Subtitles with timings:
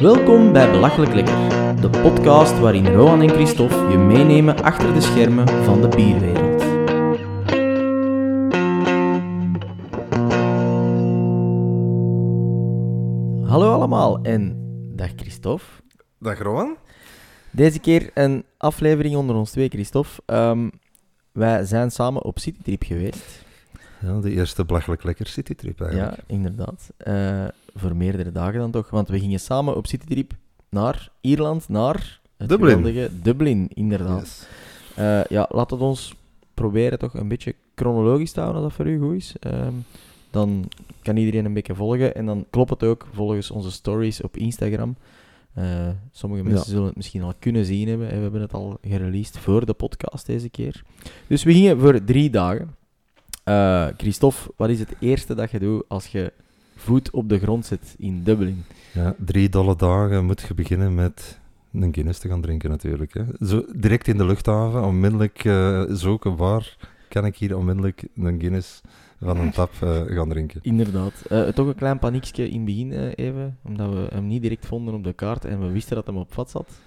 [0.00, 5.48] Welkom bij Belachelijk Lekker, de podcast waarin Rohan en Christophe je meenemen achter de schermen
[5.64, 6.62] van de bierwereld.
[13.48, 14.56] Hallo allemaal en
[14.96, 15.64] dag Christophe.
[16.18, 16.76] Dag Rowan.
[17.50, 20.22] Deze keer een aflevering onder ons twee, Christophe.
[20.26, 20.68] Ehm,
[21.32, 23.44] wij zijn samen op citytrip geweest.
[24.00, 26.16] Ja, de eerste belachelijk lekker citytrip eigenlijk.
[26.16, 26.90] Ja, inderdaad.
[26.96, 27.44] Eh,
[27.76, 28.90] voor meerdere dagen dan toch.
[28.90, 30.32] Want we gingen samen op citytrip
[30.70, 32.76] naar Ierland, naar het Dublin.
[32.76, 34.20] geweldige Dublin, inderdaad.
[34.20, 34.46] Yes.
[34.94, 36.14] Eh, ja, laten we ons
[36.54, 39.34] proberen toch een beetje chronologisch te houden, als dat voor u goed is.
[39.40, 39.72] Ehm,
[40.30, 40.68] dan
[41.02, 42.14] kan iedereen een beetje volgen.
[42.14, 44.96] En dan klopt het ook volgens onze stories op Instagram.
[45.54, 46.70] Eh, sommige mensen Ja.
[46.70, 48.06] zullen het misschien al kunnen zien hebben.
[48.08, 50.82] We hebben het al gereleased voor de podcast deze keer.
[51.26, 52.74] Dus we gingen voor drie dagen.
[53.44, 56.32] Eh, Christophe, wat is het eerste dat je doet als je
[56.76, 58.64] voet op de grond zet in Dublin?
[58.92, 61.40] Ja, drie dolle dagen moet je beginnen met
[61.72, 63.14] een Guinness te gaan drinken natuurlijk.
[63.14, 63.46] Hè.
[63.46, 66.76] Zo, direct in de luchthaven, onmiddellijk eh, zoeken waar
[67.08, 68.80] kan ik hier onmiddellijk een Guinness
[69.20, 70.60] van een tap eh, gaan drinken.
[70.62, 71.24] Inderdaad.
[71.28, 74.94] Eh, toch een klein paniekje in het begin even, omdat we hem niet direct vonden
[74.94, 76.80] op de kaart en we wisten dat hem op vat zat.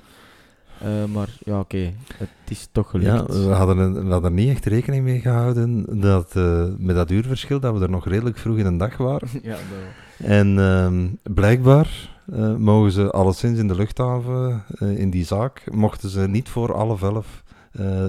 [0.81, 3.43] Eh, maar ja, oké, het is toch Ja, gelukt.
[3.45, 7.11] we hadden, een- we hadden er niet echt rekening mee gehouden dat eh, met dat
[7.11, 9.27] uurverschil dat we er nog redelijk vroeg in de dag waren.
[9.43, 15.63] ja, dat- En ehm, blijkbaar eh, mogen ze alleszins in de luchthaven, in die zaak,
[15.71, 17.43] mochten ze niet voor half elf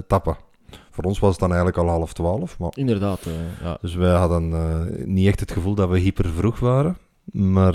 [0.07, 0.37] tappen.
[0.91, 2.71] Voor ons was het dan eigenlijk al half twaalf, maar...
[2.75, 3.21] inderdaad.
[3.63, 3.79] ja.
[3.81, 4.55] Dus wij hadden
[5.15, 6.97] niet echt het gevoel dat we hyper vroeg waren.
[7.33, 7.75] Maar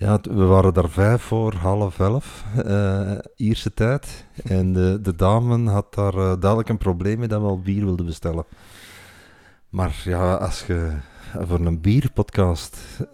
[0.00, 4.26] ja, we waren daar vijf voor half elf, eh, Ierse tijd.
[4.44, 7.84] En de, de dame had daar eh, duidelijk een probleem mee dat we al bier
[7.84, 8.44] wilden bestellen.
[9.68, 10.92] Maar ja, als je
[11.38, 13.06] voor een bierpodcast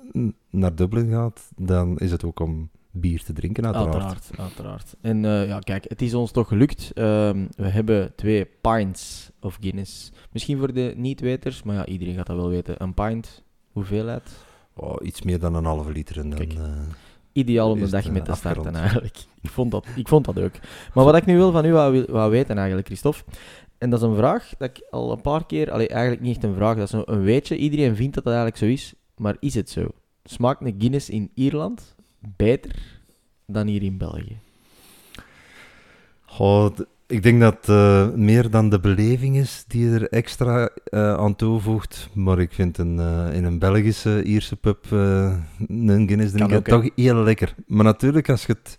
[0.50, 3.94] naar Dublin gaat, dan is het ook om bier te drinken, uiteraard.
[3.94, 4.96] Uiteraard, uiteraard.
[5.00, 6.90] En eh, ja, kijk, het is ons toch gelukt.
[6.94, 10.12] Ehm, we hebben twee pints of Guinness.
[10.32, 12.82] Misschien voor de niet-weters, maar ja, iedereen gaat dat wel weten.
[12.82, 14.45] Een pint, hoeveelheid?
[14.76, 16.18] Oh, iets meer dan een halve liter.
[16.18, 16.52] En dan, Kijk.
[16.52, 16.64] eh,
[17.32, 19.16] Ideaal om de dag mee te starten eigenlijk.
[19.42, 20.52] Ik vond, dat, ik vond dat ook.
[20.94, 23.24] Maar wat ik nu wil van u wou weten eigenlijk, Christophe,
[23.78, 26.44] en dat is een vraag dat ik al een paar keer, allee, eigenlijk niet echt
[26.44, 27.56] een vraag, dat is een, weetje.
[27.56, 29.86] Iedereen vindt dat dat eigenlijk zo is, maar is het zo?
[30.24, 31.94] Smaakt een Guinness in Ierland
[32.36, 32.74] beter
[33.46, 34.38] dan hier in België?
[36.24, 36.76] Goh,
[37.06, 42.08] ik denk dat eh, meer dan de beleving is die er extra eh, aan toevoegt.
[42.14, 47.14] Maar ik vind een, eh, in een Belgische Ierse pub een Guinness drinken toch heel
[47.22, 47.54] lekker.
[47.66, 48.78] Maar natuurlijk, als je het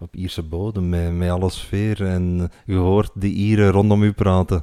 [0.00, 4.62] op Ierse bodem, met, met alle sfeer en je hoort de Ieren rondom u praten,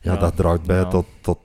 [0.00, 0.88] ja, Ja, dat draagt bij ja.
[0.88, 1.38] tot, tot,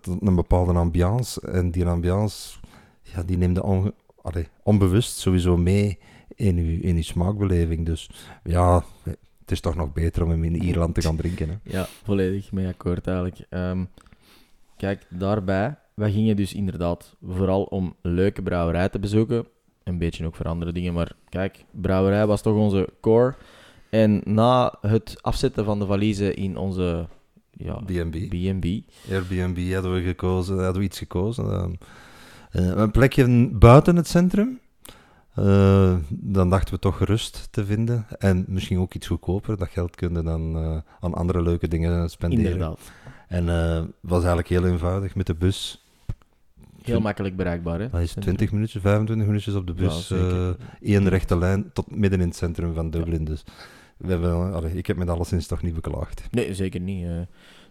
[0.00, 1.40] tot een bepaalde ambiance.
[1.40, 2.58] En die ambiance,
[3.02, 5.98] ja, die neemt onge- allee, onbewust sowieso mee
[6.34, 7.86] in uw, in uw smaakbeleving.
[7.86, 8.10] Dus
[8.44, 8.84] ja,
[9.52, 11.48] is toch nog beter om hem in Ierland te gaan drinken.
[11.48, 11.54] Hè?
[11.62, 13.38] Ja, volledig mee akkoord eigenlijk.
[13.48, 13.84] Ehm,
[14.76, 19.46] kijk, daarbij, wij gingen dus inderdaad vooral om leuke brouwerij te bezoeken.
[19.84, 23.34] Een beetje ook voor andere dingen, maar kijk, brouwerij was toch onze core.
[23.90, 27.06] En na het afzetten van de valiezen in onze
[27.50, 28.16] ja, B&B.
[28.28, 28.66] B&B,
[29.10, 31.44] Airbnb hadden we gekozen, hadden we iets gekozen.
[31.52, 31.72] ehm,
[32.50, 34.60] eh, een plekje buiten het centrum.
[35.34, 38.06] Eh, dan dachten we toch gerust te vinden.
[38.18, 39.56] En misschien ook iets goedkoper.
[39.58, 42.44] Dat geld kunnen dan eh, aan andere leuke dingen spenderen.
[42.44, 42.80] inderdaad,
[43.28, 45.84] En eh, het was eigenlijk heel eenvoudig met de bus.
[46.82, 47.80] heel makkelijk bereikbaar.
[47.80, 47.88] Hè?
[47.90, 50.10] Dat is 20 minuutjes, 25 minuutjes op de bus.
[50.10, 50.48] eh,
[50.80, 53.24] één rechte lijn tot midden in het centrum van Dublin.
[53.24, 53.44] Dus
[53.96, 56.22] we hebben, allee, ik heb met alleszins toch niet beklaagd.
[56.30, 57.04] Nee, zeker niet.
[57.04, 57.10] eh.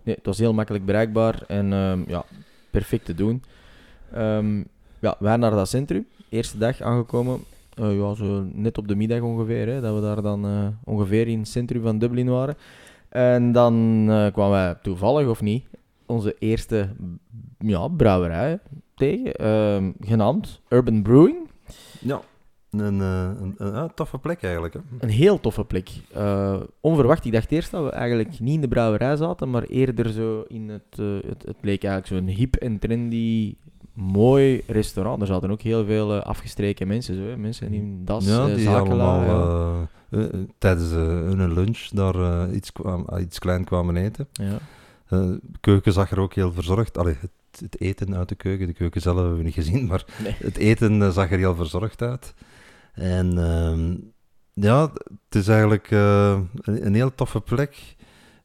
[0.03, 2.23] nee, het was heel makkelijk bereikbaar en ehm, ja,
[2.69, 3.43] perfect te doen.
[4.13, 4.63] Ehm,
[4.99, 6.05] ja, wij naar dat centrum.
[6.31, 7.39] Eerste dag aangekomen.
[7.75, 9.67] eh, ja, zo net op de middag ongeveer.
[9.67, 12.55] Hè, dat we daar dan eh, ongeveer in het centrum van Dublin waren.
[13.09, 15.65] En dan eh, kwamen wij toevallig, of niet,
[16.05, 16.89] onze eerste
[17.59, 18.59] ja, brouwerij
[18.95, 19.33] tegen.
[19.33, 21.37] ehm, genaamd Urban Brewing.
[21.99, 22.21] Ja,
[22.69, 24.73] een, een, een, toffe plek eigenlijk.
[24.73, 24.79] Hè.
[24.99, 25.89] Een heel toffe plek.
[26.79, 27.25] Onverwacht.
[27.25, 30.69] Ik dacht eerst dat we eigenlijk niet in de brouwerij zaten, maar eerder zo in
[30.69, 30.97] het...
[31.27, 33.55] het, het leek eigenlijk zo'n hip en trendy,
[33.93, 35.21] mooi restaurant.
[35.21, 37.37] Er zaten ook heel veel eh, afgestreken mensen, zo, hè.
[37.37, 39.87] mensen in das, ja, eh, die allemaal ja.
[40.09, 40.23] eh,
[40.57, 44.27] tijdens hun lunch daar iets, kwam, ah, iets klein kwamen eten.
[44.31, 44.57] Ja.
[45.09, 46.97] De keuken zag er ook heel verzorgd.
[46.97, 50.05] Allee, het, het eten uit de keuken, de keuken zelf hebben we niet gezien, maar
[50.23, 50.35] Nee.
[50.39, 52.33] het eten zag er heel verzorgd uit.
[52.93, 53.95] En ehm,
[54.53, 54.91] ja,
[55.25, 55.91] het is eigenlijk
[56.61, 57.95] een heel toffe plek.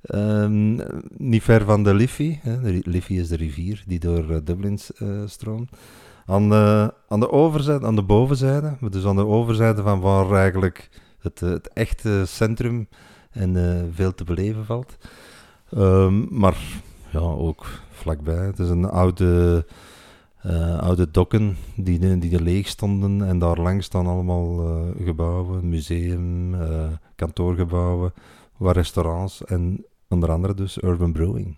[0.06, 0.78] Ehm,
[1.16, 2.40] niet ver van de Liffey.
[2.42, 2.60] Hè.
[2.60, 5.70] De Liffey is de rivier die door eh, Dublin eh, stroomt.
[6.26, 10.90] Aan de, aan de overzijde, aan de bovenzijde, dus aan de overzijde van waar eigenlijk
[11.18, 12.88] het, eh, het echte centrum
[13.30, 14.96] en veel te beleven valt.
[15.70, 16.56] Ehm, maar
[17.10, 18.46] ja, ook vlakbij.
[18.46, 19.66] Het is een oude,
[20.80, 26.54] oude dokken die, die, er leeg stonden en daar langs staan allemaal gebouwen, museum,
[27.14, 28.12] kantoorgebouwen,
[28.56, 31.56] wat restaurants en onder andere dus Urban Brewing.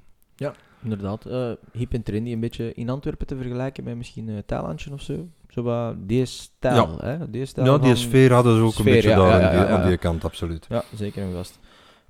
[0.82, 1.26] Inderdaad.
[1.26, 5.00] eh hip en trendy, een beetje in Antwerpen te vergelijken met misschien een Thailandje of
[5.00, 5.28] zo.
[5.48, 7.30] Zo wat deze stijl, hè?
[7.30, 9.40] Deze stijl Ja, die sfeer hadden ze ook Sfeer, een beetje ja, daar ja, aan,
[9.40, 9.88] ja, die, ja, aan ja.
[9.88, 10.66] die kant, absoluut.
[10.68, 11.58] Ja, zeker en vast.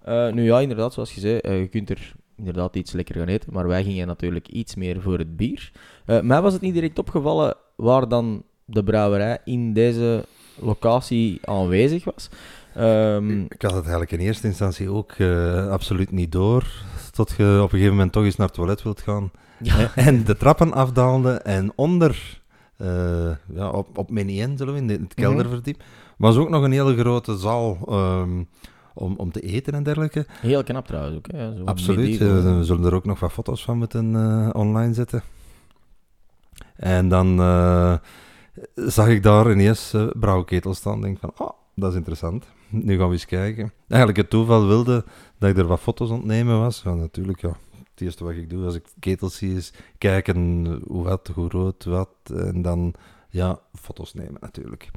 [0.02, 3.29] Eh, nu ja, inderdaad, zoals je zei, eh, je kunt er inderdaad iets lekker gaan
[3.29, 5.73] eten, maar wij gingen natuurlijk iets meer voor het bier.
[6.06, 10.25] Eh mij was het niet direct opgevallen waar dan de brouwerij in deze
[10.61, 12.29] locatie aanwezig was.
[12.79, 16.65] Ehm, Ik had het eigenlijk in eerste instantie ook eh, absoluut niet door.
[17.11, 19.31] Tot je op een gegeven moment toch eens naar het toilet wilt gaan.
[19.63, 22.41] ja, En de trappen afdaalde en onder,
[22.77, 25.83] eh, ja, op, op 1 zullen we in het kelderverdiep,
[26.17, 28.43] was ook nog een hele grote zaal ehm,
[28.95, 30.27] om, om te eten en dergelijke.
[30.41, 31.27] heel knap trouwens ook.
[31.33, 31.57] Hè?
[31.57, 32.21] Zo Absoluut.
[32.21, 35.23] eh, we zullen er ook nog wat foto's van moeten eh, online zetten.
[36.77, 37.95] En dan eh,
[38.75, 41.01] zag ik daar ineens uh, brouwketel staan.
[41.01, 42.47] denk van, oh, dat is interessant.
[42.69, 43.73] Nu gaan we eens kijken.
[43.88, 45.05] Eigenlijk het toeval wilde
[45.38, 46.82] dat ik er wat foto's aan het nemen was.
[46.85, 47.56] Ja, natuurlijk, ja.
[47.91, 51.85] Het eerste wat ik doe als ik ketels zie is kijken hoe wat, hoe rood,
[51.85, 52.09] wat.
[52.35, 52.94] En dan,
[53.31, 54.91] ja, foto's nemen natuurlijk.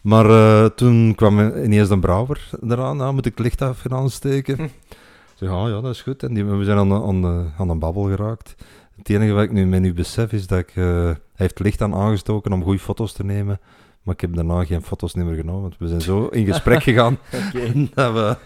[0.00, 2.96] Maar eh, toen kwam ineens een brouwer eraan.
[2.96, 4.56] Nou, moet ik het licht even aansteken?
[4.56, 4.62] Hm.
[4.62, 4.70] Ik
[5.34, 6.22] zeg, ah, ja, dat is goed.
[6.22, 8.54] En die, we zijn aan, de- aan, aan een babbel geraakt.
[8.96, 10.68] Het enige wat ik nu met nu besef is dat ik...
[10.76, 13.60] eh, hij heeft licht aan aangestoken om goede foto's te nemen.
[14.08, 15.62] Maar ik heb daarna geen foto's meer genomen.
[15.62, 17.18] Want we zijn zo in gesprek gegaan
[17.94, 18.36] dat, we,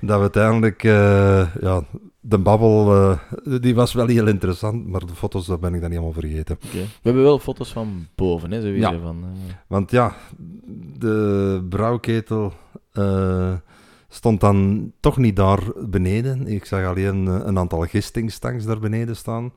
[0.00, 0.84] dat we uiteindelijk...
[0.84, 1.84] eh, ja,
[2.20, 3.18] de babbel, eh,
[3.60, 4.86] die was wel heel interessant.
[4.86, 6.58] Maar de foto's, dat ben ik dan helemaal vergeten.
[6.72, 8.58] We hebben wel foto's van boven, hè.
[8.58, 8.98] Ja.
[9.00, 10.16] Van, eh, Want ja,
[10.98, 12.52] de brouwketel
[14.08, 16.46] stond dan toch niet daar beneden.
[16.46, 19.52] Ik zag alleen een aantal gistingstanks daar beneden staan.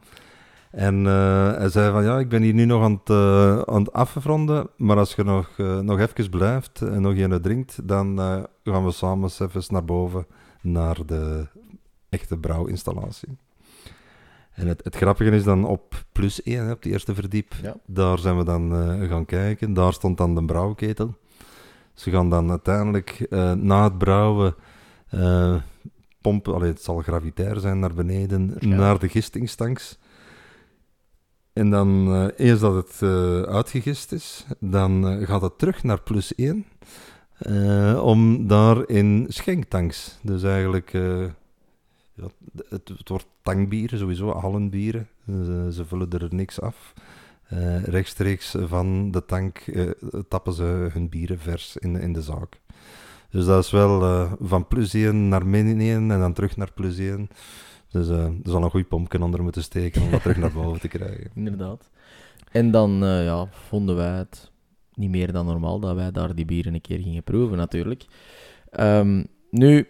[0.77, 3.81] En eh, hij zei van, ja, ik ben hier nu nog aan het, eh, aan
[3.81, 8.17] het afronden, maar als je nog, eh, nog even blijft en nog een drinkt, dan
[8.63, 10.25] gaan we samen even naar boven,
[10.61, 11.47] naar de
[12.09, 13.37] echte brouwinstallatie.
[14.51, 17.75] En het, het grappige is dan op plus 1, hè, op de eerste verdiep, Ja.
[17.85, 18.71] daar zijn we dan
[19.07, 19.73] gaan kijken.
[19.73, 21.15] Daar stond dan de brouwketel.
[21.93, 23.25] Ze gaan dan uiteindelijk
[23.55, 24.55] na het brouwen
[26.21, 28.75] pompen, allee, het zal gravitair zijn, naar beneden, Ja.
[28.75, 29.97] naar de gistingstanks.
[31.57, 36.01] En dan, eh, eens dat het eh, uitgegist is, dan eh, gaat het terug naar
[36.01, 36.65] plus 1.
[37.37, 40.91] eh, om daar in schenktanks, dus eigenlijk,
[42.13, 42.27] ja,
[42.69, 45.07] het, het wordt tankbieren, sowieso, hallenbieren.
[45.71, 46.93] Ze, vullen er niks af.
[47.83, 49.63] Rechtstreeks van de tank
[50.27, 52.59] tappen ze hun bieren vers in, in de zaak.
[53.29, 56.97] Dus dat is wel van plus 1 naar min 1 en dan terug naar plus
[56.97, 57.29] 1.
[57.91, 60.79] Dus eh, er zal een goed pompje onder moeten steken om dat terug naar boven
[60.79, 61.31] te krijgen.
[61.35, 61.89] Inderdaad.
[62.51, 64.51] En dan eh, ja, vonden wij het
[64.93, 68.05] niet meer dan normaal dat wij daar die bieren een keer gingen proeven, natuurlijk.
[68.69, 69.87] Ehm, nu,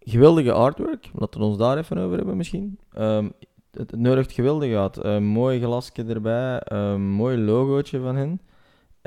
[0.00, 1.10] geweldige artwork.
[1.14, 2.78] Laten we ons daar even over hebben, misschien.
[2.92, 3.28] Ehm,
[3.70, 5.04] het, nodigt geweldig uit.
[5.04, 6.62] Een mooi glasje erbij,
[6.98, 8.40] mooi logootje van hen.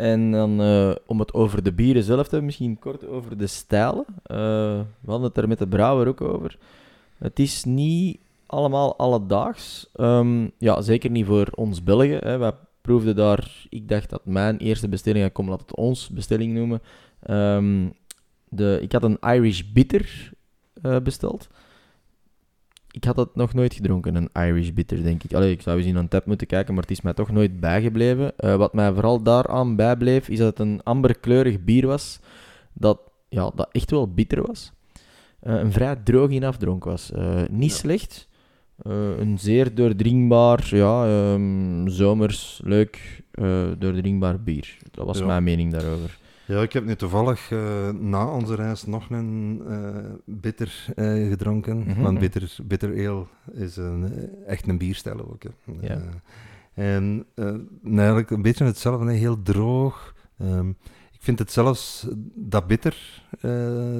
[0.01, 3.47] En dan eh, om het over de bieren zelf te hebben, misschien kort over de
[3.47, 4.05] stijlen.
[4.23, 4.37] Eh,
[5.01, 6.57] we hadden het er met de brouwer ook over.
[7.21, 9.89] Het is niet allemaal alledaags.
[9.93, 12.17] Ehm, ja, zeker niet voor ons Belgen.
[12.17, 12.37] Hè.
[12.37, 16.53] Wij proefden daar, ik dacht dat mijn eerste bestelling, ik kom laat het ons bestelling
[16.53, 16.81] noemen.
[17.19, 17.89] Ehm,
[18.49, 20.31] de, ik had een Irish Bitter
[20.81, 21.49] eh, besteld.
[22.91, 25.33] Ik had het nog nooit gedronken, een Irish Bitter, denk ik.
[25.33, 27.59] Allee, ik zou eens in een tap moeten kijken, maar het is mij toch nooit
[27.59, 28.37] bijgebleven.
[28.37, 32.19] Eh, wat mij vooral daaraan bijbleef, is dat het een amberkleurig bier was,
[32.73, 32.99] dat,
[33.29, 34.71] ja, dat echt wel bitter was.
[35.41, 37.11] Eh, een vrij droog in afdronk was.
[37.11, 37.75] Eh, niet Ja.
[37.77, 38.27] slecht.
[38.77, 43.23] Eh, een zeer doordringbaar, ja, ehm, zomers, leuk,
[43.77, 44.77] doordringbaar bier.
[44.91, 45.25] Dat was Ja.
[45.25, 46.19] mijn mening daarover.
[46.45, 47.49] Ja, ik heb nu toevallig
[47.99, 49.61] na onze reis nog een
[50.25, 51.77] bitter eh, gedronken.
[51.77, 52.01] Mhm.
[52.01, 55.43] Want bitter, bitter ale is een, echt een bierstijl ook.
[55.43, 55.49] Hè.
[55.93, 56.01] Ja.
[56.73, 57.25] En
[57.85, 60.13] eigenlijk een beetje hetzelfde, heel droog.
[60.37, 60.71] Ehm,
[61.21, 63.51] vind het zelfs dat bitter, eh,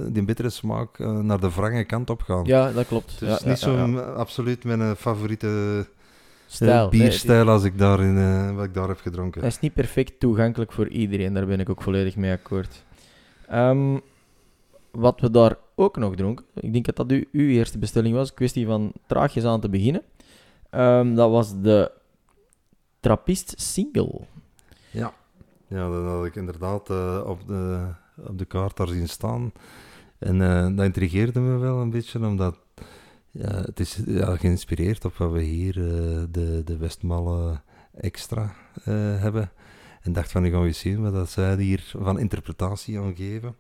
[0.08, 2.46] die bittere smaak, eh, naar de wrange kant op gaan.
[2.46, 3.12] Ja, dat klopt.
[3.12, 4.00] Het is ja, niet ja, zo ja.
[4.00, 5.86] absoluut mijn favoriete
[6.60, 6.68] eh.
[6.68, 9.42] Nee, bierstijl als ik daarin, eh, wat ik daar heb gedronken.
[9.42, 12.84] Hij is niet perfect toegankelijk voor iedereen, daar ben ik ook volledig mee akkoord.
[13.48, 13.98] Ehm,
[14.92, 18.34] wat we daar ook nog dronken, ik denk dat dat u, uw eerste bestelling was,
[18.34, 20.02] kwestie van traagjes aan te beginnen.
[20.70, 21.92] Ehm, dat was de
[23.00, 24.20] Trappist single.
[25.72, 25.90] Ja.
[25.90, 29.52] Dat had ik inderdaad eh, op, de, op de kaart daar zien staan.
[30.18, 32.58] En eh, dat intrigeerde me wel een beetje, omdat
[33.32, 37.62] ja, het is ja, geïnspireerd op wat we hier, eh, de, de Westmalle
[37.94, 39.52] Extra, hebben.
[40.02, 43.56] En dacht van, gaan we eens zien wat dat zij hier van interpretatie aan geven.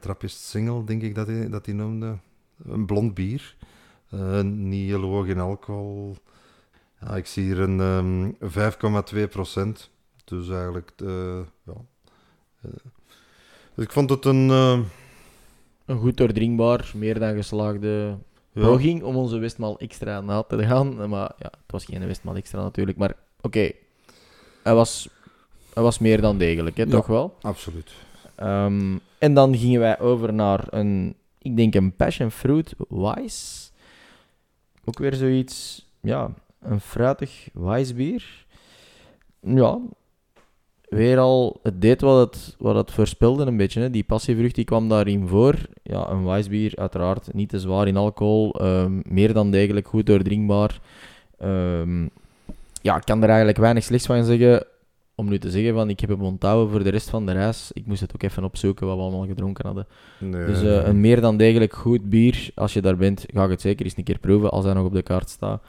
[0.00, 2.18] Trappist Single, denk ik dat hij, dat noemde.
[2.64, 3.56] Een blond bier.
[4.42, 6.16] Niet heel hoog in alcohol.
[7.00, 9.90] Ja, ik zie hier een ehm 5,2 procent.
[10.24, 11.74] Dus eigenlijk, eh, ja.
[12.62, 12.70] Eh,
[13.74, 14.50] dus ik vond het een...
[14.50, 14.78] eh,
[15.86, 18.16] Een goed doordringbaar, meer dan geslaagde
[18.52, 21.08] ja, poging om onze Westmaal extra na te gaan.
[21.08, 22.98] Maar ja, het was geen Westmaal extra natuurlijk.
[22.98, 23.70] Maar oké,
[24.62, 25.08] hij, was,
[25.74, 26.90] hij was meer dan degelijk, hè, Ja.
[26.90, 27.36] toch wel?
[27.40, 27.92] absoluut.
[28.34, 33.70] Ehm, en dan gingen wij over naar een, ik denk een passion fruit wise.
[34.84, 38.46] Ook weer zoiets, ja, een fruitig wise bier.
[39.40, 39.78] Ja,
[40.94, 43.80] weer al, het deed wat het, wat het voorspelde een beetje.
[43.80, 43.90] Hè.
[43.90, 45.54] Die passievrucht die kwam daarin voor.
[45.82, 48.54] Ja, een wise bier, uiteraard niet te zwaar in alcohol.
[48.54, 50.80] ehm, meer dan degelijk goed doordringbaar.
[51.38, 52.02] Ehm,
[52.82, 54.66] ja, ik kan er eigenlijk weinig slechts van zeggen
[55.14, 57.70] om nu te zeggen van ik heb hem onthouden voor de rest van de reis.
[57.72, 59.86] Ik moest het ook even opzoeken wat we allemaal gedronken hadden.
[60.18, 62.50] Nee, Dus eh, een meer dan degelijk goed bier.
[62.54, 64.86] Als je daar bent, ga ik het zeker eens een keer proeven als hij nog
[64.86, 65.62] op de kaart staat.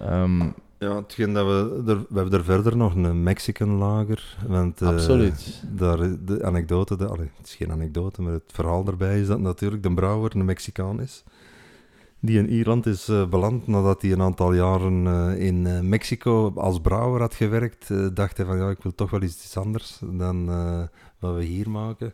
[0.00, 0.40] Ehm,
[0.80, 1.82] Ja, hetgeen dat we...
[1.86, 4.36] Er, we hebben er verder nog een Mexican lager.
[4.46, 5.62] Want, eh, absoluut.
[5.70, 9.40] Daar, de anekdote, de, allee, het is geen anekdote, maar het verhaal daarbij is dat
[9.40, 11.24] natuurlijk de brouwer een Mexicaan is.
[12.20, 16.80] Die in Ierland is eh, beland nadat hij een aantal jaren eh, in Mexico als
[16.80, 18.14] brouwer had gewerkt.
[18.14, 20.46] dacht hij van ja, ik wil toch wel iets anders dan
[21.18, 22.12] wat we hier maken.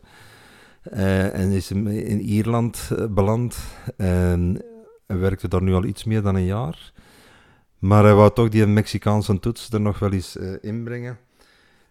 [1.31, 3.57] En is in Ierland beland
[3.97, 4.61] en
[5.05, 6.93] werkte daar nu al iets meer dan een jaar.
[7.79, 11.17] Maar hij wou toch die Mexicaanse toets er nog wel eens eh, inbrengen.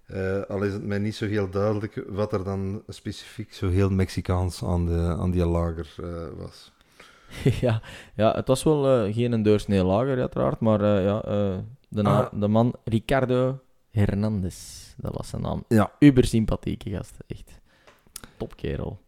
[0.07, 3.91] Eh, al is het mij niet zo heel duidelijk wat er dan specifiek zo heel
[3.91, 6.73] Mexicaans aan, de, aan die lager eh, was.
[7.61, 7.83] ja,
[8.15, 11.21] ja, het was wel geen doorsnee lager uiteraard, maar ja,
[11.89, 12.27] de, Ah.
[12.33, 13.59] de man Ricardo
[13.91, 15.65] Hernandez, dat was zijn naam.
[15.69, 15.91] Ja.
[15.99, 17.61] Uber sympathieke gast, echt.
[18.37, 18.99] Topkerel.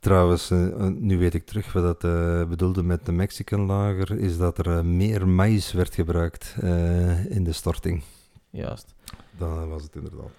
[0.00, 4.18] Trouwens, eh, eh, nu weet ik terug wat dat eh, bedoelde met de Mexican lager,
[4.18, 6.56] is dat er meer maïs werd gebruikt
[7.28, 8.02] in de storting.
[8.50, 8.94] Juist.
[9.38, 10.30] Dat was het inderdaad.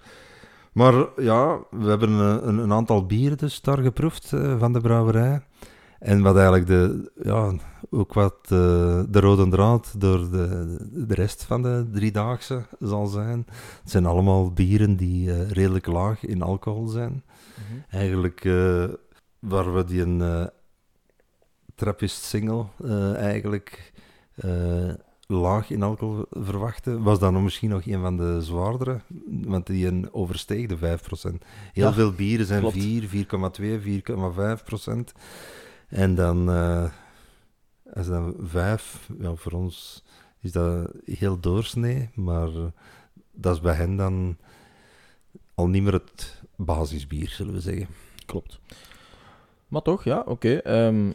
[0.72, 4.28] Maar ja, we hebben een, een aantal bieren dus daar geproefd
[4.58, 5.42] van de brouwerij.
[5.98, 7.52] En wat eigenlijk de, ja,
[7.90, 10.76] ook wat de rode draad door de,
[11.06, 13.46] de rest van de driedaagse zal zijn.
[13.82, 17.22] Het zijn allemaal bieren die redelijk laag in alcohol zijn.
[17.90, 18.84] Eigenlijk eh,
[19.40, 20.46] waar we die een eh
[21.74, 23.92] Trappist single eh, eigenlijk
[24.34, 24.92] eh,
[25.26, 30.12] laag in alcohol verwachten, was dan misschien nog een van de zwaardere, want die een
[30.12, 30.80] oversteeg de 5%.
[31.72, 32.76] Heel Ja, veel bieren zijn klopt.
[32.76, 35.12] 4, 4,2, 4,5%.
[35.88, 36.48] En dan,
[37.94, 40.04] als dan 5, ja, voor ons
[40.40, 42.48] is dat heel doorsnee, maar
[43.32, 44.36] dat is bij hen dan
[45.54, 47.86] al niet meer het basisbier, zullen we zeggen.
[48.26, 48.60] Klopt.
[49.70, 50.54] Maar toch, ja, oké.
[50.54, 51.10] ehm,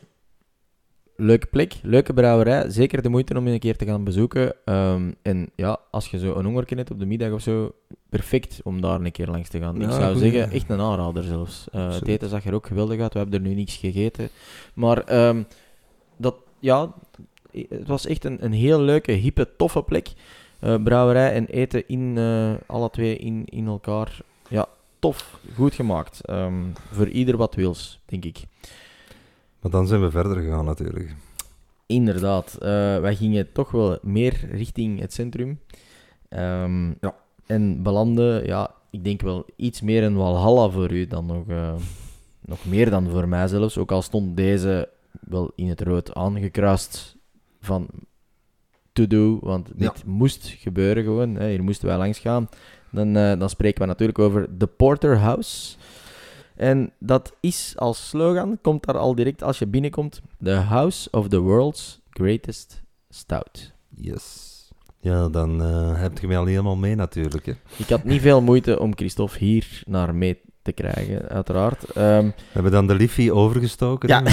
[1.16, 2.70] leuke plek, leuke brouwerij.
[2.70, 4.56] Zeker de moeite om een keer te gaan bezoeken.
[4.66, 7.72] Ehm, en ja, als je zo een hongerken hebt op de middag of zo,
[8.10, 9.82] perfect om daar een keer langs te gaan.
[9.82, 11.68] ik zou zeggen, echt een aanrader zelfs.
[11.72, 13.14] Eh, het eten zag er ook geweldig uit.
[13.14, 14.30] We hebben er nu niks gegeten.
[14.74, 15.44] Maar ehm,
[16.18, 16.94] dat, ja,
[17.52, 20.14] het was echt een, een heel leuke, hippe, toffe plek.
[20.60, 24.20] Eh, brouwerij en eten in, eh, alle twee in, in elkaar.
[25.06, 25.40] Tof.
[25.56, 26.26] Goed gemaakt.
[26.26, 26.54] Ehm,
[26.92, 28.44] voor ieder wat wils, denk ik.
[29.60, 31.16] Maar dan zijn we verder gegaan natuurlijk.
[31.86, 32.54] Inderdaad.
[32.60, 32.70] eh,
[33.00, 35.60] wij gingen toch wel meer richting het centrum.
[36.30, 37.16] Ehm, Ja.
[37.46, 41.74] En belanden, ja, ik denk wel iets meer een Walhalla voor u dan nog, eh,
[42.42, 43.78] nog meer dan voor mij zelfs.
[43.78, 47.16] Ook al stond deze wel in het rood aangekruist
[47.62, 47.88] van
[48.94, 51.36] to do, want dit moest gebeuren gewoon.
[51.36, 51.50] Hè.
[51.50, 52.50] Hier moesten wij langs gaan.
[52.96, 55.76] Dan, eh, dan spreken we natuurlijk over The Porter House.
[56.56, 61.28] En dat is als slogan, komt daar al direct als je binnenkomt, The House of
[61.28, 63.74] the World's Greatest Stout.
[63.96, 64.54] Yes.
[65.00, 67.46] Ja, dan eh, heb je mij al helemaal mee natuurlijk.
[67.46, 67.54] Hè.
[67.78, 71.84] Ik had niet veel moeite om Christophe hier naar mee te krijgen, uiteraard.
[71.92, 74.10] Ehm, We hebben dan de Liffey overgestoken.
[74.10, 74.24] Ja.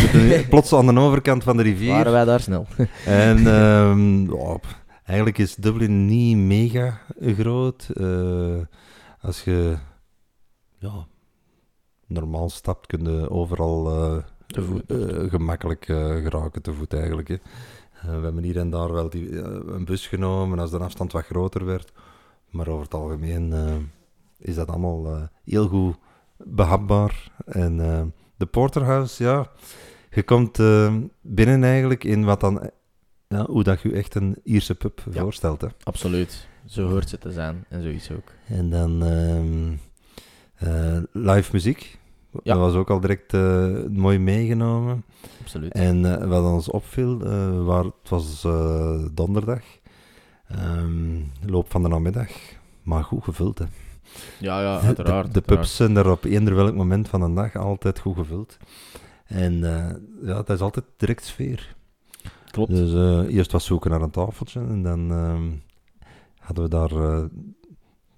[0.51, 1.91] Plots aan de overkant van de rivier.
[1.93, 2.67] waren wij daar snel.
[3.07, 4.82] En ehm, ja, p-
[5.13, 7.89] eigenlijk is Dublin niet mega groot.
[7.95, 8.61] Eh,
[9.21, 9.77] als je
[10.79, 11.07] ja,
[12.07, 14.91] normaal stapt, kun je overal eh, Te voet.
[14.91, 17.29] eh, gemakkelijk geraken te voet eigenlijk.
[17.29, 17.37] Hè.
[18.03, 20.59] We hebben hier en daar wel die, een bus genomen.
[20.59, 21.93] Als de afstand wat groter werd,
[22.51, 23.55] Maar over het algemeen
[24.39, 25.97] is dat allemaal heel goed
[26.37, 27.33] behapbaar.
[27.45, 27.77] En
[28.37, 29.51] de Porterhouse, ja,
[30.11, 30.57] je komt
[31.21, 32.71] binnen eigenlijk in wat dan,
[33.33, 35.21] ja, hoe dat je echt een Ierse pub Ja.
[35.21, 35.61] voorstelt.
[35.61, 35.69] Hè.
[35.83, 36.47] Absoluut.
[36.67, 37.65] Zo hoort ze te zijn.
[37.69, 38.33] En zoiets ook.
[38.47, 39.73] En dan ehm,
[40.55, 41.99] eh, live muziek.
[42.43, 42.55] Ja.
[42.55, 45.05] Dat was ook al direct eh, mooi meegenomen.
[45.41, 45.73] Absoluut.
[45.73, 47.19] En eh, wat ons opviel,
[47.65, 48.47] waar, het was
[49.13, 49.63] donderdag,
[50.49, 52.29] ehm, loop van de namiddag,
[52.83, 53.59] maar goed gevuld.
[53.59, 53.65] Hè.
[54.39, 54.97] Ja, ja, uiteraard.
[55.27, 55.47] de, de uiteraard.
[55.47, 58.57] pubs zijn er op eender welk moment van de dag altijd goed gevuld.
[59.27, 59.59] En
[60.23, 61.75] ja, dat is altijd direct sfeer.
[62.53, 62.71] Klopt.
[62.71, 65.51] Dus eh, eerst was zoeken naar een tafeltje en dan ehm,
[66.39, 67.25] hadden we daar eh,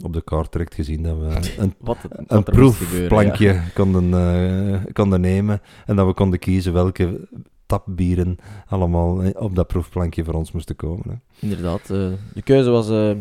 [0.05, 1.25] op de kaart direct gezien dat we
[1.63, 6.73] een, Wat, wat een moest proefplankje konden, eh, konden nemen en dat we konden kiezen
[6.73, 7.29] welke
[7.67, 8.37] tapbieren
[8.67, 11.05] allemaal op dat proefplankje voor ons moesten komen.
[11.09, 11.15] Hè.
[11.39, 11.87] Inderdaad.
[11.87, 13.17] de keuze was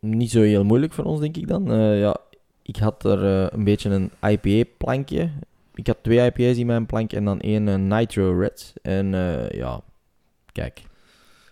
[0.00, 1.64] niet zo heel moeilijk voor ons, denk ik dan.
[1.98, 2.16] Ja,
[2.62, 5.30] ik had er een beetje een IPA-plankje.
[5.74, 8.72] Ik had twee IPA's in mijn plank en dan één Nitro Red.
[8.82, 9.10] En
[9.50, 9.82] ja,
[10.56, 10.82] kijk.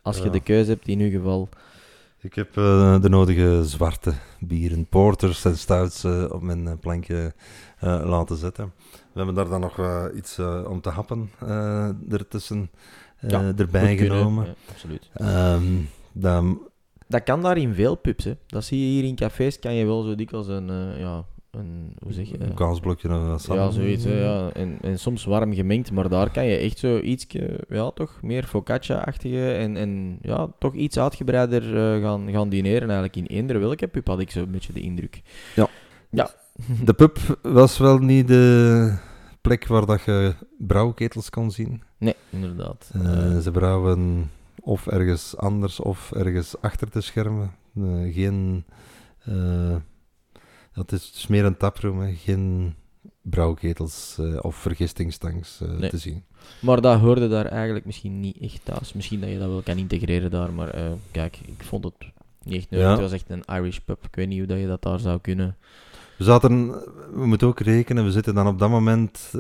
[0.03, 1.49] Als je de keuze hebt in ieder geval...
[2.21, 7.33] Ik heb eh, de nodige zwarte bieren, porters en stouts eh, op mijn eh, plankje
[7.81, 8.73] laten zetten.
[8.91, 9.81] We hebben daar dan nog
[10.15, 11.31] iets om te happen
[12.11, 12.71] ertussen
[13.21, 14.47] Ja, erbij genomen.
[14.47, 15.11] Ja, absoluut.
[15.13, 15.65] Ehm,
[16.13, 16.69] dan,
[17.07, 18.37] Dat kan daar in veel pubs, hè.
[18.47, 20.99] Dat zie je hier in cafés, kan je wel zo dikwijls een...
[20.99, 22.41] ja, een hoe zeg je...
[22.41, 24.05] een kaasblokje wat Ja, zoiets.
[24.05, 24.51] Hè, ja.
[24.53, 27.27] En, en soms warm gemengd, maar daar kan je echt zo iets,
[27.69, 32.91] ja, toch meer focaccia-achtige en, en ja, toch iets uitgebreider eh, gaan, gaan dineren.
[32.91, 35.23] Eigenlijk in eender welke pub had ik zo een beetje de indruk.
[35.55, 35.69] Ja.
[36.11, 36.31] Ja.
[36.85, 38.97] De pub was wel niet de
[39.41, 41.83] plek waar dat je brouwketels kon zien.
[41.99, 42.91] Nee, inderdaad.
[42.93, 44.31] Eh, Eh, ze brouwen
[44.61, 47.51] of ergens anders of ergens achter de schermen.
[47.77, 48.65] Eh, geen...
[49.25, 49.77] eh,
[50.75, 52.15] dat is, is meer een taproom, hè.
[52.15, 52.75] geen
[53.23, 55.91] brouwketels eh, of vergistingstanks eh, Nee.
[55.91, 56.23] te zien.
[56.61, 58.93] maar dat hoorde daar eigenlijk misschien niet echt thuis.
[58.93, 61.95] Misschien dat je dat wel kan integreren daar, maar eh, kijk, ik vond het
[62.43, 62.87] niet echt nodig.
[62.87, 62.93] Ja.
[62.93, 64.05] Het was echt een Irish pub.
[64.05, 65.57] Ik weet niet hoe dat je dat daar zou kunnen.
[66.19, 66.71] We zaten,
[67.15, 69.33] we moeten ook rekenen, we zitten dan op dat moment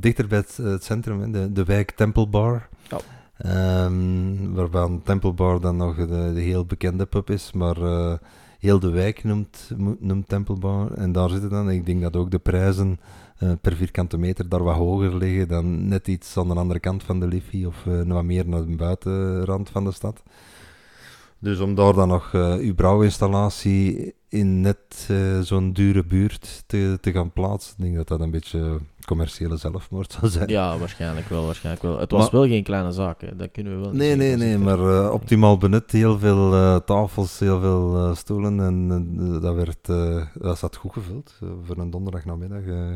[0.00, 2.68] dichter bij het, het centrum, de, de wijk Temple Bar.
[2.90, 2.98] Ja.
[3.36, 7.76] Ehm, waarvan Temple Bar dan nog de, de heel bekende pub is, maar
[8.64, 10.92] heel de wijk noemt, noemt Temple Bar.
[10.92, 13.00] En daar zitten dan, ik denk dat ook de prijzen
[13.38, 17.02] eh, per vierkante meter daar wat hoger liggen dan net iets aan de andere kant
[17.02, 20.22] van de Liffey of eh, wat meer naar de buitenrand van de stad.
[21.38, 25.08] Dus om daar dan nog eh, uw brouwinstallatie in net
[25.42, 30.12] zo'n dure buurt te, te gaan plaatsen, ik denk dat dat een beetje commerciële zelfmoord
[30.12, 30.48] zou zijn.
[30.48, 31.98] Ja, waarschijnlijk wel, waarschijnlijk wel.
[31.98, 33.36] Het was Maar- wel geen kleine zaak, hè.
[33.36, 35.90] dat kunnen we wel Nee, nee, nee, maar eh, optimaal benut.
[35.90, 38.60] Heel veel eh, tafels, heel veel eh, stoelen.
[38.60, 38.88] En
[39.40, 39.86] dat, werd,
[40.42, 42.62] dat zat goed gevuld voor een donderdagnamiddag.
[42.64, 42.90] eh.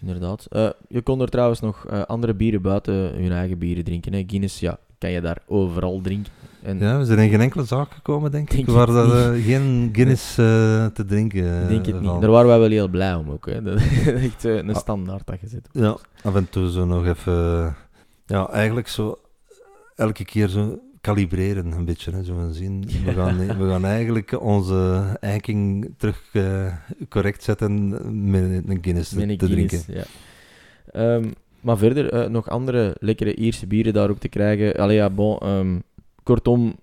[0.00, 0.46] Inderdaad.
[0.88, 4.12] Je kon er trouwens nog andere bieren buiten hun eigen bieren drinken.
[4.12, 4.24] Hè.
[4.26, 6.32] Guinness, ja, kan je daar overal drinken.
[6.62, 9.06] En Ja, we zijn in geen enkele zaak gekomen, denk ik, Denk waar het dat,
[9.34, 9.38] niet.
[9.44, 12.04] eh, geen Guinness eh, te drinken eh, ik denk het niet.
[12.08, 12.20] valt.
[12.20, 13.46] Daar waren wij wel heel blij om ook.
[13.46, 13.62] Hè.
[13.68, 14.76] Dat is echt eh, een Ah.
[14.76, 15.68] standaard dat je zit.
[15.72, 17.76] Ja, af en toe zo nog even...
[18.26, 19.18] Ja, eigenlijk zo
[19.96, 22.10] elke keer zo kalibreren een beetje.
[22.10, 22.84] Hè, zo van zien.
[23.04, 26.72] We, gaan, we gaan eigenlijk onze eiking terug eh,
[27.08, 27.88] correct zetten
[28.30, 30.04] met een Guinness Met een te Guinness, drinken.
[30.92, 31.14] Ja.
[31.16, 34.74] Ehm, maar verder, eh, nog andere lekkere Ierse bieren daar ook te krijgen.
[34.74, 35.78] Allee, ja, bon, ehm,
[36.22, 36.76] kortom,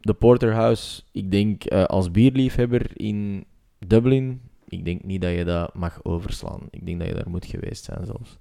[0.00, 3.44] de Porterhouse, ik denk eh, als bierliefhebber in
[3.86, 6.60] Dublin, ik denk niet dat je dat mag overslaan.
[6.70, 8.38] Ik denk dat je daar moet geweest zijn zelfs.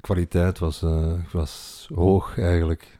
[0.00, 2.98] kwaliteit was, eh, was hoog eigenlijk.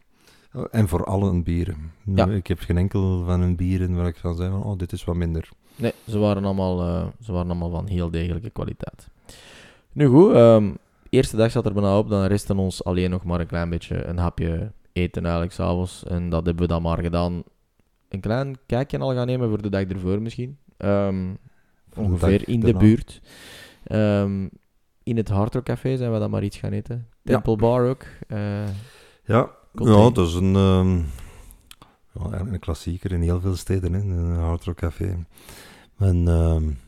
[0.55, 1.93] Oh, En voor alle bieren.
[2.15, 2.27] Ja.
[2.27, 5.05] Ik heb geen enkel van hun bieren waar ik van zei, van, oh, dit is
[5.05, 5.49] wat minder.
[5.77, 6.79] Nee, ze waren allemaal,
[7.21, 9.09] ze waren allemaal van heel degelijke kwaliteit.
[9.93, 10.71] Nu goed, ehm,
[11.15, 14.05] eerste dag zat er bijna op, dan restte ons alleen nog maar een klein beetje
[14.05, 16.05] een hapje eten eigenlijk s'avonds.
[16.05, 17.43] En dat hebben we dan maar gedaan.
[18.09, 20.59] Een klein kijkje al gaan nemen voor de dag ervoor misschien.
[20.77, 21.35] Ehm,
[21.97, 23.21] ongeveer in de buurt.
[23.85, 24.49] Ehm,
[25.03, 27.07] in het Hard Rock Café zijn we dan maar iets gaan eten.
[27.23, 27.33] Ja.
[27.33, 28.05] Temple Bar ook.
[28.29, 28.67] eh,
[29.25, 30.53] Ja, ja dat is een,
[32.13, 35.25] ja, eigenlijk een klassieker in heel veel steden, hè, een Hard Rock Café.
[35.99, 36.79] En,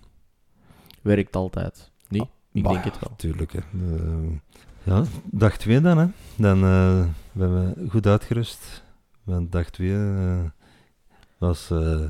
[1.02, 1.90] werkt altijd.
[2.08, 2.24] Niet?
[2.56, 3.16] Ik bah, denk het wel.
[3.16, 3.58] Tuurlijk, hè.
[3.58, 4.26] Ehm,
[4.82, 6.06] ja, dag 2 dan, hè.
[6.36, 8.82] Dan eh, we hebben we goed uitgerust.
[9.24, 10.38] Want dag 2 eh,
[11.38, 11.70] was...
[11.70, 12.00] eh,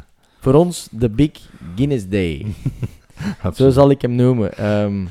[0.40, 1.30] Voor ons de Big
[1.74, 2.46] Guinness Day.
[3.54, 4.56] Zo zal ik hem noemen.
[4.58, 5.06] Ehm,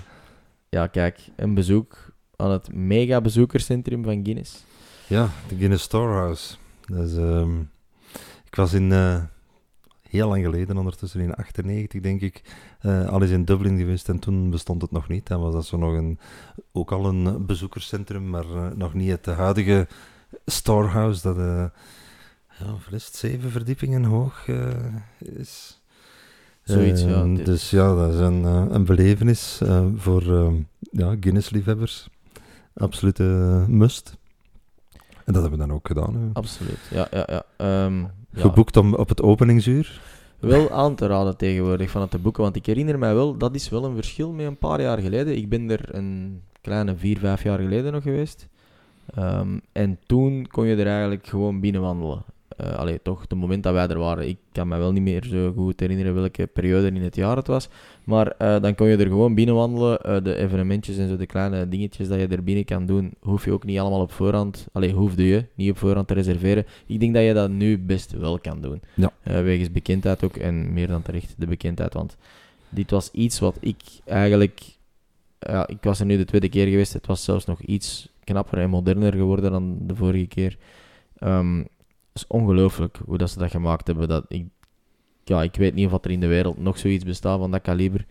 [0.69, 4.63] ja, kijk, een bezoek aan het mega bezoekerscentrum van Guinness.
[5.08, 6.56] Ja, de Guinness Storehouse.
[6.86, 7.60] Dat is, ehm,
[8.45, 9.21] ik was in, eh,
[10.10, 12.41] heel lang geleden, ondertussen in 98 denk ik,
[12.82, 15.28] uh, al eens in Dublin geweest en toen bestond het nog niet.
[15.28, 16.20] Dan was dat zo nog een,
[16.72, 19.88] ook al een bezoekerscentrum, maar uh, nog niet het huidige
[20.46, 21.65] storehouse dat uh,
[22.60, 24.48] ja, zeven verdiepingen hoog
[25.20, 25.82] is.
[26.63, 27.08] Zoiets, ja.
[27.08, 29.62] Ehm, dus ja, dat is een, een belevenis
[29.96, 30.24] voor
[30.91, 32.10] ja, Guinness-liefhebbers.
[32.74, 33.24] Absolute
[33.68, 34.18] must.
[35.26, 36.30] En dat hebben we dan ook gedaan.
[36.34, 37.08] Absoluut, ja.
[37.12, 37.86] ja, ja.
[37.86, 40.02] Um, Geboekt om, op het openingsuur?
[40.39, 43.56] Wel aan te raden tegenwoordig van het te boeken, want ik herinner mij wel, dat
[43.56, 45.38] is wel een verschil met een paar jaar geleden.
[45.38, 48.48] Ik ben er een kleine vier, vijf jaar geleden nog geweest.
[49.17, 52.24] Um, en toen kon je er eigenlijk gewoon binnen wandelen.
[52.62, 55.24] Uh, allee, toch, de moment dat wij er waren, ik kan me wel niet meer
[55.24, 57.69] zo goed herinneren welke periode in het jaar het was.
[58.06, 60.00] Maar uh, dan kon je er gewoon binnen wandelen.
[60.06, 63.46] Uh, de evenementjes en zo, de kleine dingetjes dat je er binnen kan doen, hoef
[63.46, 64.68] je ook niet allemaal op voorhand.
[64.72, 66.65] Allee, hoefde je niet op voorhand te reserveren.
[66.86, 68.82] Ik denk dat je dat nu best wel kan doen.
[68.94, 69.12] Ja.
[69.24, 71.94] wegens bekendheid ook en meer dan terecht de bekendheid.
[71.94, 72.18] Want
[72.70, 74.62] dit was iets wat ik eigenlijk.
[75.39, 76.94] Ja, ik was er nu de tweede keer geweest.
[76.94, 80.58] Het was zelfs nog iets knapper en moderner geworden dan de vorige keer.
[81.20, 81.68] Um,
[82.15, 84.08] is ongelooflijk hoe dat ze dat gemaakt hebben.
[84.08, 84.46] Dat ik,
[85.28, 88.06] ja, ik weet niet of er in de wereld nog zoiets bestaat van dat kaliber.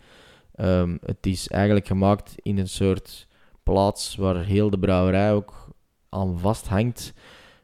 [0.59, 3.27] Um, het is eigenlijk gemaakt in een soort
[3.63, 5.69] plaats waar heel de brouwerij ook
[6.09, 7.13] aan vasthangt.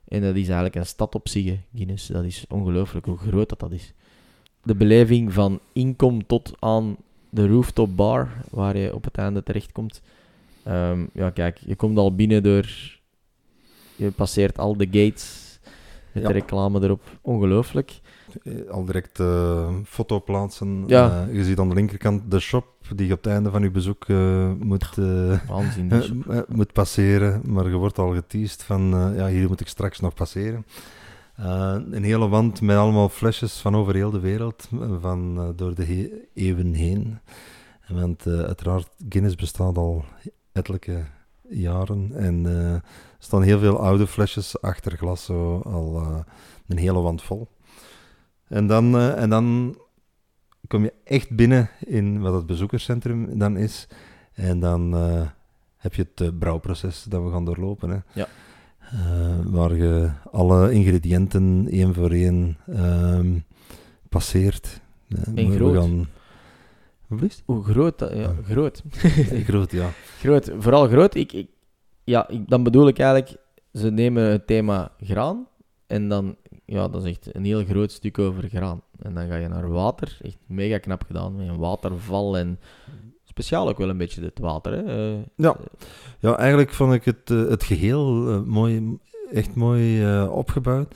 [0.08, 2.08] En dat is eigenlijk een stad op zich, Guinness.
[2.08, 3.94] Dat is ongelooflijk hoe groot dat, dat is.
[4.64, 6.98] De beleving van inkom tot aan
[7.30, 10.02] de rooftop bar, waar je op het einde terechtkomt.
[10.68, 12.70] Um, ja, kijk, je komt al binnen door...
[13.96, 15.60] Je passeert al de gates
[16.12, 17.20] met de reclame erop.
[17.22, 18.00] Ongelooflijk.
[18.44, 20.84] Eh, al direct uh, foto plaatsen.
[20.88, 21.26] Ja.
[21.28, 22.66] Uh, je ziet aan de linkerkant de shop
[22.96, 24.96] die je op het einde van je bezoek uh, moet,
[25.48, 25.92] Waanzin,
[26.48, 27.42] moet passeren.
[27.46, 30.66] Maar je wordt al geteased van, ja, hier moet ik straks nog passeren.
[31.92, 34.70] een hele wand met allemaal flesjes van over heel de wereld,
[35.02, 37.20] van door de eeuwen heen.
[37.88, 40.06] Want uiteraard, Guinness bestaat al
[40.52, 41.04] ettelijke
[41.50, 42.12] jaren.
[42.14, 42.84] En er
[43.20, 46.04] staan heel veel oude flesjes achter glas, zo al
[46.68, 47.48] een hele wand vol.
[48.52, 49.76] En dan, uh, en dan
[50.68, 53.88] kom je echt binnen in wat het bezoekerscentrum dan is.
[54.34, 54.94] En dan
[55.78, 57.90] heb je het brouwproces dat we gaan doorlopen.
[57.90, 57.98] Hè.
[58.14, 58.28] Ja.
[59.44, 63.40] waar je alle ingrediënten één voor één ehm,
[64.10, 64.82] passeert.
[65.36, 65.76] En groot.
[65.76, 66.08] Gaan,
[67.46, 68.00] hoe groot?
[68.00, 68.84] Dat, ja, groot.
[69.48, 69.90] groot, ja.
[70.20, 70.52] groot.
[70.58, 71.16] Vooral groot.
[71.16, 71.48] Ik, ik,
[72.04, 73.38] ja, ik, dan bedoel ik eigenlijk,
[73.74, 75.48] ze nemen het thema graan
[75.88, 76.36] en dan,
[76.72, 78.82] ja, dat is echt een heel groot stuk over graan.
[79.00, 82.60] En dan ga je naar water, echt mega knap gedaan, met een waterval en
[83.24, 84.72] speciaal ook wel een beetje het water.
[84.72, 85.14] Hè?
[85.14, 85.56] Uh, ja.
[86.20, 88.98] ja, eigenlijk vond ik het, uh, het geheel uh, mooi,
[89.32, 90.96] echt mooi opgebouwd.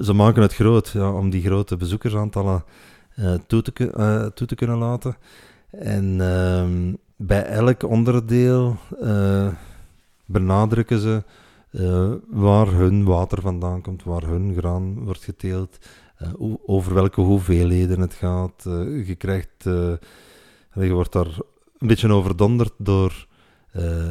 [0.00, 2.64] ze maken het groot, ja, om die grote bezoekersaantallen
[3.46, 3.72] toe, te,
[4.34, 5.16] toe te kunnen laten.
[5.70, 8.76] En uh, bij elk onderdeel
[10.26, 11.22] benadrukken ze
[12.28, 15.78] waar hun water vandaan komt, waar hun graan wordt geteeld,
[16.66, 18.62] over welke hoeveelheden het gaat.
[19.06, 19.64] je krijgt,
[20.74, 21.38] je wordt daar
[21.78, 23.26] een beetje overdonderd door,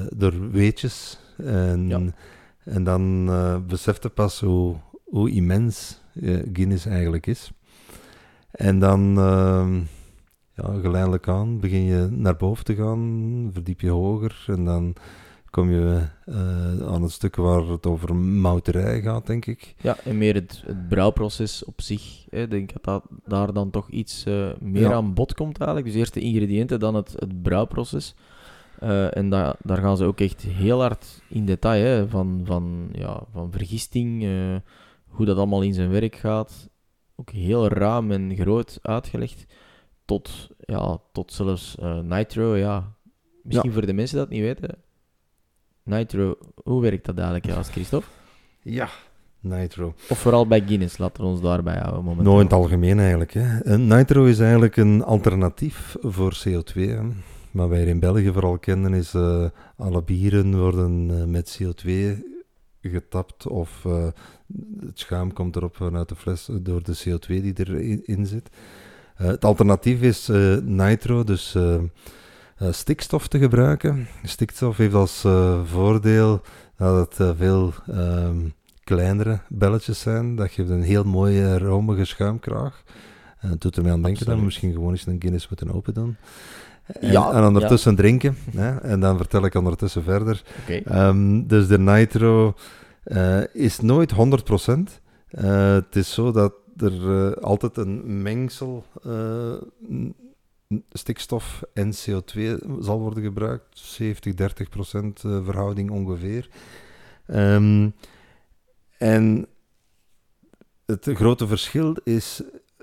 [0.10, 1.20] door weetjes.
[1.38, 2.02] En, ja.
[2.64, 3.26] en dan
[3.68, 6.02] beseft je pas hoe, hoe immens
[6.54, 7.52] Guinness eigenlijk is.
[8.54, 9.68] En dan, uh,
[10.54, 14.94] ja, geleidelijk aan, begin je naar boven te gaan, verdiep je hoger en dan
[15.54, 19.76] kom je uh, aan het stuk waar het over mouterij gaat, denk ik.
[19.82, 22.26] Ja, en meer het, het brouwproces op zich.
[22.30, 25.92] Ik denk dat, dat daar dan toch iets uh, meer aan bod komt eigenlijk.
[25.92, 28.16] Dus eerst de ingrediënten, dan het, het brouwproces.
[28.84, 32.90] Uh, en da daar gaan ze ook echt heel hard in detail, hè, van, van,
[32.92, 34.26] ja, van vergisting,
[35.08, 36.70] hoe dat allemaal in zijn werk gaat
[37.16, 39.46] ook heel ruim en groot uitgelegd.
[40.06, 42.96] Tot, ja, tot zelfs Nitro, ja.
[43.44, 44.83] Misschien voor de mensen dat niet weten.
[45.84, 48.08] Nitro, hoe werkt dat eigenlijk, ja, als Christophe?
[48.62, 48.90] Ja,
[49.40, 49.94] Nitro.
[50.10, 52.04] Of vooral bij Guinness, laten we ons daarbij houden.
[52.04, 52.24] Momenteel.
[52.24, 53.34] Nou, in het algemeen eigenlijk.
[53.34, 53.78] Hè.
[53.78, 56.74] Nitro is eigenlijk een alternatief voor CO2.
[56.74, 57.00] Hè.
[57.52, 59.46] Maar wij in België vooral kennen is uh,
[59.78, 61.92] alle bieren worden uh, met CO2
[62.82, 64.06] getapt of uh,
[64.80, 68.50] het schuim komt erop vanuit de fles door de CO2 die erin in zit.
[69.14, 70.30] Het alternatief is
[70.64, 71.56] nitro, dus
[72.72, 74.08] stikstof te gebruiken.
[74.24, 75.26] Stikstof heeft als
[75.66, 76.42] voordeel
[76.78, 80.36] dat het veel um, kleinere belletjes zijn.
[80.36, 82.84] Dat geeft een heel mooie romige schuimkraag.
[83.40, 85.74] En het doet er mij aan denken dat we misschien gewoon eens een Guinness moeten
[85.74, 86.16] open doen.
[86.86, 87.98] En, ja, en ondertussen ja.
[87.98, 88.38] drinken.
[88.56, 88.78] Hè?
[88.78, 90.44] En dan vertel ik ondertussen verder.
[90.62, 91.08] Okay.
[91.08, 92.56] Um, dus de nitro
[93.06, 94.16] uh, is nooit 100%.
[94.16, 99.54] Uh, het is zo dat er eh, altijd een mengsel eh,
[100.92, 102.40] stikstof en CO2
[102.80, 103.80] zal worden gebruikt.
[103.80, 106.50] 70, 30 procent eh, verhouding ongeveer.
[107.26, 107.90] Ehm,
[108.98, 109.48] en
[110.86, 112.42] het grote verschil is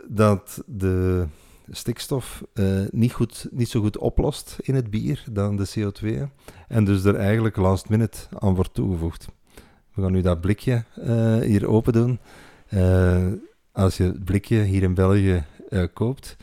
[0.08, 1.26] dat de
[1.70, 6.28] stikstof eh, niet, goed, niet zo goed oplost in het bier dan de CO2.
[6.68, 9.28] En dus er eigenlijk last minute aan wordt toegevoegd.
[9.94, 12.18] We gaan nu dat blikje eh, hier open doen.
[13.72, 15.44] Als je het blikje hier in België
[15.92, 16.36] koopt,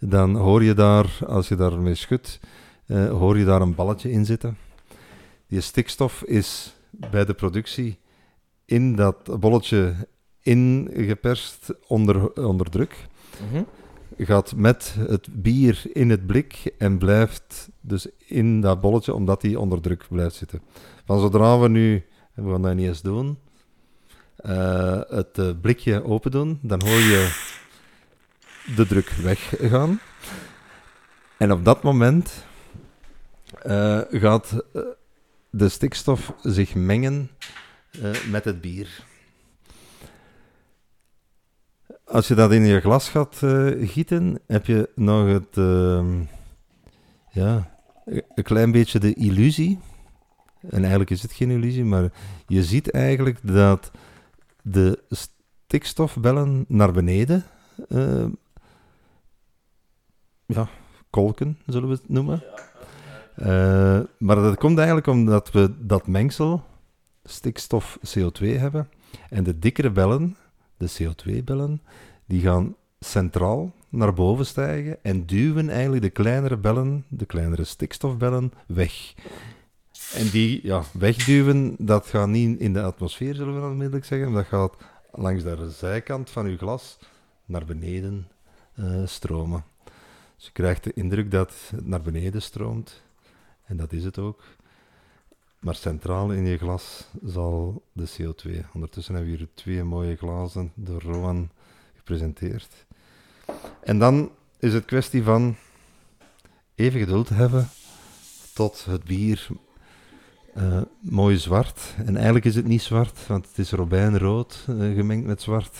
[0.00, 2.40] dan hoor je daar, als je daarmee schudt,
[2.86, 4.56] eh, hoor je daar een balletje in zitten.
[5.46, 7.98] Die stikstof is bij de productie
[8.64, 9.94] in dat bolletje
[10.42, 13.06] ingeperst onder, onder druk
[13.52, 13.62] Mhm.
[14.16, 19.60] gaat met het bier in het blik en blijft dus in dat bolletje, omdat die
[19.60, 20.62] onder druk blijft zitten.
[21.04, 23.38] Van zodra we nu, en we gaan dat niet eens doen,
[24.36, 27.28] eh, het eh, blikje open doen, dan hoor je
[28.76, 30.00] de druk weggaan.
[31.36, 32.44] En op dat moment
[33.62, 34.82] eh, gaat eh,
[35.50, 37.30] de stikstof zich mengen
[37.90, 39.04] eh, met het bier.
[42.04, 43.36] Als je dat in je glas gaat
[43.80, 45.54] gieten, heb je nog het,
[47.30, 47.76] ja,
[48.34, 49.78] een klein beetje de illusie.
[50.60, 52.12] En eigenlijk is het geen illusie, maar
[52.46, 53.90] je ziet eigenlijk dat
[54.62, 57.44] de stikstofbellen naar beneden,
[60.48, 60.68] ja,
[61.10, 62.42] kolken zullen we het noemen.
[63.34, 66.64] Eh, maar dat komt eigenlijk omdat we dat mengsel
[67.24, 68.88] stikstof-CO2 hebben.
[69.30, 70.36] En de dikkere bellen,
[70.76, 71.82] de CO2-bellen,
[72.26, 78.52] die gaan centraal naar boven stijgen en duwen eigenlijk de kleinere bellen, de kleinere stikstofbellen,
[78.66, 79.14] weg.
[80.14, 84.46] En die ja, wegduwen, dat gaat niet in de atmosfeer, zullen we onmiddellijk zeggen, dat
[84.46, 84.74] gaat
[85.12, 86.98] langs de zijkant van uw glas
[87.44, 88.28] naar beneden
[88.74, 89.64] eh, stromen.
[90.38, 93.02] Dus je krijgt de indruk dat het naar beneden stroomt,
[93.64, 94.42] en dat is het ook.
[95.58, 98.70] Maar centraal in je glas zal de CO2.
[98.74, 101.50] Ondertussen hebben we hier twee mooie glazen door Rowan
[101.96, 102.86] gepresenteerd.
[103.80, 105.56] En dan is het kwestie van
[106.74, 107.68] even geduld hebben
[108.54, 109.48] tot het bier
[110.54, 111.94] eh, mooi zwart.
[111.96, 115.78] En eigenlijk is het niet zwart, want het is robijnrood eh, gemengd met zwart.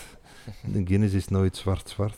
[0.63, 2.17] De Guinness is nooit zwart-zwart.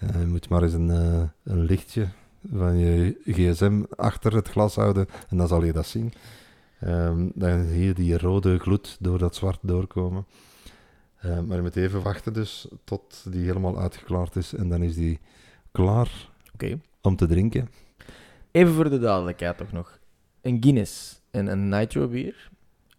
[0.00, 2.08] Eh, je moet maar eens een, eh, een lichtje
[2.52, 6.12] van je gsm achter het glas houden en dan zal je dat zien.
[6.80, 10.26] Ehm, dan zie je die rode gloed door dat zwart doorkomen.
[11.16, 14.94] Eh, maar je moet even wachten dus tot die helemaal uitgeklaard is en dan is
[14.94, 15.20] die
[15.72, 16.78] klaar Oké.
[17.00, 17.68] om te drinken.
[18.50, 19.98] Even voor de duidelijkheid toch nog.
[20.40, 22.50] Een Guinness en een Nitro bier,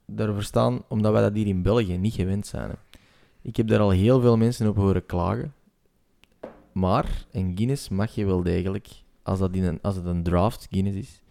[0.06, 2.70] daar verstaan omdat wij dat hier in België niet gewend zijn.
[2.70, 2.76] hè.
[3.42, 5.54] Ik heb daar al heel veel mensen op horen klagen.
[6.72, 8.88] Maar een Guinness mag je wel degelijk,
[9.24, 11.22] als, dat in een, als het een draft Guinness is,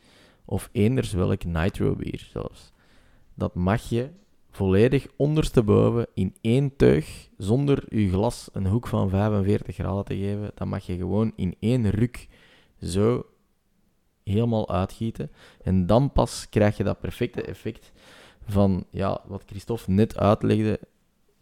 [0.44, 2.72] of eenders welk Nitro bier zelfs,
[3.34, 4.10] dat mag je
[4.50, 10.50] volledig ondersteboven in één teug, zonder je glas een hoek van 45 graden te geven,
[10.54, 12.28] dat mag je gewoon in één ruk
[12.82, 13.26] zo
[14.24, 15.30] helemaal uitgieten.
[15.62, 17.92] En dan pas krijg je dat perfecte effect
[18.46, 20.80] van ja, wat Christophe net uitlegde,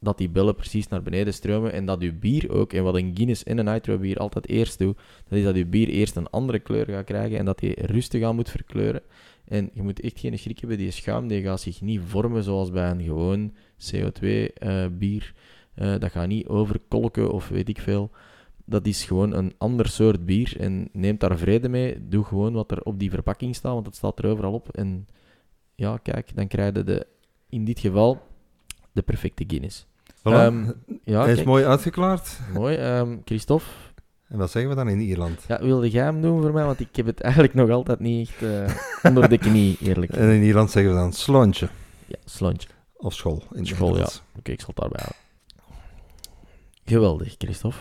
[0.00, 3.10] dat die bellen precies naar beneden stromen en dat je bier ook, en wat een
[3.14, 4.96] Guinness en een Nitro bier altijd eerst doet,
[5.28, 8.22] dat is dat je bier eerst een andere kleur gaat krijgen en dat die rustig
[8.22, 9.02] aan moet verkleuren.
[9.44, 12.70] En je moet echt geen schrik hebben, die schuim die gaat zich niet vormen zoals
[12.70, 15.34] bij een gewoon CO2-bier.
[15.74, 18.10] Eh, dat gaat niet overkolken of weet ik veel.
[18.64, 20.60] Dat is gewoon een ander soort bier.
[20.60, 22.08] En neem daar vrede mee.
[22.08, 24.68] Doe gewoon wat er op die verpakking staat, want het staat er overal op.
[24.76, 25.08] En
[25.74, 27.06] ja, kijk, dan krijg je de,
[27.48, 28.22] in dit geval
[28.92, 29.87] de perfecte Guinness.
[30.18, 30.22] Voilà.
[30.32, 30.64] Ehm,
[31.04, 32.38] ja, Hij is kijk, mooi uitgeklaard.
[32.54, 32.76] mooi.
[32.76, 33.66] Ehm, Christophe,
[34.28, 35.44] En wat zeggen we dan in Ierland?
[35.48, 36.64] ja, wilde jij hem doen voor mij?
[36.64, 38.74] Want ik heb het eigenlijk nog altijd niet echt eh,
[39.10, 40.12] onder de knie, eerlijk.
[40.12, 41.68] En in Ierland zeggen we dan slontje.
[42.06, 42.68] Ja, slontje.
[42.96, 43.42] Of school.
[43.52, 44.08] In het School, ja.
[44.38, 45.26] Oké, ik zal het daarbij houden.
[46.84, 47.78] Geweldig, Christophe.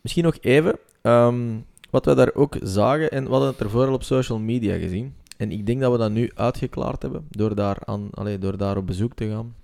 [0.00, 1.58] Misschien nog even, ehm,
[1.90, 5.14] wat we daar ook zagen, en we hadden het ervoor al op social media gezien.
[5.36, 8.76] En ik denk dat we dat nu uitgeklaard hebben, door daar, aan, allee, door daar
[8.76, 9.54] op bezoek te gaan.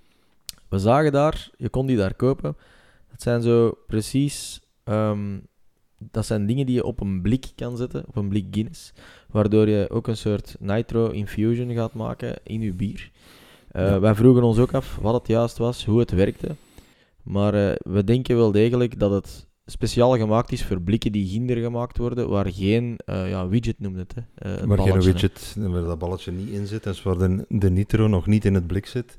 [0.71, 2.55] We zagen daar, je kon die daar kopen.
[3.11, 5.39] Dat zijn zo precies, ehm,
[5.97, 8.93] dat zijn dingen die je op een blik kan zetten, op een blik Guinness.
[9.31, 13.11] Waardoor je ook een soort nitro infusion gaat maken in je bier.
[13.71, 13.99] Eh, Ja.
[13.99, 16.55] Wij vroegen ons ook af wat het juist was, hoe het werkte.
[17.23, 21.57] Maar eh, we denken wel degelijk dat het speciaal gemaakt is voor blikken die ginder
[21.57, 24.15] gemaakt worden, waar geen eh, ja, widget noemde het.
[24.15, 24.65] Hè.
[24.67, 26.83] Maar geen widget waar dat balletje niet in zit.
[26.83, 29.17] Dus waar de, de nitro nog niet in het blik zit.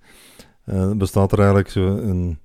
[0.65, 2.39] Eh, bestaat er eigenlijk zo een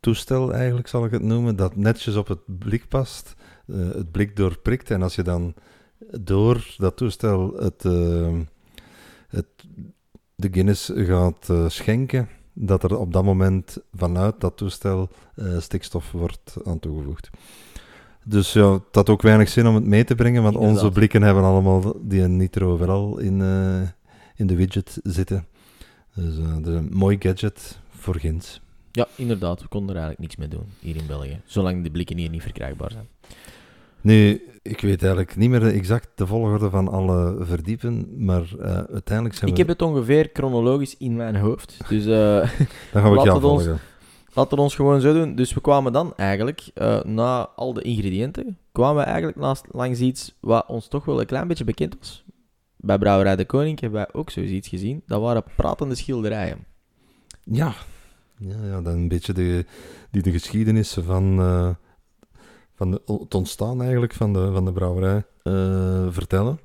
[0.00, 3.34] toestel eigenlijk, zal ik het noemen, dat netjes op het blik past,
[3.66, 4.90] eh, het blik doorprikt.
[4.90, 5.54] En als je dan
[6.20, 8.38] door dat toestel het, eh,
[9.28, 9.46] het,
[10.34, 15.08] de Guinness gaat schenken, dat er op dat moment vanuit dat toestel
[15.58, 17.30] stikstof wordt aan toegevoegd.
[18.24, 21.22] Dus ja, het had ook weinig zin om het mee te brengen, want onze blikken
[21.22, 23.40] hebben allemaal die nitro overal in,
[24.36, 25.46] in de widget zitten.
[26.16, 28.60] Dus eh, dat is een mooi gadget voor Gins.
[28.92, 29.62] Ja, inderdaad.
[29.62, 31.40] We konden er eigenlijk niks mee doen hier in België.
[31.44, 33.06] Zolang de blikken hier niet verkrijgbaar zijn.
[34.00, 39.36] Nu, ik weet eigenlijk niet meer exact de volgorde van alle verdiepen, maar eh, uiteindelijk
[39.36, 39.62] zijn Ik we...
[39.62, 41.76] heb het ongeveer chronologisch in mijn hoofd.
[41.88, 42.08] Dus eh,
[42.92, 43.68] Dan gaan we we ons-
[44.34, 45.34] laten we ons gewoon zo doen.
[45.34, 50.00] Dus we kwamen dan eigenlijk, eh, na al de ingrediënten, kwamen we eigenlijk naast, langs
[50.00, 52.24] iets wat ons toch wel een klein beetje bekend was.
[52.86, 55.02] Bij Brouwerij de Koning hebben wij ook zoiets gezien.
[55.06, 56.64] Dat waren pratende schilderijen.
[57.42, 57.74] Ja.
[58.38, 59.64] Ja, ja, dan een beetje de,
[60.10, 61.70] die de geschiedenis van, eh,
[62.74, 66.58] van de, het ontstaan eigenlijk van de, van de brouwerij eh, vertellen.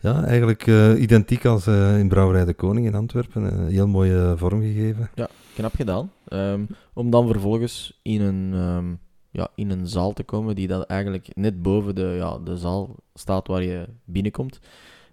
[0.00, 3.52] Ja, eigenlijk eh, identiek als in Brouwerij de Koning in Antwerpen.
[3.52, 5.10] Eh, heel mooie vorm gegeven.
[5.54, 6.12] Knap gedaan.
[6.28, 6.64] Ehm,
[6.94, 8.94] om dan vervolgens in een, ehm,
[9.30, 12.96] ja, in een zaal te komen die dan eigenlijk net boven de, ja, de zaal
[13.14, 14.60] staat waar je binnenkomt.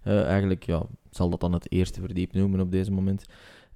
[0.09, 3.25] Eh, eigenlijk ja, zal dat dan het eerste verdiep noemen op deze moment.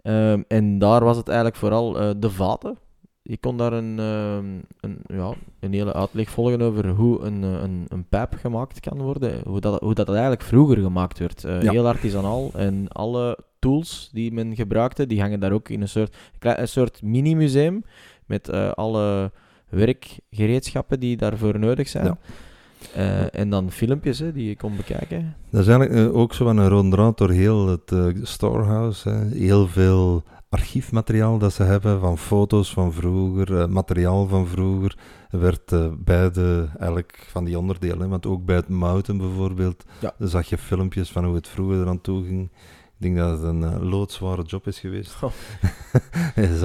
[0.01, 2.77] Ehm, en daar was het eigenlijk vooral eh, de vaten.
[3.21, 7.61] Je kon daar een, ehm, een, ja, een hele uitleg volgen over hoe een, eh,
[7.61, 9.41] een, een pijp gemaakt kan worden.
[9.47, 11.41] Hoe dat, hoe dat eigenlijk vroeger gemaakt werd.
[11.41, 11.71] Ja.
[11.71, 12.51] Heel artisanaal.
[12.53, 17.01] En alle tools die men gebruikte, die hangen daar ook in een soort, een soort
[17.01, 17.83] mini-museum.
[18.25, 19.31] Met alle
[19.69, 22.05] werkgereedschappen die daarvoor nodig zijn.
[22.05, 22.17] Ja.
[22.95, 25.35] Eh, en dan filmpjes hè, die je kon bekijken.
[25.49, 29.09] Dat is eigenlijk eh, ook zo een rode draad door heel het eh, storehouse.
[29.09, 29.25] Hè.
[29.37, 34.97] Heel veel archiefmateriaal dat ze hebben van foto's van vroeger, materiaal van vroeger,
[35.29, 40.13] werd bij de, elk van die onderdelen, want ook bij het mouten bijvoorbeeld, Ja.
[40.19, 42.49] zag je filmpjes van hoe het vroeger eraan toe ging.
[42.97, 45.15] Ik denk dat het een loodzware job is geweest.
[45.21, 45.31] Oh.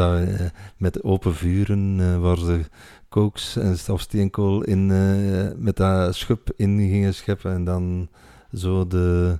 [0.76, 2.61] Met open vuren, waar ze
[3.08, 8.08] kooks en of steenkool in, eh, met dat schub in gingen scheppen en dan
[8.54, 9.38] zo de,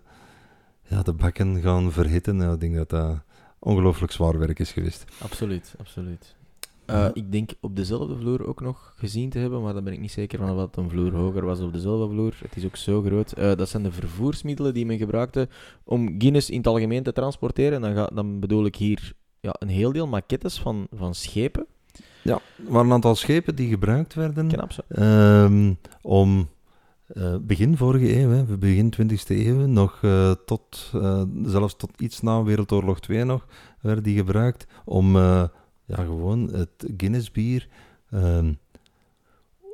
[0.83, 2.37] ja, de bakken gaan verhitten.
[2.37, 3.19] Nou, ik denk dat dat
[3.59, 5.05] ongelooflijk zwaar werk is geweest.
[5.23, 6.37] Absoluut, absoluut.
[6.85, 7.11] Eh, Ja.
[7.15, 10.13] Ik denk op dezelfde vloer ook nog gezien te hebben, maar daar ben ik niet
[10.13, 12.35] zeker van of het een vloer hoger was op dezelfde vloer.
[12.43, 13.33] Het is ook zo groot.
[13.33, 15.49] Eh, dat zijn de vervoersmiddelen die men gebruikte
[15.85, 17.81] om Guinness in het algemeen te transporteren.
[17.81, 21.67] Dan, ga, dan bedoel ik hier ja, een heel deel maquettes van, van schepen.
[22.23, 26.49] Ja, er waren een aantal schepen die gebruikt werden ehm, om
[27.09, 32.21] eh, begin vorige eeuw, hè, begin 20e eeuw, nog eh, tot, eh, zelfs tot iets
[32.21, 33.47] na Wereldoorlog 2 nog,
[33.81, 35.51] werden die gebruikt om ja,
[36.05, 37.69] gewoon het Guinness bier
[38.11, 38.53] ehm,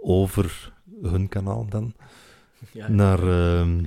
[0.03, 1.95] over hun kanaal dan
[2.73, 3.85] Ja, naar, ehm,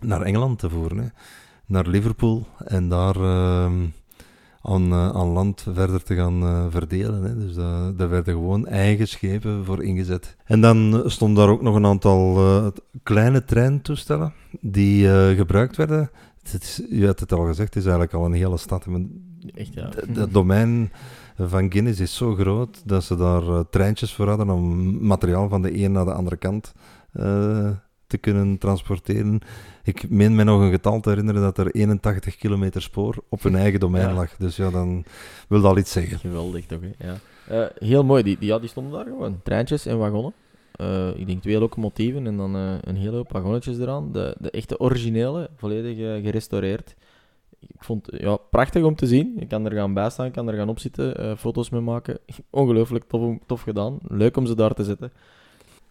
[0.00, 0.98] naar Engeland te voeren.
[0.98, 1.06] Hè.
[1.66, 3.16] Naar Liverpool en daar
[4.68, 7.22] aan, eh, aan land verder te gaan eh, verdelen.
[7.22, 7.36] Hè.
[7.38, 10.36] Dus da- daar werden gewoon eigen schepen voor ingezet.
[10.44, 12.66] En dan stonden daar ook nog een aantal eh,
[13.02, 16.10] kleine treintoestellen die gebruikt werden.
[16.42, 18.86] Het is, je had het al gezegd, het is eigenlijk al een hele stad.
[19.54, 19.88] Echt, ja.
[20.12, 20.92] Het domein
[21.38, 25.82] van Guinness is zo groot dat ze daar treintjes voor hadden om materiaal van de
[25.84, 26.72] een naar de andere kant
[28.06, 29.40] te kunnen transporteren.
[29.82, 33.56] Ik meen me nog een getal te herinneren dat er 81 kilometer spoor op hun
[33.56, 34.14] eigen domein Ja.
[34.14, 34.36] lag.
[34.36, 35.04] Dus ja, dan
[35.48, 36.18] wil dat al iets zeggen.
[36.18, 37.06] Geweldig toch, hè?
[37.06, 37.16] Ja.
[37.48, 39.40] Eh, heel mooi, die, die, ja, die stonden daar gewoon.
[39.42, 40.32] Treintjes en wagonnen.
[40.72, 44.12] Eh, ik denk twee locomotieven en dan eh, een hele hoop wagonnetjes eraan.
[44.12, 46.94] De, de echte originele, volledig gerestaureerd.
[47.60, 49.36] Ik vond het ja, prachtig om te zien.
[49.40, 52.18] Ik kan er gaan bij staan, ik kan er gaan opzitten, foto's mee maken.
[52.50, 53.98] Ongelooflijk tof, tof gedaan.
[54.08, 55.12] Leuk om ze daar te zetten.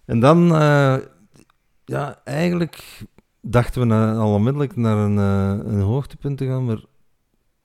[0.05, 0.47] En dan,
[1.85, 3.01] ja, eigenlijk
[3.41, 6.79] dachten we na- al onmiddellijk naar een, eh, een hoogtepunt te gaan, maar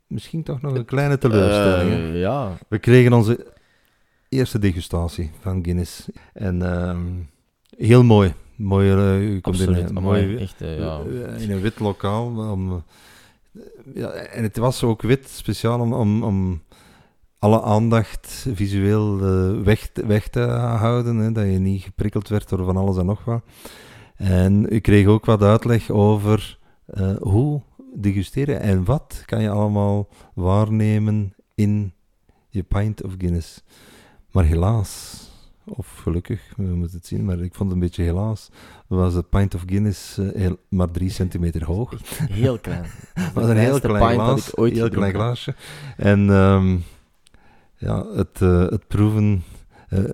[0.07, 1.91] misschien toch nog een kleine teleurstelling.
[1.91, 3.47] Eh, ja, We kregen onze
[4.29, 6.09] eerste degustatie van Guinness.
[6.33, 6.99] En ehm,
[7.77, 8.35] heel mooi.
[8.57, 11.01] Mooi, eh, je komt in een, mooi, echt, ja.
[11.39, 12.27] in een wit lokaal.
[12.53, 12.85] Om,
[13.95, 16.63] ja, en het was ook wit, speciaal om, om, om
[17.39, 19.19] alle aandacht visueel
[19.63, 21.17] weg, te- weg te houden.
[21.17, 23.43] Hè, dat je niet geprikkeld werd door van alles en nog wat.
[24.21, 27.63] En ik kreeg ook wat uitleg over eh, hoe
[27.95, 31.93] degusteren en wat kan je allemaal waarnemen in
[32.49, 33.63] je pint of Guinness.
[34.31, 35.25] Maar helaas,
[35.65, 38.51] of gelukkig, we moeten het zien, maar ik vond het een beetje helaas,
[38.87, 41.93] was de pint of Guinness eh, heel- maar drie centimeter hoog.
[42.31, 42.85] Heel klein.
[43.15, 45.55] Het was een heel klein dat glaas, ooit heel klein glaasje.
[45.97, 46.77] En ehm,
[47.77, 49.43] ja, het, eh, het proeven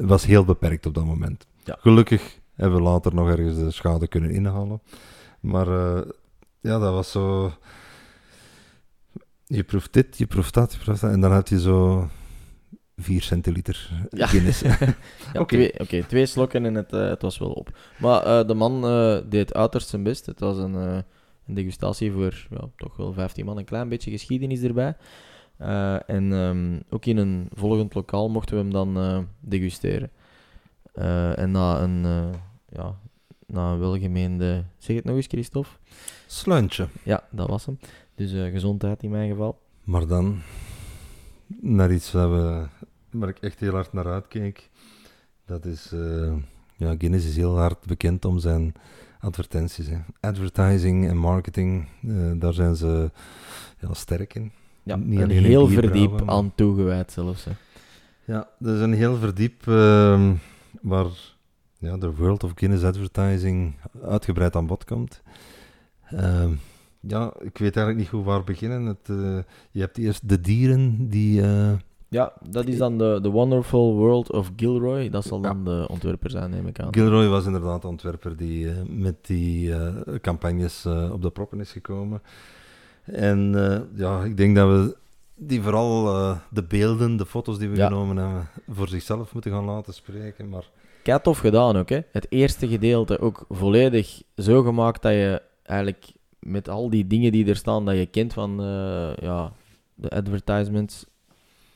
[0.00, 1.46] was heel beperkt op dat moment.
[1.64, 1.76] Ja.
[1.80, 4.82] Gelukkig hebben we later nog ergens de schade kunnen inhalen.
[5.40, 6.02] Maar eh,
[6.60, 7.52] ja, dat was zo...
[9.44, 11.10] Je proeft dit, je proeft dat, je proeft dat.
[11.10, 12.08] En dan had je zo
[12.96, 14.26] 4 centiliter Ja.
[14.26, 14.60] Guinness.
[15.32, 15.54] Ja, Oké.
[15.56, 17.78] twee, oké, twee slokken en het, eh, het was wel op.
[17.98, 18.80] Maar eh, de man
[19.28, 20.26] deed uiterst zijn best.
[20.26, 23.58] Het was een, een degustatie voor ja, toch wel 15 man.
[23.58, 24.96] Een klein beetje geschiedenis erbij.
[26.06, 30.10] En ehm, ook in een volgend lokaal mochten we hem dan degusteren.
[31.34, 32.04] En na een,
[32.68, 32.98] ja,
[33.46, 34.64] na een welgemeende...
[34.78, 35.70] Zeg het nog eens, Christophe?
[36.26, 36.88] Sluntje.
[37.02, 37.78] Ja, dat was hem.
[38.14, 39.58] Dus eh, gezondheid in mijn geval.
[39.84, 40.40] Maar dan
[41.60, 42.66] naar iets waar, we,
[43.10, 44.70] waar ik echt heel hard naar uitkeek.
[45.44, 46.32] Dat is, eh,
[46.76, 48.72] ja, Guinness is heel hard bekend om zijn
[49.20, 49.86] advertenties.
[49.88, 49.98] Hè.
[50.20, 53.10] Advertising en marketing, eh, daar zijn ze
[53.80, 54.52] ja, sterk in.
[54.82, 57.44] Ja, Niet een heel verdiep maar- aan toegewijd zelfs.
[57.44, 57.50] Hè.
[58.24, 60.34] Ja, dat is een heel verdiep ehm,
[60.80, 61.35] waar
[61.78, 65.22] ja, de World of Guinness Advertising uitgebreid aan bod komt.
[66.10, 66.50] Ehm,
[67.00, 68.84] ja, ik weet eigenlijk niet goed waar beginnen.
[68.84, 69.38] Het, eh,
[69.70, 71.42] je hebt eerst de dieren die...
[71.42, 71.72] eh,
[72.08, 75.08] Ja, dat is dan de, de Wonderful World of Gilroy.
[75.10, 76.94] Dat zal dan de ontwerper zijn, neem ik aan.
[76.94, 79.74] Gilroy was inderdaad de ontwerper die eh, met die
[80.20, 82.22] campagnes op de proppen is gekomen.
[83.04, 83.54] En
[83.94, 84.96] ja, ik denk dat we
[85.34, 86.04] die vooral
[86.50, 87.86] de beelden, de foto's die we Ja.
[87.88, 90.48] genomen hebben, voor zichzelf moeten gaan laten spreken.
[90.48, 90.70] Maar
[91.22, 92.00] tof gedaan ook, hè.
[92.12, 97.48] Het eerste gedeelte ook volledig zo gemaakt dat je eigenlijk met al die dingen die
[97.48, 99.52] er staan, dat je kent van eh, ja,
[99.94, 101.06] de advertisements,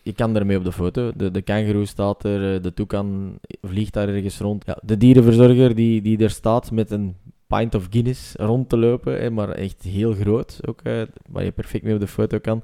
[0.03, 1.12] je kan ermee op de foto.
[1.16, 4.64] De, de staat er, eh, de toekan vliegt daar ergens rond.
[4.66, 7.16] Ja, de dierenverzorger die, die er staat met een
[7.47, 11.53] pint of Guinness rond te lopen, hè, maar echt heel groot ook, eh, waar je
[11.53, 12.62] perfect mee op de foto kan.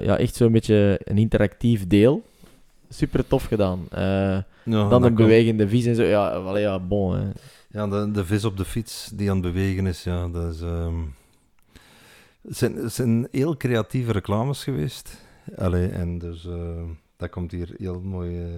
[0.00, 2.22] Ja, echt zo'n beetje een interactief deel.
[2.88, 3.86] Super tof gedaan.
[3.90, 4.02] Eh,
[4.64, 6.02] ja, dan een bewegende vis en zo.
[6.02, 7.14] Ja, allee, ja bon.
[7.16, 7.28] Hè.
[7.70, 10.60] Ja, de, de vis op de fiets die aan het bewegen is, ja, dat is...
[10.60, 10.94] ehm,
[12.42, 15.26] het, zijn, het zijn heel creatieve reclames geweest.
[15.56, 16.82] Allee, en dus eh,
[17.16, 18.50] dat komt hier heel mooi, eh,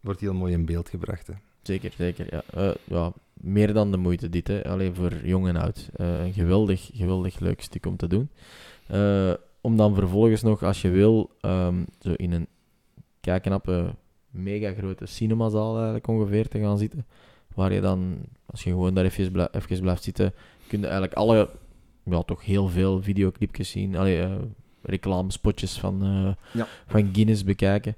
[0.00, 1.26] wordt heel mooi in beeld gebracht.
[1.26, 1.32] Hè.
[1.62, 2.26] Zeker, zeker.
[2.54, 2.74] Ja.
[2.84, 4.48] Ja, meer dan de moeite dit.
[4.48, 4.68] Hè.
[4.68, 5.88] Alleen voor jong en oud.
[5.96, 8.28] Een geweldig, geweldig leuk stuk om te doen.
[9.60, 12.46] Om dan vervolgens nog, als je wil, ehm, zo in een
[13.30, 13.94] kijknappe,
[14.30, 17.06] mega grote cinemazaal eigenlijk ongeveer te gaan zitten.
[17.54, 18.16] Waar je dan,
[18.46, 20.32] als je gewoon daar even, blij- even blijft zitten,
[20.66, 21.48] kun je eigenlijk alle,
[22.04, 23.96] ja, toch heel veel videoclipjes zien.
[23.96, 24.30] Allee, eh,
[24.82, 26.66] reclamespotjes van, eh, Ja.
[26.86, 27.94] van Guinness bekijken.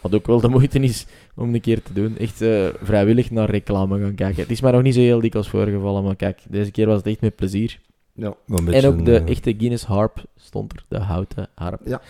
[0.00, 1.06] Wat ook wel de moeite is
[1.36, 2.16] om een keer te doen.
[2.18, 4.42] Echt eh, vrijwillig naar reclame gaan kijken.
[4.42, 7.06] Het is mij nog niet zo heel dikwijls voorgevallen, maar kijk, deze keer was het
[7.06, 7.80] echt met plezier.
[8.12, 11.80] Ja, En ook de echte Guinness harp stond er, de houten harp.
[11.84, 12.00] Ja.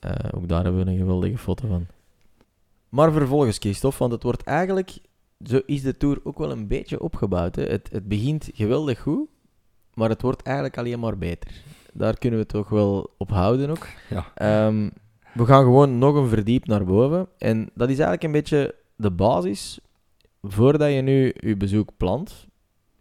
[0.00, 1.86] Eh, ook daar hebben we een geweldige foto van.
[2.88, 4.98] Maar vervolgens, Christophe, want het wordt eigenlijk,
[5.44, 7.56] zo is de tour ook wel een beetje opgebouwd.
[7.56, 7.64] Hè.
[7.64, 9.28] Het, het begint geweldig goed,
[9.94, 11.50] maar het wordt eigenlijk alleen maar beter.
[11.92, 13.86] Daar kunnen we het toch wel op houden ook.
[14.10, 14.32] Ja.
[14.34, 14.88] Ehm,
[15.34, 17.28] we gaan gewoon nog een verdiep naar boven.
[17.38, 19.78] En dat is eigenlijk een beetje de basis.
[20.42, 22.46] Voordat je nu je bezoek plant,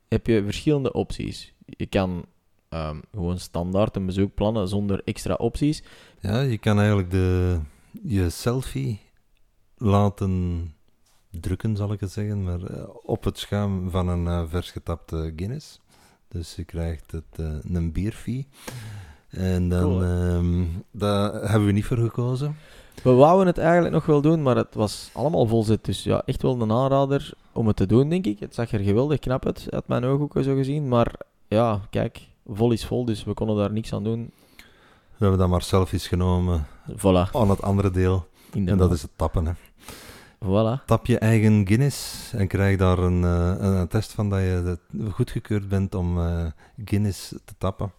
[0.07, 1.53] heb je verschillende opties.
[1.65, 2.25] Je kan
[2.69, 5.83] ehm, gewoon standaard een bezoek plannen zonder extra opties.
[6.19, 7.59] Ja, je kan eigenlijk de,
[8.03, 8.99] je selfie
[9.77, 10.75] laten
[11.29, 15.33] drukken, zal ik het zeggen, maar eh, op het schuim van een eh, vers getapte
[15.35, 15.79] Guinness.
[16.27, 18.47] Dus je krijgt het, eh, een bierfee.
[19.29, 22.55] En dan, Cool, ehm, daar hebben we niet voor gekozen.
[23.03, 25.85] We wouden het eigenlijk nog wel doen, maar het was allemaal volzet.
[25.85, 28.39] Dus ja, echt wel een aanrader om het te doen, denk ik.
[28.39, 30.87] Het zag er geweldig knap uit, uit mijn ooghoeken zo gezien.
[30.87, 31.13] Maar
[31.47, 34.31] ja, kijk, vol is vol, dus we konden daar niks aan doen.
[35.17, 38.27] We hebben dan maar selfies genomen Voilà, aan het andere deel.
[38.53, 39.45] En dat is het tappen.
[39.45, 39.53] Hè.
[40.45, 40.85] Voilà.
[40.85, 44.77] Tap je eigen Guinness en krijg daar een, eh, een attest van dat je
[45.11, 46.45] goedgekeurd bent om eh,
[46.85, 47.91] Guinness te tappen.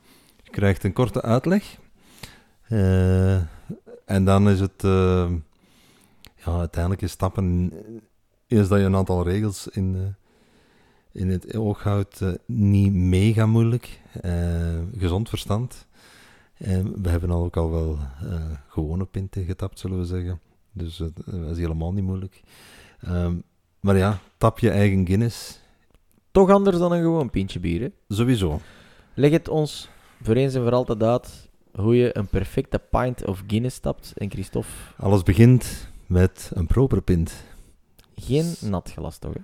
[0.42, 1.78] Je krijgt een korte uitleg.
[2.62, 3.36] Eh,
[4.05, 4.82] en dan is het...
[6.34, 7.72] ja, uiteindelijk is tappen...
[8.46, 10.16] Is dat je een aantal regels in,
[11.18, 12.20] in het oog houdt.
[12.20, 14.00] eh, niet mega moeilijk.
[14.20, 15.86] Eh, gezond verstand.
[16.56, 20.40] En we hebben al ook al wel eh, gewone pinten getapt, zullen we zeggen.
[20.72, 22.42] Dus eh, dat is helemaal niet moeilijk.
[23.00, 23.34] Ehm,
[23.80, 25.60] maar ja, tap je eigen Guinness.
[26.30, 27.88] Toch anders dan een gewoon pintje bier, hè?
[28.08, 28.60] Sowieso.
[29.14, 29.88] Leg het ons
[30.22, 34.12] voor eens en voor altijd uit hoe je een perfecte pint of Guinness tapt.
[34.16, 37.44] En Christophe, Alles begint met een propere pint.
[38.16, 39.40] geen nat glas toch, hè?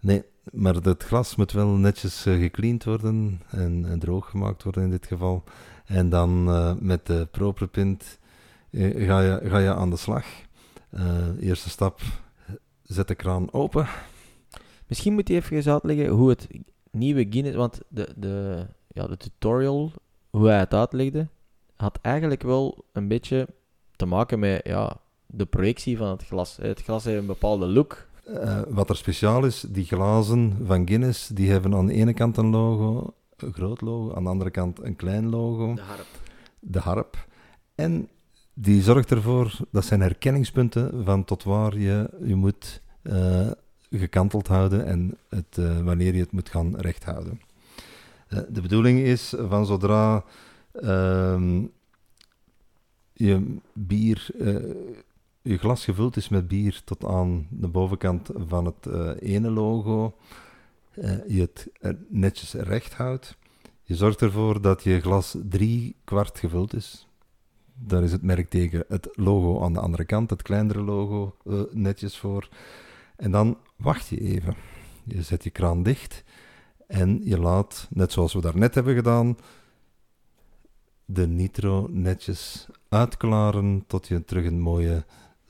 [0.00, 4.82] Nee, maar het glas moet wel netjes eh, gecleaned worden en, en droog gemaakt worden
[4.82, 5.44] in dit geval.
[5.84, 8.18] En dan eh, met de propere pint
[8.70, 10.26] eh, ga, je, ga je aan de slag.
[11.40, 12.00] Eerste stap,
[12.82, 13.86] zet de kraan open.
[14.86, 16.48] Misschien moet je even uitleggen hoe het
[16.90, 17.56] nieuwe Guinness...
[17.56, 19.92] Want de, de, ja, de tutorial,
[20.30, 21.28] hoe hij het uitlegde,
[21.76, 23.48] had eigenlijk wel een beetje
[23.96, 26.56] te maken met ja, de projectie van het glas.
[26.56, 28.06] Het glas heeft een bepaalde look.
[28.24, 32.36] Eh, wat er speciaal is, die glazen van Guinness, die hebben aan de ene kant
[32.36, 36.06] een logo, een groot logo, aan de andere kant een klein logo, De harp.
[36.60, 37.26] de harp.
[37.74, 38.08] En
[38.54, 43.50] die zorgt ervoor, dat zijn herkenningspunten van tot waar je je moet eh,
[43.90, 47.40] gekanteld houden en het, eh, wanneer je het moet gaan recht houden.
[48.48, 50.24] De bedoeling is van zodra
[50.72, 51.62] ehm,
[53.12, 54.26] je bier,
[55.44, 60.16] je glas gevuld is met bier tot aan de bovenkant van het eh, ene logo,
[60.94, 61.68] eh, je het
[62.08, 63.36] netjes recht houdt.
[63.82, 67.08] Je zorgt ervoor dat je glas drie kwart gevuld is.
[67.74, 72.18] Daar is het merkteken, het logo aan de andere kant, het kleinere logo eh, netjes
[72.18, 72.48] voor.
[73.16, 74.54] En dan wacht je even.
[75.04, 76.24] Je zet je kraan dicht
[76.86, 79.36] en je laat, net zoals we daarnet hebben gedaan,
[81.04, 85.04] de nitro netjes uitklaren tot je terug een mooie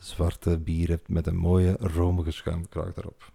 [0.05, 3.33] zwarte bier hebt met een mooie romige schuimkraag erop.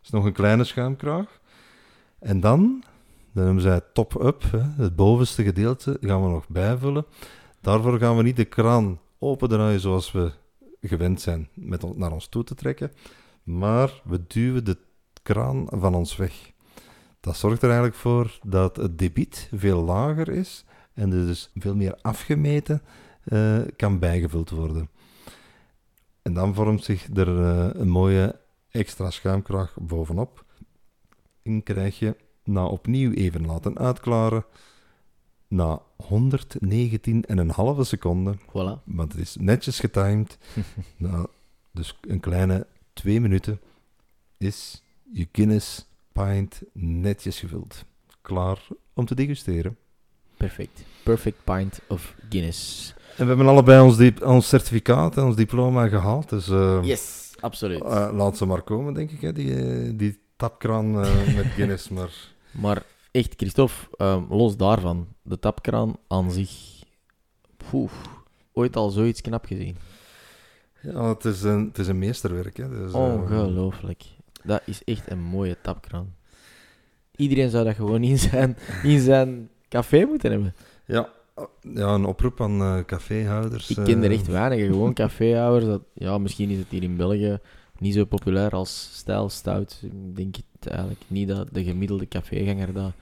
[0.00, 1.40] Dus nog een kleine schuimkraag.
[2.18, 2.84] En dan,
[3.32, 4.44] dan noemen zij top-up,
[4.76, 7.06] het bovenste gedeelte, gaan we nog bijvullen.
[7.60, 10.32] Daarvoor gaan we niet de kraan opendraaien zoals we
[10.80, 12.92] gewend zijn met naar ons toe te trekken,
[13.42, 14.76] maar we duwen de
[15.22, 16.52] kraan van ons weg.
[17.20, 20.64] Dat zorgt er eigenlijk voor dat het debiet veel lager is
[20.94, 22.82] en dus veel meer afgemeten
[23.24, 24.90] eh, kan bijgevuld worden.
[26.28, 30.44] En dan vormt zich er eh, een mooie extra schuimkraag bovenop.
[31.42, 34.44] En krijg je na opnieuw even laten uitklaren,
[35.46, 38.82] na 119,5 seconden, Voilà.
[38.84, 40.38] want het is netjes getimed,
[40.96, 41.26] na
[41.70, 43.60] dus een kleine twee minuten,
[44.36, 47.84] is je Guinness pint netjes gevuld.
[48.22, 49.76] Klaar om te degusteren.
[50.36, 50.84] Perfect.
[51.04, 52.94] Perfect pint of Guinness.
[53.18, 57.82] En we hebben allebei ons, ons certificaat en ons diploma gehaald, dus eh, Yes, absoluut.
[57.82, 60.90] eh, laat ze maar komen, denk ik, hè, die, eh, die tapkraan
[61.36, 61.88] met Guinness.
[61.88, 62.10] Maar
[62.50, 66.50] Maar echt, Christophe, ehm, los daarvan, de tapkraan aan zich.
[67.70, 67.90] Poeh,
[68.52, 69.76] ooit al zoiets knap gezien.
[70.80, 72.56] ja, het is een, het is een meesterwerk.
[72.56, 74.02] Hè, dus, Ongelooflijk.
[74.42, 76.14] Dat is echt een mooie tapkraan.
[77.16, 80.54] Iedereen zou dat gewoon in zijn, in zijn café moeten hebben.
[80.84, 81.08] ja,
[81.74, 83.70] ja, een oproep aan eh, caféhouders.
[83.70, 85.64] Ik ken er eh, echt weinig, gewoon caféhouders.
[85.64, 87.38] Dat, ja, misschien is het hier in België
[87.78, 89.80] niet zo populair als stijl stout.
[89.82, 92.92] Ik denk het eigenlijk niet dat de gemiddelde caféganger dat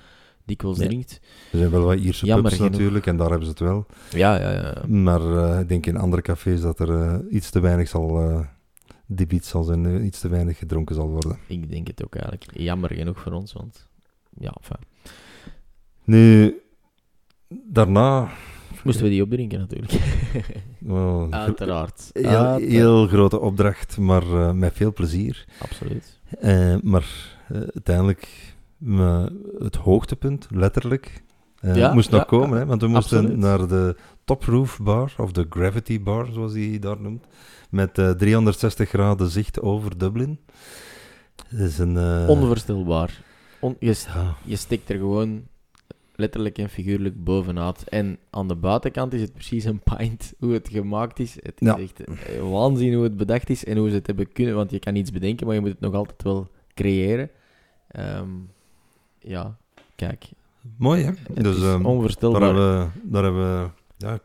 [0.44, 0.88] dikwijls Nee.
[0.88, 1.20] drinkt.
[1.52, 2.70] Er zijn wel wat Ierse Jammer pubs genoeg.
[2.72, 3.86] natuurlijk, en daar hebben ze het wel.
[4.10, 4.86] Ja, ja, ja.
[4.86, 8.20] Maar eh, ik denk in andere cafés dat er iets te weinig zal...
[8.20, 8.40] eh
[9.08, 11.38] debiet zal zijn, iets te weinig gedronken zal worden.
[11.46, 12.50] Ik denk het ook eigenlijk.
[12.58, 13.88] Jammer genoeg voor ons, want
[14.38, 14.76] ja, enfin,
[16.04, 16.54] Nu,
[17.48, 18.28] daarna...
[18.84, 19.92] moesten we die opdrinken natuurlijk.
[21.30, 22.10] Uiteraard.
[22.12, 22.62] Heel, Uiteraard.
[22.62, 25.44] heel grote opdracht, maar eh, met veel plezier.
[25.58, 26.20] Absoluut.
[26.40, 27.06] Eh, maar
[27.48, 28.54] eh, uiteindelijk,
[28.86, 29.24] eh,
[29.58, 31.22] het hoogtepunt, letterlijk,
[31.60, 32.50] eh, Ja, moest nog komen.
[32.50, 33.38] ja, hè, want we moesten absoluut.
[33.40, 37.24] naar de Top Roof Bar, of de Gravity Bar, zoals hij daar noemt.
[37.70, 40.38] Met eh, 360 graden zicht over Dublin.
[41.48, 41.96] Het is een...
[41.96, 43.22] eh, Onvoorstelbaar.
[43.60, 43.94] On- je,
[44.44, 45.42] je stikt er gewoon
[46.16, 47.88] letterlijk en figuurlijk bovenuit.
[47.88, 51.34] En aan de buitenkant is het precies een pint hoe het gemaakt is.
[51.34, 51.78] Het is Ja.
[51.78, 54.54] echt eh, waanzin hoe het bedacht is en hoe ze het hebben kunnen.
[54.54, 57.30] Want je kan iets bedenken, maar je moet het nog altijd wel creëren.
[57.88, 58.28] Ehm,
[59.18, 59.56] ja,
[59.94, 60.24] kijk.
[60.76, 61.10] mooi, hè?
[61.32, 62.42] Het Dus is ehm, daar onvoorstelbaar.
[62.42, 62.88] hebben we...
[63.02, 64.18] Daar hebben we ja,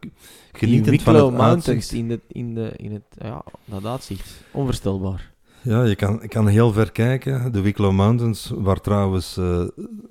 [0.52, 1.92] genietend van het Mountains uitzicht.
[1.92, 4.44] in, de, in, de, in het, ja, dat uitzicht.
[4.52, 5.31] Onvoorstelbaar.
[5.64, 7.51] Ja, je kan, kan heel ver kijken.
[7.51, 9.66] De Wicklow Mountains, waar trouwens eh,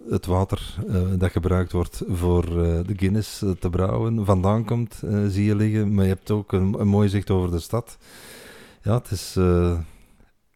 [0.09, 5.45] het water eh, dat gebruikt wordt voor eh, de Guinness te brouwen vandaan komt, zie
[5.45, 5.95] je liggen.
[5.95, 7.99] Maar je hebt ook een, een mooi zicht over de stad.
[8.83, 9.37] Ja, het is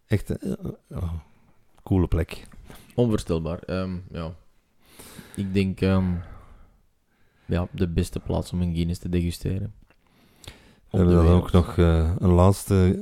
[0.06, 0.56] echt een
[0.88, 1.12] ja,
[1.82, 2.46] coole plek.
[2.94, 3.58] Onvoorstelbaar.
[3.58, 4.32] Ehm, ja.
[5.36, 6.06] Ik denk ehm,
[7.44, 9.74] ja, de beste plaats om een Guinness te degusteren.
[10.90, 12.98] We hebben dan ook nog een laatste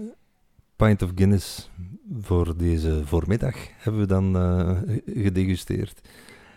[0.82, 1.70] pint of Guinness
[2.20, 4.78] voor deze voormiddag hebben we dan eh,
[5.22, 6.00] gedegusteerd.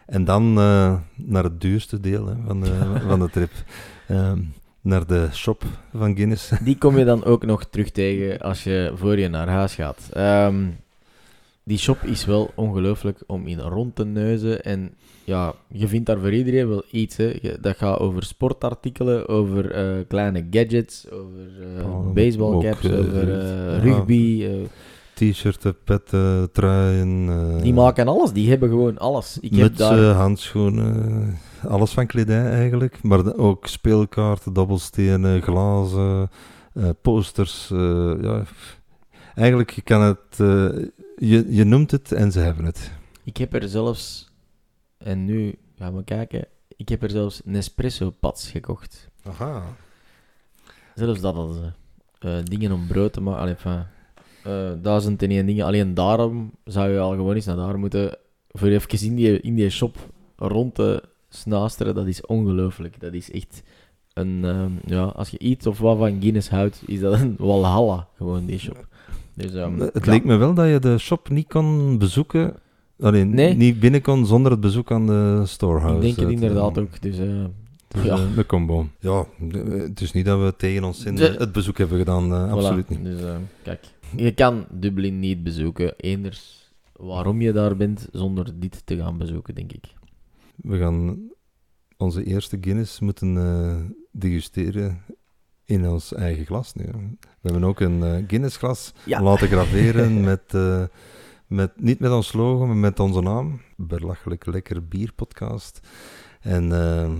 [0.05, 3.51] En dan eh, naar het duurste deel hè, van, de, van de trip.
[4.07, 4.41] Ehm,
[4.81, 5.63] naar de shop
[5.93, 6.51] van Guinness.
[6.63, 10.09] Die kom je dan ook nog terug tegen als je voor je naar huis gaat.
[10.13, 10.65] Ehm,
[11.63, 14.63] die shop is wel ongelooflijk om in rond te neuzen.
[14.63, 14.93] En
[15.25, 17.17] ja, je vindt daar voor iedereen wel iets.
[17.17, 17.31] Hè.
[17.61, 23.27] Dat gaat over sportartikelen, over eh, kleine gadgets, over eh Oh, baseballcaps, eh, over
[23.79, 24.47] rugby.
[25.13, 27.29] T-shirten, petten, truien.
[27.61, 29.37] Die maken alles, die hebben gewoon alles.
[29.41, 30.15] Ik heb mutsen, daar...
[30.15, 33.03] handschoenen, alles van kledij eigenlijk.
[33.03, 36.29] Maar ook speelkaarten, dobbelstenen, glazen,
[37.01, 37.67] posters.
[38.21, 38.43] ja.
[39.35, 40.37] Eigenlijk, je kan het...
[41.17, 42.91] je, je noemt het en ze hebben het.
[43.23, 44.24] Ik heb er zelfs...
[45.05, 46.47] En nu gaan we kijken.
[46.75, 49.09] Ik heb er zelfs Nespresso-pads gekocht.
[49.23, 49.63] Aha.
[50.95, 51.71] Zelfs dat hadden ze.
[52.19, 53.41] Eh, dingen om brood te maken.
[53.41, 53.83] Allee, enfin,
[54.43, 55.65] eh, duizend en één dingen.
[55.65, 58.17] Alleen daarom zou je al gewoon eens naar daar moeten.
[58.51, 59.95] Voor even in die, in die shop
[60.35, 61.95] rond te snasteren.
[61.95, 62.99] Dat is ongelooflijk.
[62.99, 63.63] Dat is echt
[64.13, 64.45] een...
[64.45, 68.07] ehm, ja, als je iets of wat van Guinness houdt, is dat een walhalla.
[68.15, 68.87] Gewoon die shop.
[69.33, 70.11] Dus, ehm, het ja.
[70.11, 72.63] leek me wel dat je de shop niet kon bezoeken...
[72.99, 73.55] Alleen, Nee.
[73.55, 75.95] niet binnen kon zonder het bezoek aan de storehouse.
[75.95, 77.01] Ik denk het Het, inderdaad eh, ook.
[77.01, 77.45] Dus, eh,
[77.87, 78.15] Dus, Ja.
[78.17, 78.87] eh, de combo.
[78.99, 79.25] Ja,
[79.67, 82.51] het is niet dat we tegen ons zin De- het bezoek hebben gedaan, eh, voilà.
[82.51, 83.03] absoluut niet.
[83.03, 83.83] Dus eh, kijk,
[84.15, 85.93] je kan Dublin niet bezoeken.
[85.97, 89.85] Eenders waarom je daar bent zonder dit te gaan bezoeken, denk ik.
[90.55, 91.19] We gaan
[91.97, 93.75] onze eerste Guinness moeten eh,
[94.11, 95.01] degusteren
[95.65, 96.83] in ons eigen glas nu.
[97.19, 99.21] We hebben ook een eh, Guinness glas Ja.
[99.21, 100.83] laten graveren met, eh,
[101.47, 103.61] met, niet met ons logo, maar met onze naam.
[103.77, 105.79] Belachelijk lekker bierpodcast.
[106.41, 107.11] En eh,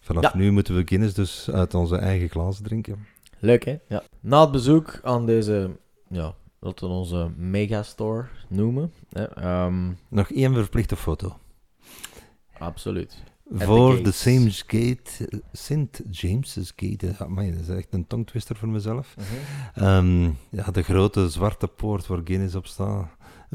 [0.00, 0.32] vanaf Ja.
[0.36, 3.06] nu moeten we Guinness dus uit onze eigen glas drinken.
[3.38, 3.76] Leuk, hè?
[3.88, 4.02] Ja.
[4.20, 5.70] Na het bezoek aan deze,
[6.08, 8.92] ja, laten we onze megastore noemen.
[9.12, 9.24] Hè?
[9.24, 11.36] ehm, Nog één verplichte foto.
[12.58, 13.22] absoluut.
[13.50, 14.10] Voor de.
[14.24, 16.02] James Gate, St.
[16.10, 17.06] James's Gate.
[17.18, 19.14] Ja, dat is echt een tongtwister voor mezelf.
[19.74, 23.06] Ehm, ja, de grote zwarte poort waar Guinness op staat.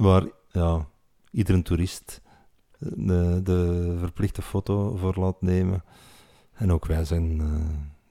[0.01, 0.87] Waar ja,
[1.31, 2.21] iedere toerist
[2.79, 5.83] de, de verplichte foto voor laat nemen.
[6.53, 7.47] En ook wij zijn eh,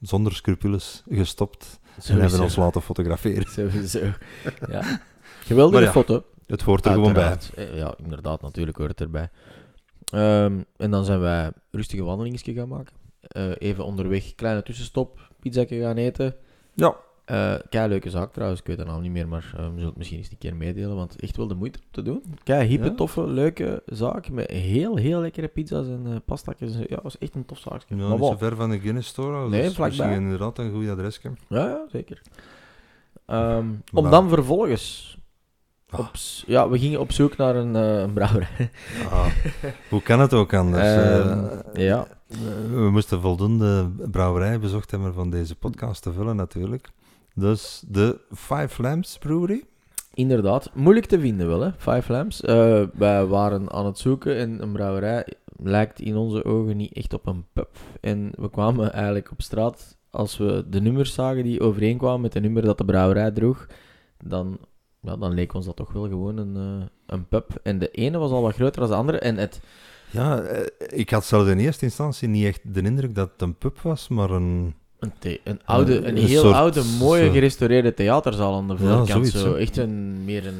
[0.00, 3.50] zonder scrupules gestopt en hebben ons laten fotograferen.
[3.50, 4.12] Sowieso.
[4.68, 5.00] Ja.
[5.50, 6.24] Geweldige ja, foto.
[6.46, 7.38] Het hoort er gewoon bij.
[7.54, 9.30] Eh, Ja, inderdaad, natuurlijk hoort het erbij.
[10.04, 12.94] Ehm, en dan zijn wij rustige wandelingetje gaan maken.
[13.20, 16.36] Eh, even onderweg, kleine tussenstop, pizza gaan eten.
[16.74, 16.96] Ja.
[17.30, 19.86] Eh kei leuke zaak trouwens, ik weet het nou niet meer, maar eh, we zullen
[19.86, 22.22] het misschien eens een keer meedelen, want echt wel de moeite om te doen.
[22.42, 22.94] Kei hippe, Ja.
[22.94, 26.74] toffe, leuke zaak met heel, heel lekkere pizza's en eh pastakjes.
[26.74, 27.96] Ja, dat was echt een tof zaakje.
[27.96, 29.48] Ja, Maar niet zo ver van de Guinness Store.
[29.48, 29.98] Nee, dus vlakbij.
[30.06, 31.30] misschien inderdaad een goed adresje.
[31.48, 32.22] Ja, ja, zeker.
[33.26, 35.08] Ehm, om dan vervolgens...
[35.90, 35.98] Ah.
[36.00, 36.10] Op,
[36.46, 38.70] ja, we gingen op zoek naar een, eh, een brouwerij.
[39.10, 39.26] Ah,
[39.88, 40.86] hoe kan het ook anders?
[40.94, 42.06] Ehm, Eh, ja.
[42.70, 46.88] we moesten voldoende brouwerijen bezocht hebben van deze podcast te vullen, natuurlijk.
[47.34, 49.64] Dus de Five Lamps Brewery.
[50.14, 51.70] Inderdaad, moeilijk te vinden wel, hè?
[51.76, 52.40] Five Lamps.
[52.40, 55.26] Eh, wij waren aan het zoeken en een brouwerij
[55.62, 57.68] lijkt in onze ogen niet echt op een pub.
[58.00, 62.40] En we kwamen eigenlijk op straat, als we de nummers zagen die overeenkwamen met de
[62.40, 63.66] nummer dat de brouwerij droeg,
[64.24, 64.58] dan,
[65.00, 67.60] ja, dan leek ons dat toch wel gewoon een, eh, een pub.
[67.62, 69.18] En de ene was al wat groter dan de andere.
[69.18, 69.60] En het,
[70.10, 73.58] Ja, eh, ik had zelfs in eerste instantie niet echt de indruk dat het een
[73.58, 74.74] pub was, maar een...
[75.00, 78.78] een, the- een, oude, Een- heel soort- oude, mooie soort- gerestaureerde theaterzaal aan de Ja,
[78.78, 79.08] voorkant.
[79.08, 79.52] zoiets, zo.
[79.52, 79.58] hè.
[79.58, 80.54] Echt een, meer een,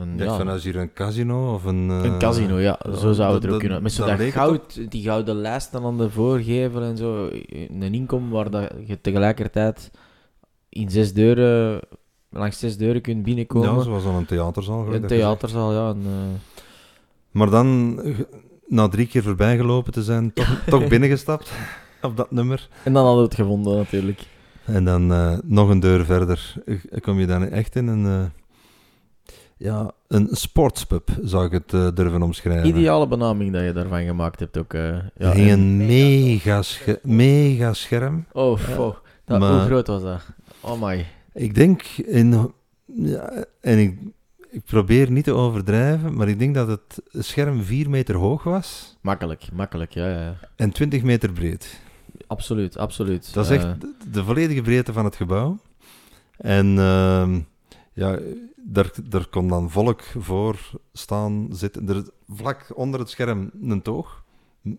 [0.00, 1.90] een, ja, van, als hier een casino of een...
[1.90, 2.78] eh, Een casino, ja.
[2.98, 3.82] Zo zou het dat- er ook dat- kunnen.
[3.82, 7.30] Met zo dat leek het goud, die gouden lijsten aan de voorgevel en zo.
[7.80, 9.90] Een inkom waar dat je tegelijkertijd
[10.68, 11.80] in zes deuren,
[12.30, 13.74] langs zes deuren kunt binnenkomen.
[13.74, 14.78] Ja, zoals aan een theaterzaal.
[14.84, 15.28] gelijk een dat je zegt.
[15.28, 15.88] theaterzaal, ja.
[15.88, 16.40] Een, eh,
[17.30, 18.14] Maar dan, eh,
[18.66, 21.52] na drie keer voorbij gelopen te zijn, toch, toch binnengestapt
[22.06, 22.68] op dat nummer.
[22.84, 24.20] En dan hadden we het gevonden, natuurlijk.
[24.64, 28.24] En dan eh, nog een deur verder eh, kom je dan echt in een, eh,
[29.56, 32.66] ja, een sportspub, zou ik het durven omschrijven.
[32.68, 34.72] Ideale benaming dat je daarvan gemaakt hebt ook.
[34.72, 36.62] ja, ging en- een mega,
[37.02, 38.26] mega scherm.
[38.32, 39.00] Oh, fuck.
[39.26, 40.20] Hoe groot was dat?
[40.60, 41.06] Oh my.
[41.32, 42.52] Ik denk, in,
[42.86, 43.98] ja, en ik,
[44.50, 48.96] ik probeer niet te overdrijven, maar ik denk dat het scherm 4 meter hoog was
[49.00, 50.20] Makkelijk, makkelijk, ja, ja.
[50.20, 50.36] ja.
[50.56, 51.80] en 20 meter breed.
[52.26, 53.34] Absoluut, absoluut.
[53.34, 55.58] Dat is Eh, echt de, de volledige breedte van het gebouw.
[56.36, 57.40] En ehm,
[57.92, 58.18] ja,
[58.56, 60.58] daar, daar kon dan volk voor
[60.92, 61.88] staan zitten.
[61.88, 64.22] Er, vlak onder het scherm een toog,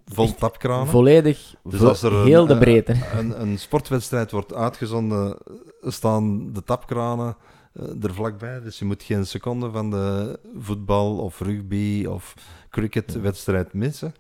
[0.06, 0.88] vol Echt tapkranen.
[0.88, 2.96] Volledig, Dus vo- als er een, heel de eh, breedte.
[3.18, 5.38] Een, een sportwedstrijd wordt uitgezonden,
[5.82, 7.36] staan de tapkranen
[7.74, 8.62] eh, er vlakbij.
[8.62, 12.34] Dus je moet geen seconde van de voetbal of rugby of
[12.70, 14.14] cricketwedstrijd missen.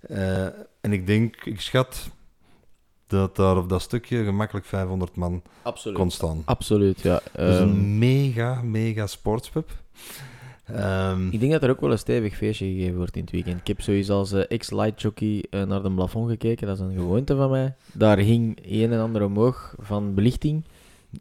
[0.00, 0.44] Eh,
[0.80, 2.10] en ik denk, ik schat
[3.10, 5.96] dat daar op dat stukje gemakkelijk 500 man Absoluut.
[5.98, 6.42] kon staan.
[6.44, 7.20] Absoluut, ja.
[7.36, 9.68] Dus Ehm, een mega, mega sportspub.
[10.64, 13.60] Ehm, Ik denk dat er ook wel een stevig feestje gegeven wordt in het weekend.
[13.60, 16.66] Ik heb sowieso als eh, ex-light jockey eh, naar de plafond gekeken.
[16.66, 17.74] Dat is een gewoonte van mij.
[17.92, 20.64] Daar hing een en ander omhoog van belichting.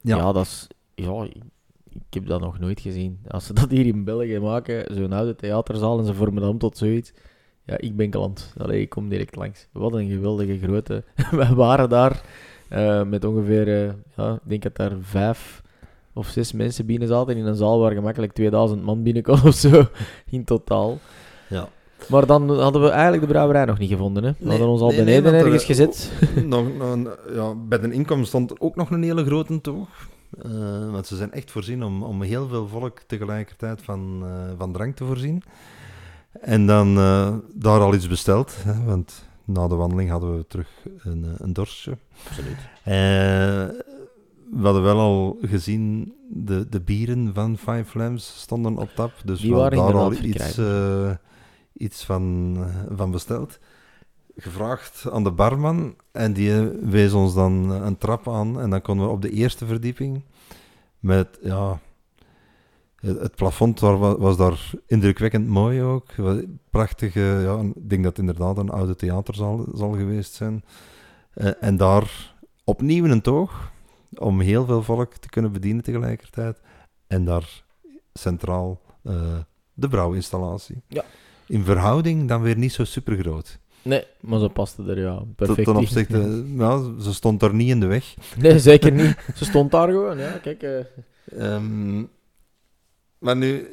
[0.01, 0.67] Ja, ja, dat is...
[0.95, 1.35] Ja, ik-
[1.93, 3.19] ik heb dat nog nooit gezien.
[3.27, 6.57] Als ze dat hier in België maken, zo'n oude theaterzaal, en ze vormen dat om
[6.57, 7.13] tot zoiets.
[7.69, 8.53] Ja, ik ben klant.
[8.57, 9.67] Allee, ik kom direct langs.
[9.71, 11.03] Wat een geweldige grote.
[11.31, 12.21] We waren daar
[12.67, 15.61] eh, met ongeveer, eh, ja, ik denk dat daar vijf
[16.13, 19.85] of zes mensen binnen zaten in een zaal waar gemakkelijk 2000 man binnenkomt of zo
[20.29, 20.97] in totaal.
[21.49, 21.67] Ja.
[22.09, 24.23] Maar dan hadden we eigenlijk de brouwerij nog niet gevonden.
[24.23, 24.29] Hè?
[24.29, 26.11] We Nee, hadden ons al nee, nee, beneden er- ergens gezet.
[26.45, 29.87] nog, nog- ja, bij de inkomst stond er ook nog een hele grote toog.
[30.41, 34.71] Eh, want ze zijn echt voorzien om, om heel veel volk tegelijkertijd van, eh, van
[34.73, 35.43] drank te voorzien.
[36.31, 38.63] En dan eh, daar al iets besteld.
[38.63, 40.69] Hè, want na de wandeling hadden we terug
[40.99, 41.97] een, eh, een dorstje.
[42.27, 42.57] Absoluut.
[42.83, 42.93] Eh,
[44.51, 49.11] we hadden wel al gezien, de, de bieren van Five Flames stonden op tap.
[49.25, 50.59] Dus Die we hadden daar al iets,
[51.73, 52.57] iets van,
[52.89, 53.59] van besteld.
[54.35, 58.59] Gevraagd aan de barman en die wees ons dan een trap aan.
[58.59, 60.23] En dan konden we op de eerste verdieping
[60.99, 61.79] met, ja...
[62.99, 66.15] Het plafond was daar indrukwekkend mooi ook.
[66.15, 70.63] Wa- Prachtige, ja, ik denk dat het inderdaad een oude theaterzaal zal geweest zijn.
[71.33, 73.71] Eh, en daar opnieuw een toog
[74.17, 76.61] om heel veel volk te kunnen bedienen tegelijkertijd.
[77.07, 77.63] En daar
[78.13, 79.37] centraal eh,
[79.73, 80.81] de brouwinstallatie.
[80.87, 81.03] Ja.
[81.47, 83.59] In verhouding dan weer niet zo super groot.
[83.81, 87.79] Nee, maar ze paste er ja perfect Ten opzichte, ja, ze stond daar niet in
[87.79, 88.13] de weg.
[88.37, 89.15] Nee, zeker niet.
[89.35, 90.17] Ze stond daar gewoon.
[90.17, 90.63] Ja, kijk.
[90.63, 90.79] eh,
[91.37, 92.03] Ehm,
[93.19, 93.67] maar nu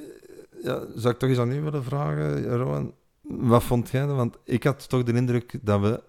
[0.63, 2.93] ja, zou ik toch eens aan u willen vragen, Rowan.
[3.21, 4.07] Wat vond jij?
[4.07, 4.17] dan?
[4.17, 6.03] Want ik had toch de indruk dat we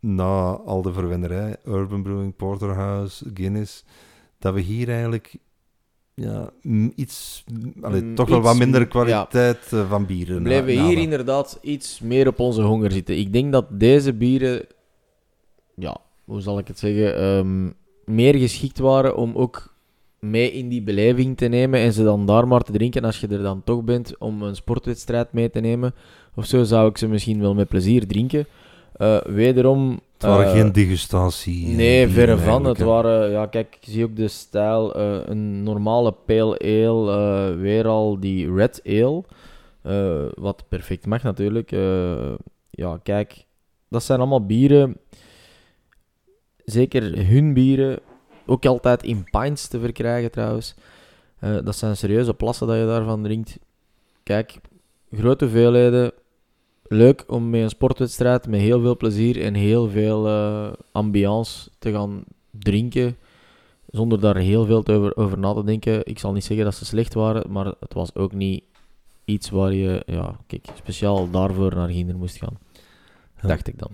[0.00, 3.84] na al de verwennerij, Urban Brewing, Porterhouse, Guinness,
[4.38, 5.36] dat we hier eigenlijk
[6.14, 6.50] ja,
[6.94, 7.44] iets,
[7.80, 10.36] allee, Mm, toch wel wat minder kwaliteit eh, van bieren.
[10.36, 11.02] We blijven na- hier naden.
[11.02, 13.18] inderdaad iets meer op onze honger zitten.
[13.18, 14.66] Ik denk dat deze bieren,
[15.74, 17.70] ja, hoe zal ik het zeggen, ehm,
[18.04, 19.71] meer geschikt waren om ook
[20.26, 23.26] mee in die beleving te nemen en ze dan daar maar te drinken als je
[23.28, 25.94] er dan toch bent om een sportwedstrijd mee te nemen.
[26.34, 28.46] Of zo zou ik ze misschien wel met plezier drinken.
[28.92, 30.00] Eh, wederom...
[30.12, 31.68] Het waren eh, geen degustatie.
[31.70, 32.64] eh, Nee, verre van.
[32.64, 34.96] Het waren, ja, kijk, ik zie ook de stijl.
[34.96, 39.22] een normale pale ale, weer al die red ale.
[40.34, 41.70] wat perfect mag natuurlijk.
[42.70, 43.46] Ja, kijk,
[43.88, 44.96] dat zijn allemaal bieren.
[46.64, 47.98] Zeker hun bieren.
[48.46, 50.74] Ook altijd in pints te verkrijgen trouwens.
[51.38, 53.58] Eh, dat zijn serieuze plassen dat je daarvan drinkt.
[54.22, 54.60] Kijk,
[55.12, 56.12] grote hoeveelheden.
[56.82, 61.92] Leuk om met een sportwedstrijd met heel veel plezier en heel veel eh, ambiance te
[61.92, 63.16] gaan drinken.
[63.90, 66.00] Zonder daar heel veel te over, over na te denken.
[66.06, 68.64] Ik zal niet zeggen dat ze slecht waren, maar het was ook niet
[69.24, 72.58] iets waar je ja, kijk, speciaal daarvoor naar Ginder moest gaan.
[73.42, 73.48] Ja.
[73.48, 73.90] Dacht ik dan.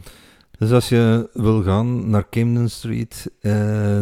[0.59, 4.01] Dus als je wil gaan naar Camden Street, eh,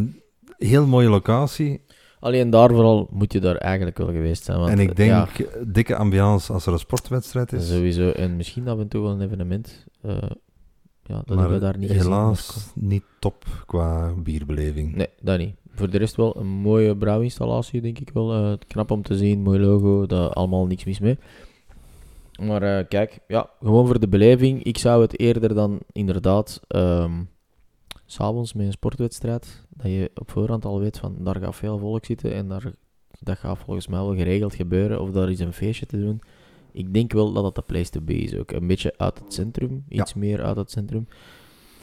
[0.58, 1.84] heel mooie locatie.
[2.20, 4.58] Alleen daar vooral moet je daar eigenlijk wel geweest zijn.
[4.58, 7.68] Want, en ik denk, ja, dikke ambiance als er een sportwedstrijd is.
[7.68, 8.10] sowieso.
[8.10, 9.86] En misschien af en toe wel een evenement.
[10.02, 10.12] eh,
[11.02, 12.02] ja, dat maar hebben we daar niet gezien.
[12.04, 14.94] helaas niet top qua bierbeleving.
[14.94, 15.54] Nee, dat niet.
[15.74, 18.32] Voor de rest wel een mooie brouwinstallatie, denk ik wel.
[18.34, 21.18] Eh, knap om te zien, mooi logo, daar allemaal niks mis mee.
[22.40, 24.62] Maar eh, kijk, ja, gewoon voor de beleving.
[24.62, 27.12] Ik zou het eerder dan inderdaad ehm,
[28.06, 32.04] s'avonds met een sportwedstrijd, dat je op voorhand al weet van daar gaat veel volk
[32.04, 32.72] zitten en daar,
[33.20, 36.20] dat gaat volgens mij wel geregeld gebeuren of daar is een feestje te doen.
[36.72, 38.50] Ik denk wel dat dat de place to be is ook.
[38.50, 41.08] Een beetje uit het centrum, iets meer uit het centrum.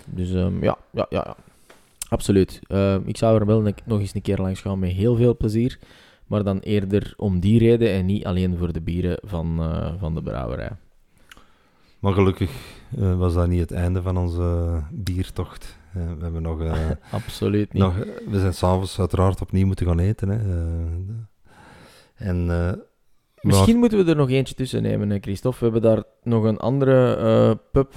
[0.07, 1.35] Dus ehm, ja, ja, ja, ja.
[2.09, 2.59] Absoluut.
[2.67, 5.79] Ehm, ik zou er wel nog eens een keer langs gaan met heel veel plezier.
[6.27, 10.15] Maar dan eerder om die reden en niet alleen voor de bieren van, eh, van
[10.15, 10.71] de brouwerij.
[11.99, 12.51] Maar gelukkig
[12.97, 15.77] eh, was dat niet het einde van onze biertocht.
[15.93, 16.61] Eh, we hebben nog...
[16.61, 17.83] eh, Absoluut niet.
[17.83, 17.95] nog
[18.29, 20.29] we zijn s'avonds uiteraard opnieuw moeten gaan eten.
[20.29, 20.37] Hè.
[20.37, 22.47] Eh, en...
[23.41, 25.57] Misschien moeten we er nog eentje tussen nemen, Christophe.
[25.57, 27.93] We hebben daar nog een andere pub.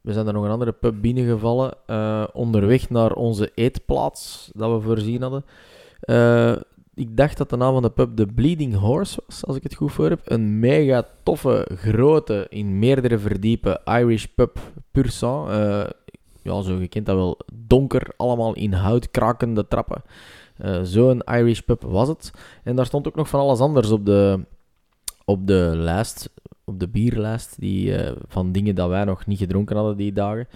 [0.00, 1.74] we zijn daar nog een andere pub binnengevallen.
[2.32, 5.44] onderweg naar onze eetplaats dat we voorzien hadden.
[6.94, 9.74] Ik dacht dat de naam van de pub de Bleeding Horse was, als ik het
[9.74, 10.20] goed voor heb.
[10.24, 14.58] Een mega toffe, grote, in meerdere verdiepen Irish pub
[14.90, 15.48] pur sang.
[16.44, 17.38] Ja, zo, je dat wel.
[17.52, 20.02] Donker, allemaal in hout krakende trappen.
[20.56, 22.32] Eh, Zo'n Irish pub was het.
[22.62, 24.44] En daar stond ook nog van alles anders op de,
[25.24, 26.30] op de lijst,
[26.64, 30.48] op de bierlijst, die, eh, van dingen dat wij nog niet gedronken hadden die dagen.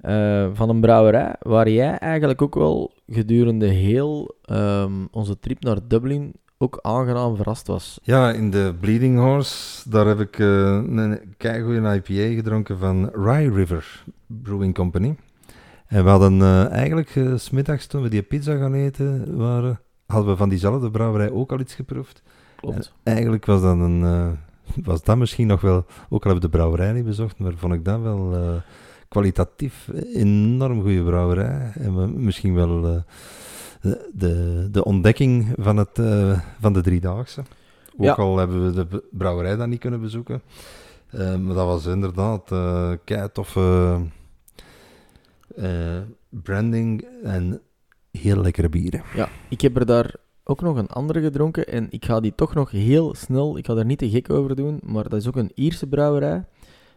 [0.00, 5.88] Eh, van een brouwerij waar jij eigenlijk ook wel gedurende heel ehm, onze trip naar
[5.88, 7.98] Dublin ook aangenaam verrast was.
[8.02, 13.50] Ja, in de Bleeding Horse, daar heb ik eh, een keigoeie IPA gedronken van Rye
[13.50, 15.16] River Brewing Company.
[15.86, 19.80] En we hadden eh, eigenlijk eh, 's smiddags toen we die pizza gaan eten waren,
[20.06, 22.22] hadden we van diezelfde brouwerij ook al iets geproefd.
[22.56, 22.92] Klopt.
[23.02, 24.28] En eigenlijk was dat, een, eh,
[24.84, 25.76] was dat misschien nog wel,
[26.08, 28.54] ook al hebben we de brouwerij niet bezocht, maar vond ik dat wel eh,
[29.08, 31.70] kwalitatief enorm goede brouwerij.
[31.74, 32.96] En we- misschien wel eh,
[33.82, 37.40] de, de, de ontdekking van, het, eh, van de driedaagse.
[37.96, 38.12] Ook Ja.
[38.12, 40.42] al hebben we de brouwerij dan niet kunnen bezoeken.
[41.10, 44.00] Eh, maar dat was inderdaad eh kei toffe
[46.28, 47.60] branding en
[48.10, 49.02] heel lekkere bieren.
[49.14, 50.14] Ja, ik heb er daar
[50.44, 53.74] ook nog een andere gedronken en ik ga die toch nog heel snel, ik ga
[53.74, 56.44] daar niet te gek over doen, maar dat is ook een Ierse brouwerij.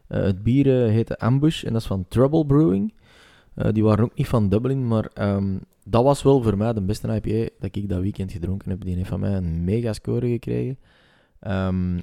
[0.07, 2.93] Het bier eh, heette Ambush en dat is van Trouble Brewing.
[3.71, 5.57] Die waren ook niet van Dublin, maar ehm,
[5.88, 8.83] dat was wel voor mij de beste IPA dat ik dat weekend gedronken heb.
[8.83, 10.79] Die heeft van mij een mega score gekregen.
[11.39, 11.97] Ehm,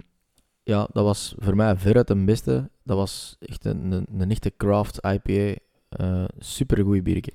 [0.62, 2.70] ja, dat was voor mij veruit de beste.
[2.83, 5.61] Dat was echt een, een, een echte craft IPA.
[5.89, 7.33] Eh Super goed biertje.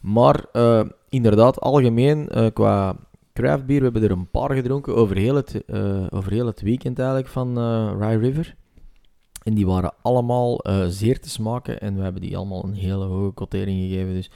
[0.00, 2.96] Maar eh, inderdaad, algemeen eh, qua
[3.32, 5.62] craft bier, we hebben er een paar gedronken over heel het,
[6.10, 7.58] over heel het weekend eigenlijk van
[7.98, 8.54] Rye River.
[9.42, 13.34] En die waren allemaal zeer te smaken en we hebben die allemaal een hele hoge
[13.34, 14.14] quotering gegeven.
[14.14, 14.30] Dus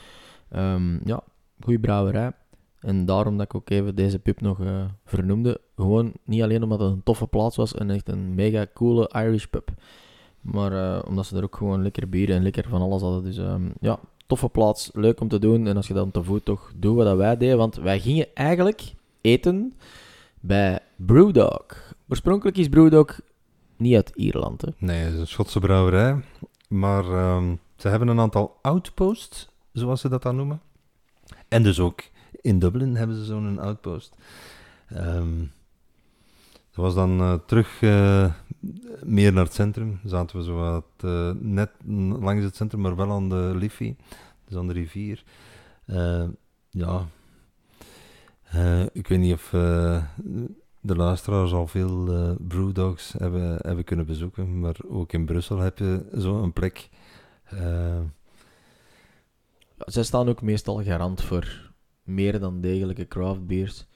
[0.48, 1.22] ehm, ja,
[1.60, 2.32] goede brouwerij.
[2.80, 5.60] En daarom dat ik ook even deze pub nog eh, vernoemde.
[5.76, 9.44] Gewoon niet alleen omdat het een toffe plaats was en echt een mega coole Irish
[9.44, 9.70] pub.
[10.40, 13.24] Maar eh, omdat ze er ook gewoon lekker bier en lekker van alles hadden.
[13.24, 15.66] Dus ehm, ja, toffe plaats, leuk om te doen.
[15.66, 17.56] En als je dan te voet toch doet wat wij deden.
[17.56, 19.74] Want wij gingen eigenlijk eten
[20.40, 21.94] bij Brewdog.
[22.08, 23.20] Oorspronkelijk is Brewdog
[23.76, 24.62] niet uit Ierland.
[24.62, 24.68] Hè?
[24.78, 26.16] Nee, het is een Schotse brouwerij.
[26.68, 30.60] Maar ehm, ze hebben een aantal outposts, zoals ze dat dan noemen.
[31.48, 32.02] En dus ook
[32.40, 34.16] in Dublin hebben ze zo'n outpost.
[34.88, 35.38] Ehm,
[36.76, 38.32] dat was dan eh, terug eh,
[39.04, 40.00] meer naar het centrum.
[40.04, 41.70] Zaten we zo wat, eh, net
[42.20, 43.96] langs het centrum, maar wel aan de Liffey,
[44.44, 45.24] dus aan de rivier.
[45.84, 46.24] Eh,
[46.70, 47.06] ja,
[48.92, 49.48] ik weet niet of
[50.80, 56.06] de luisteraars al veel brewdogs hebben, hebben kunnen bezoeken, maar ook in Brussel heb je
[56.12, 56.88] zo'n plek.
[59.78, 61.72] Zij staan ook meestal garant voor
[62.02, 63.86] meer dan degelijke craft beers.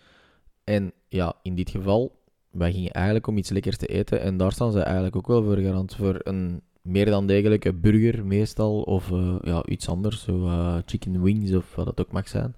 [0.65, 2.19] En ja, in dit geval,
[2.51, 4.21] wij gingen eigenlijk om iets lekkers te eten.
[4.21, 5.95] En daar staan zij eigenlijk ook wel voor garant.
[5.95, 8.83] Voor een meer dan degelijke burger meestal.
[8.83, 10.23] Of eh, ja, iets anders.
[10.23, 12.55] Zo eh, chicken wings of wat het ook mag zijn.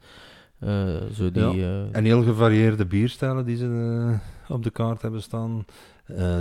[0.59, 1.65] Eh, zo die...
[1.93, 4.17] en heel gevarieerde bierstijlen die ze
[4.49, 5.65] op de kaart hebben staan.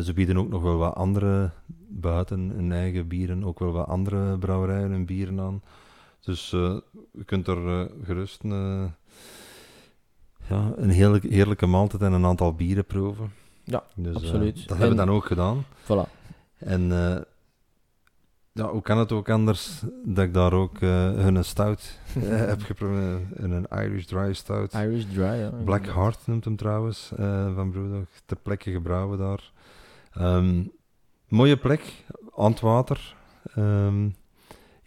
[0.03, 1.51] Ze bieden ook nog wel wat andere,
[1.89, 5.61] buiten hun eigen bieren, ook wel wat andere brouwerijen en bieren aan.
[6.21, 6.75] Dus eh,
[7.11, 8.83] je kunt er eh, gerust eh,
[10.49, 13.31] ja, een heerlijke, heerlijke maaltijd en een aantal bieren proeven.
[13.63, 14.67] Ja, dus, eh, absoluut.
[14.67, 15.65] dat hebben we dan ook gedaan.
[15.83, 16.09] voilà.
[16.57, 17.21] En eh,
[18.51, 22.61] ja, hoe kan het ook anders dat ik daar ook eh, hun stout eh, heb
[22.61, 23.21] geprobeerd.
[23.33, 24.73] Een Irish Dry Stout.
[24.73, 25.49] Irish dry, ja.
[25.49, 28.05] Black Heart noemt hem trouwens, eh, van Brewdog.
[28.25, 29.51] Ter plekke gebrouwen daar.
[30.13, 30.63] Ehm,
[31.27, 32.05] mooie plek,
[32.35, 33.15] aan het water.
[33.55, 34.09] Ehm,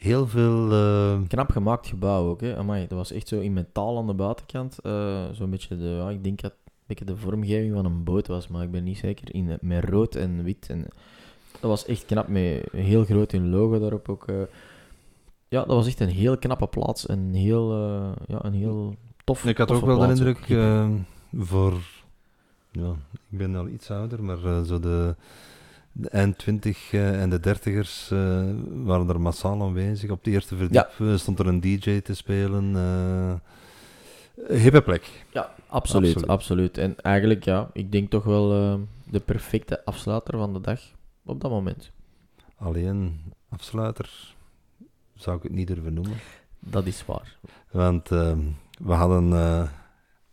[0.05, 0.73] heel veel...
[0.73, 2.57] eh, Knap gemaakt gebouw ook, hè.
[2.57, 4.79] Amai, dat was echt zo in metaal aan de buitenkant.
[4.79, 8.05] eh Zo'n beetje de, ja, ik denk dat het een beetje de vormgeving van een
[8.05, 9.35] boot was, maar ik ben niet zeker.
[9.35, 10.69] In, met rood en wit.
[10.71, 10.81] En,
[11.61, 14.29] dat was echt knap, met heel groot hun logo daarop ook.
[14.29, 14.37] eh.
[15.49, 17.09] ja, dat was echt een heel knappe plaats.
[17.09, 18.95] Een heel, eh, ja, een heel
[19.25, 20.91] tof ik had ook wel de indruk, ook.
[21.45, 21.75] voor...
[22.71, 22.91] Ja,
[23.31, 25.17] ik ben al iets ouder, maar zo de,
[25.97, 28.45] de eind 20 eh, en de dertigers eh,
[28.85, 30.11] waren er massaal aanwezig.
[30.11, 32.77] Op de eerste verdiep eh, stond er een DJ te spelen.
[32.77, 33.35] eh
[34.49, 35.25] hippe plek.
[35.33, 36.29] Ja, absoluut, Absoluut.
[36.31, 36.79] absoluut.
[36.79, 38.49] En eigenlijk, ja, ik denk toch wel
[39.11, 40.81] de perfecte afsluiter van de dag
[41.25, 41.91] op dat moment.
[42.57, 44.35] Alleen afsluiter
[45.15, 46.17] zou ik het niet durven noemen.
[46.59, 47.37] Dat is waar.
[47.71, 48.39] Want ehm,
[48.79, 49.69] we hadden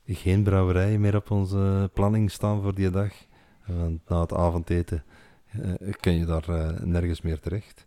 [0.05, 3.11] geen brouwerij meer op onze planning staan voor die dag.
[3.65, 5.03] Want na het avondeten
[5.99, 7.85] kun je daar eh, nergens meer terecht.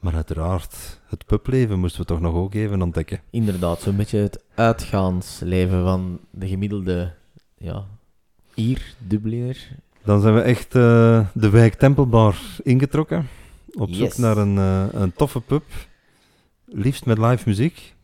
[0.00, 3.20] Maar uiteraard, het publeven moesten we toch nog ook even ontdekken.
[3.30, 7.12] Inderdaad, zo'n beetje het uitgaansleven van de gemiddelde
[7.58, 7.84] ja,
[8.54, 9.68] Ier, Dubliner.
[10.04, 13.28] Dan zijn we echt eh, de wijk Tempelbar ingetrokken.
[13.74, 15.64] Op zoek naar een, eh, een toffe pub.
[16.64, 17.94] Liefst met live muziek.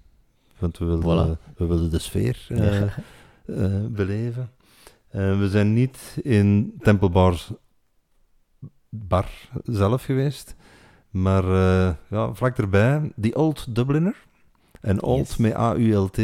[0.59, 1.55] Want we wilden, Voilà.
[1.57, 2.91] we wilden de sfeer eh, eh,
[3.89, 4.51] beleven.
[5.09, 7.47] Eh, we zijn niet in Tempelbar
[8.95, 9.31] bar
[9.65, 10.55] zelf geweest.
[11.11, 14.17] Maar eh, ja, vlak erbij, die Old Dubliner.
[14.81, 15.37] En Old Yes.
[15.37, 16.19] met A-U-L-T.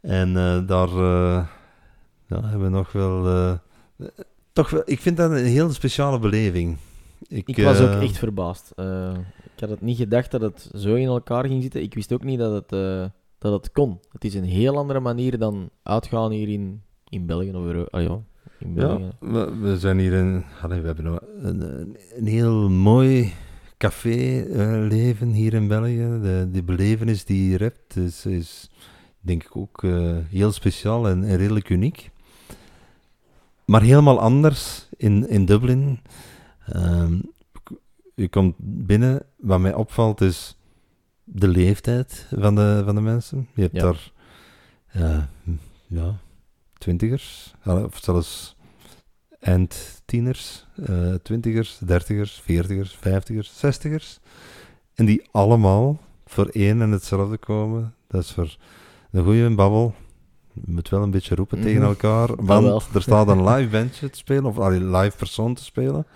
[0.00, 1.46] En eh, daar eh,
[2.26, 3.58] ja, hebben we nog wel...
[4.52, 4.82] toch wel...
[4.84, 6.76] Ik vind dat een heel speciale beleving.
[7.28, 8.70] Ik was ook echt verbaasd.
[9.54, 11.82] Ik had het niet gedacht dat het zo in elkaar ging zitten.
[11.82, 12.68] Ik wist ook niet dat het,
[13.38, 14.00] dat het kon.
[14.12, 18.02] Het is een heel andere manier dan uitgaan hier in, in België of Euro- ah,
[18.02, 18.20] ja.
[18.74, 20.44] Ja, we, we zijn hier in...
[20.62, 21.60] Allee, we hebben een,
[22.16, 23.32] een, heel mooi
[23.76, 26.18] café-leven hier in België.
[26.22, 28.70] De, de belevenis die je hier hebt is, is
[29.20, 32.10] denk ik ook eh, heel speciaal en, en redelijk uniek.
[33.64, 36.00] Maar helemaal anders in, in Dublin.
[36.66, 37.18] Ehm,
[38.14, 40.56] je komt binnen, wat mij opvalt is
[41.24, 43.48] de leeftijd van de, van de mensen.
[43.54, 43.82] Je hebt Ja.
[43.82, 44.12] daar
[44.92, 45.28] ja,
[45.86, 46.16] ja,
[46.78, 48.56] twintigers, of zelfs
[49.40, 54.18] eindtieners, eh twintigers, dertigers, veertigers, vijftigers, zestigers.
[54.94, 57.94] En die allemaal voor één en hetzelfde komen.
[58.08, 58.56] Dat is voor
[59.10, 59.94] een goede babbel.
[60.52, 61.88] Je moet wel een beetje roepen tegen Mhm.
[61.88, 62.62] elkaar, wel.
[62.62, 66.06] want er staat een live bandje te spelen, of allee, live persoon te spelen.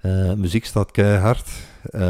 [0.00, 1.48] Eh, muziek staat keihard.
[1.82, 2.00] Eh,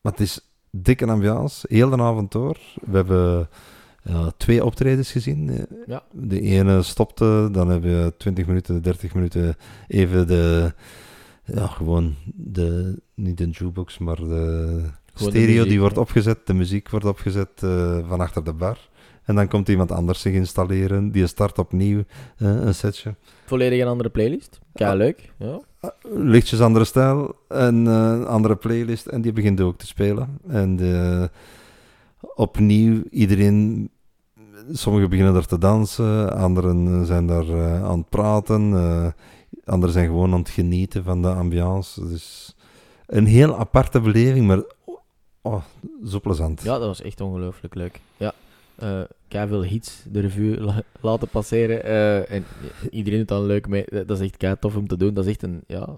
[0.00, 0.40] maar het is
[0.70, 2.56] dikke ambiance, heel de avond door.
[2.80, 3.48] We hebben
[4.08, 5.50] ja, twee optredens gezien.
[5.50, 5.56] Eh,
[5.86, 6.02] Ja.
[6.12, 9.56] De ene stopte, dan hebben we 20 minuten, 30 minuten
[9.88, 10.72] even de,
[11.44, 16.00] ja, gewoon de, niet de jukebox, maar de Gewoon de stereo muziek, die wordt ja.
[16.00, 18.88] opgezet, de muziek wordt opgezet eh, van achter de bar.
[19.24, 21.98] En dan komt iemand anders zich installeren, die start opnieuw
[22.36, 23.14] eh, een setje.
[23.46, 24.58] Volledig een andere playlist.
[24.72, 24.96] Kei Ah.
[24.96, 25.32] leuk.
[25.38, 25.60] Ja.
[26.14, 30.38] lichtjes andere stijl, een eh, andere playlist en die begint ook te spelen.
[30.48, 30.76] En
[32.34, 33.90] opnieuw iedereen,
[34.72, 39.06] sommigen beginnen daar te dansen, anderen zijn daar eh, aan het praten, eh,
[39.64, 42.08] anderen zijn gewoon aan het genieten van de ambiance.
[42.08, 42.54] Dus
[43.06, 44.62] een heel aparte beleving, maar
[45.42, 45.62] oh,
[46.06, 46.62] zo plezant.
[46.62, 48.00] ja, dat was echt ongelooflijk leuk.
[48.16, 48.32] Ja.
[48.76, 51.84] eh kei veel hits de revue la- laten passeren.
[51.84, 52.44] eh, en
[52.90, 53.84] iedereen doet dan leuk mee.
[53.90, 55.14] Dat is echt kei tof om te doen.
[55.14, 55.88] Dat is echt een, ja,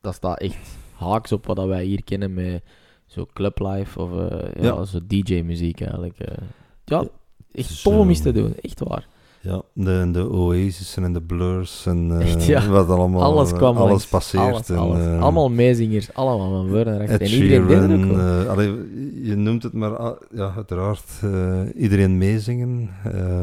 [0.00, 2.62] dat staat echt haaks op wat dat wij hier kennen met
[3.06, 4.84] zo clublife of eh, ja, Ja.
[4.84, 6.18] zo DJ-muziek eigenlijk.
[6.18, 6.36] eh.
[6.84, 7.04] ja,
[7.52, 8.54] echt is, tof om eens te ehm, doen.
[8.62, 9.06] Echt waar.
[9.42, 12.68] Ja, de, de Oasis en de Blurs en eh, Echt, ja.
[12.68, 14.06] wat allemaal, alles kwam alles langs.
[14.06, 14.42] passeert.
[14.44, 15.04] Alles, en, alles.
[15.06, 16.14] eh, Allemaal meezingers.
[16.14, 17.00] Allemaal van achter.
[17.00, 18.40] Ed En iedereen deed Sheeran, wel.
[18.42, 18.68] eh, allee,
[19.22, 22.90] je noemt het maar, ah, ja, uiteraard, eh, iedereen meezingen.
[23.04, 23.42] eh,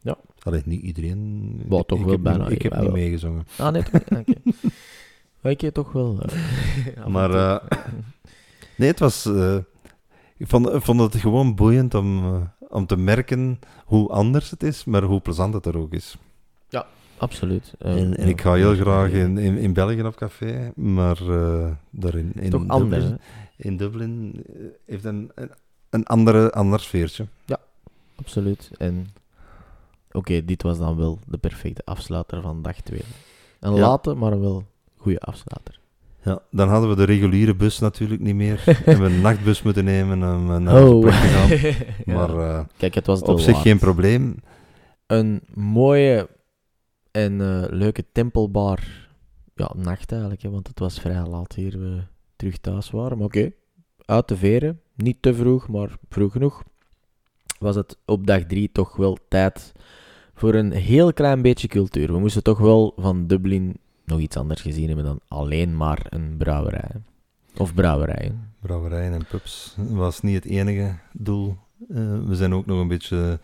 [0.00, 0.16] Ja.
[0.42, 1.50] Allee, niet iedereen.
[1.70, 3.46] Ik- toch ik wel bijna, Ik heb niet meegezongen.
[3.58, 4.00] Ah, nee, toch?
[4.18, 4.34] Oké.
[5.40, 6.18] Maar ik heb toch wel.
[6.22, 7.78] eh, Maar, eh,
[8.76, 9.26] nee, het was...
[9.26, 9.56] eh,
[10.36, 12.40] ik, vond, vond het gewoon boeiend om, eh,
[12.76, 16.16] om te merken hoe anders het is, maar hoe plezant het er ook is.
[17.18, 17.74] Absoluut.
[17.78, 18.30] eh, en, en ja.
[18.30, 22.50] ik ga heel graag in, in, in België op café, maar eh daar in, in
[22.50, 23.20] Toch anders, Dublin,
[23.56, 23.68] hè?
[23.68, 24.54] in Dublin eh,
[24.86, 25.30] heeft een,
[25.90, 27.26] een, andere, ander sfeertje.
[28.16, 28.70] Absoluut.
[28.78, 29.06] En
[30.12, 33.00] oké, dit was dan wel de perfecte afsluiter van dag 2.
[33.60, 33.80] Een Ja.
[33.80, 34.64] late, maar wel
[34.96, 35.78] goede afsluiter.
[36.26, 38.62] Ja, dan hadden we de reguliere bus natuurlijk niet meer.
[38.84, 41.00] en we een nachtbus moeten nemen om eh, naar Oh.
[41.00, 41.58] plek te gaan.
[42.06, 42.14] Ja.
[42.14, 43.66] Maar eh, Kijk, het was op zich waard.
[43.66, 44.36] geen probleem.
[45.06, 46.28] Een mooie
[47.10, 49.08] en eh, leuke tempelbar
[49.54, 52.02] ja, nacht eigenlijk, hè, want het was vrij laat hier we
[52.36, 53.16] terug thuis waren.
[53.16, 53.50] Maar oké,
[54.04, 54.80] uit de veren.
[54.94, 56.62] Niet te vroeg, maar vroeg genoeg.
[57.58, 59.72] Was het op dag drie toch wel tijd
[60.34, 62.12] voor een heel klein beetje cultuur.
[62.12, 66.36] We moesten toch wel van Dublin nog iets anders gezien hebben dan alleen maar een
[66.36, 66.90] brouwerij.
[67.56, 68.52] Of brouwerijen.
[68.60, 71.56] Brouwerijen en pubs was niet het enige doel.
[71.88, 71.96] Eh,
[72.26, 73.40] we zijn ook nog een beetje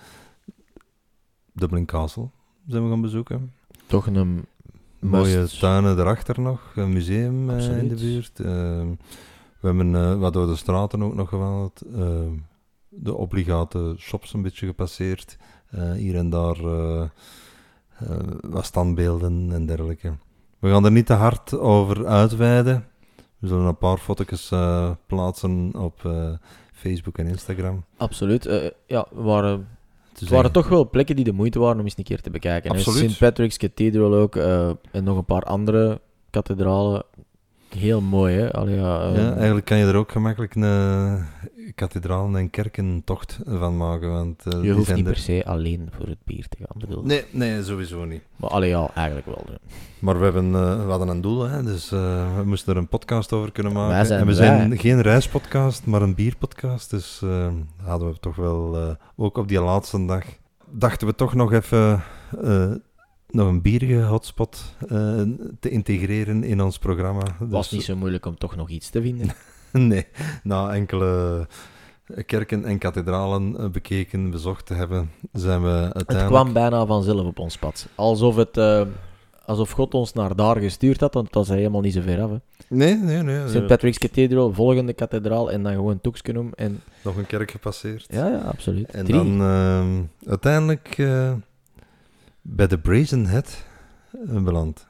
[1.52, 2.28] Dublin Castle
[2.66, 3.52] zijn we gaan bezoeken.
[3.86, 4.44] Toch een
[4.98, 5.58] Mooie must.
[5.58, 8.40] tuinen erachter nog, een museum eh, in de buurt.
[8.40, 8.46] Eh,
[9.60, 11.82] we hebben wat door de straten ook nog gewandeld.
[12.88, 15.36] De obligate shops een beetje gepasseerd.
[15.96, 16.56] Hier en daar
[18.40, 20.12] wat standbeelden en dergelijke.
[20.62, 22.86] We gaan er niet te hard over uitweiden.
[23.38, 26.32] We zullen een paar foto's eh, plaatsen op eh,
[26.72, 27.84] Facebook en Instagram.
[27.96, 28.46] Absoluut.
[28.46, 29.68] eh, ja, we waren
[30.18, 32.70] Het waren toch wel plekken die de moeite waren om eens een keer te bekijken.
[32.70, 33.10] Absoluut.
[33.10, 33.18] St.
[33.18, 34.36] Patrick's Cathedral ook.
[34.36, 36.00] en nog een paar andere
[36.30, 37.04] kathedralen.
[37.78, 38.52] Heel mooi, hè?
[38.52, 41.24] Allee, ja, Ja, eigenlijk kan je er ook gemakkelijk een
[41.74, 44.10] kathedraal en kerkentocht van maken.
[44.10, 46.76] Want, eh, je hoeft niet er- per se alleen voor het bier te gaan.
[46.88, 47.02] Bedoel.
[47.04, 48.22] Nee, nee, sowieso niet.
[48.36, 49.44] Maar allee, ja, eigenlijk wel.
[49.46, 49.54] hè.
[49.98, 52.88] Maar we, hebben, eh, we hadden een doel, hè, dus eh, we moesten er een
[52.88, 54.06] podcast over kunnen maken.
[54.06, 54.46] Zijn en we wij.
[54.46, 56.90] zijn geen reispodcast, maar een bierpodcast.
[56.90, 57.22] Dus
[57.82, 60.24] hadden we toch wel, ook op die laatste dag,
[60.70, 62.02] dachten we toch nog even
[63.32, 65.22] nog een bierige hotspot eh,
[65.60, 67.22] te integreren in ons programma.
[67.38, 69.26] Het was Dus- niet zo moeilijk om toch nog iets te vinden.
[69.72, 70.06] Nee,
[70.42, 71.46] na enkele
[72.26, 76.26] kerken en kathedralen eh, bekeken, bezocht te hebben, zijn we Het uiteindelijk...
[76.42, 77.88] kwam bijna vanzelf op ons pad.
[77.94, 78.82] Alsof het, eh,
[79.44, 82.30] alsof God ons naar daar gestuurd had, want dat is helemaal niet zo ver af.
[82.30, 82.36] hè.
[82.68, 83.48] Nee, nee, nee.
[83.48, 83.66] St.
[83.66, 86.50] Patrick's Cathedral, volgende kathedraal en dan gewoon Toekskenum.
[86.54, 88.06] En Nog een kerk gepasseerd.
[88.10, 88.90] ja, ja, absoluut.
[88.90, 89.16] En Drie.
[89.16, 90.96] dan ehm, uiteindelijk
[92.42, 93.64] bij de Brazen Head
[94.26, 94.86] eh, beland.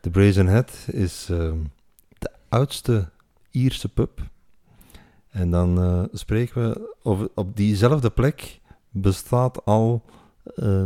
[0.00, 1.58] De Brazen Head is ehm,
[2.18, 3.08] de oudste
[3.50, 4.30] Ierse pub.
[5.30, 8.60] En dan eh, spreken we op diezelfde plek
[8.90, 10.04] bestaat al
[10.54, 10.84] eh,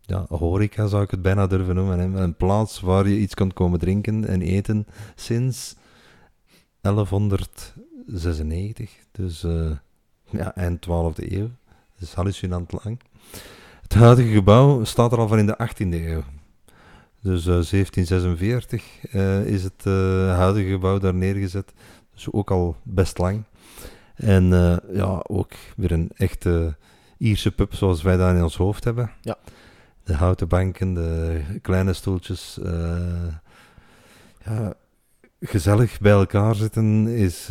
[0.00, 1.98] ja, horeca, zou ik het bijna durven noemen.
[1.98, 5.76] Een plaats waar je iets kunt komen drinken en eten sinds
[6.80, 8.96] 1196.
[9.10, 9.40] Dus
[10.30, 11.50] ja, eind 12e eeuw.
[11.94, 13.00] Dat is hallucinant lang.
[13.88, 16.22] Het huidige gebouw staat er al van in de 18e eeuw.
[17.20, 19.92] Dus eh, 1746 eh, is het eh,
[20.36, 21.72] huidige gebouw daar neergezet.
[22.14, 23.42] Dus ook al best lang.
[24.14, 26.76] En eh, ja, ook weer een echte
[27.18, 29.10] Ierse pub zoals wij dat in ons hoofd hebben.
[29.20, 29.36] Ja.
[30.04, 32.58] De houten banken, de kleine stoeltjes.
[32.62, 33.34] eh,
[34.44, 34.74] ja,
[35.40, 37.48] gezellig bij elkaar zitten is...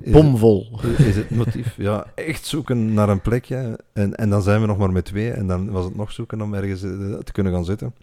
[0.00, 0.78] eh, is Bomvol.
[0.98, 1.74] is het motief.
[1.76, 3.78] Ja, echt zoeken naar een plekje.
[3.92, 5.30] En, en dan zijn we nog maar met twee.
[5.30, 6.90] En dan was het nog zoeken om ergens eh,
[7.24, 7.94] te kunnen gaan zitten.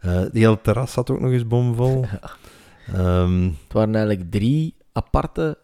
[0.00, 2.04] Eh die hele terras zat ook nog eens bomvol.
[2.92, 5.58] Ehm, Het waren eigenlijk drie aparte...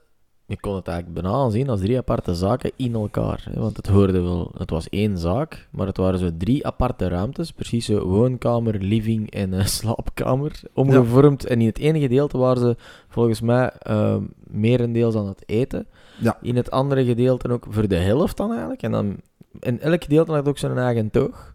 [0.48, 3.46] Je kon het eigenlijk bijna aanzien als drie aparte zaken in elkaar.
[3.50, 3.60] Hè?
[3.60, 4.50] Want het hoorde wel...
[4.58, 7.52] Het was één zaak, maar het waren zo drie aparte ruimtes.
[7.52, 10.60] Precies zo woonkamer, living en eh, slaapkamer.
[10.72, 11.46] Omgevormd.
[11.46, 12.76] En in het ene gedeelte waren ze
[13.08, 15.86] volgens mij eh, merendeels aan het eten.
[16.20, 16.38] Ja.
[16.42, 18.82] In het andere gedeelte ook voor de helft dan eigenlijk.
[18.82, 19.16] En, dan,
[19.60, 21.54] en elk gedeelte had ook zijn eigen toog.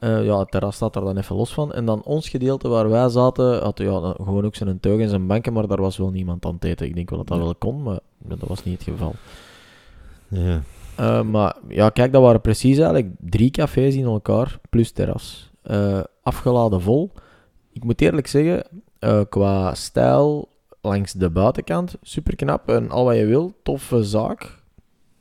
[0.00, 1.72] Eh, ja, het terras staat er dan even los van.
[1.72, 5.26] En dan ons gedeelte waar wij zaten, had ja, gewoon ook zijn teug en zijn
[5.26, 6.86] banken, maar daar was wel niemand aan het eten.
[6.86, 7.42] Ik denk wel dat dat Ja.
[7.44, 9.14] wel kon, maar dat was niet het geval.
[10.28, 10.60] ja.
[10.96, 15.50] Eh, maar ja, kijk, dat waren precies eigenlijk drie cafés in elkaar, plus terras.
[15.62, 17.10] Eh, afgeladen vol.
[17.72, 18.64] Ik moet eerlijk zeggen,
[19.28, 20.48] qua stijl
[20.80, 24.55] langs de buitenkant, super knap en al wat je wil, toffe zaak.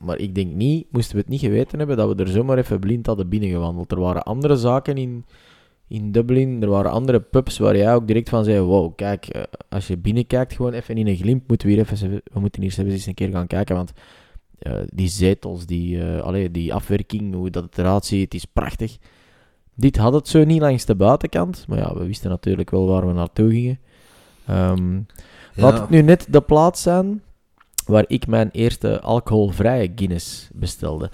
[0.05, 2.79] Maar ik denk niet, moesten we het niet geweten hebben, dat we er zomaar even
[2.79, 3.91] blind hadden binnengewandeld.
[3.91, 5.25] Er waren andere zaken in,
[5.87, 9.43] in Dublin, er waren andere pubs waar jij ook direct van zei, wow, kijk, eh,
[9.69, 12.79] als je binnenkijkt gewoon even in een glimp, moeten we hier even, we moeten hier
[12.79, 13.91] eens een keer gaan kijken, want
[14.59, 18.97] eh, die zetels, die, allee, die afwerking, hoe dat het eruit ziet, het is prachtig.
[19.73, 23.07] Dit had het zo niet langs de buitenkant, maar ja, we wisten natuurlijk wel waar
[23.07, 23.79] we naartoe gingen.
[24.45, 24.99] Ehm,
[25.55, 27.21] Laat het nu net de plaats zijn
[27.87, 31.09] waar ik mijn eerste alcoholvrije Guinness bestelde.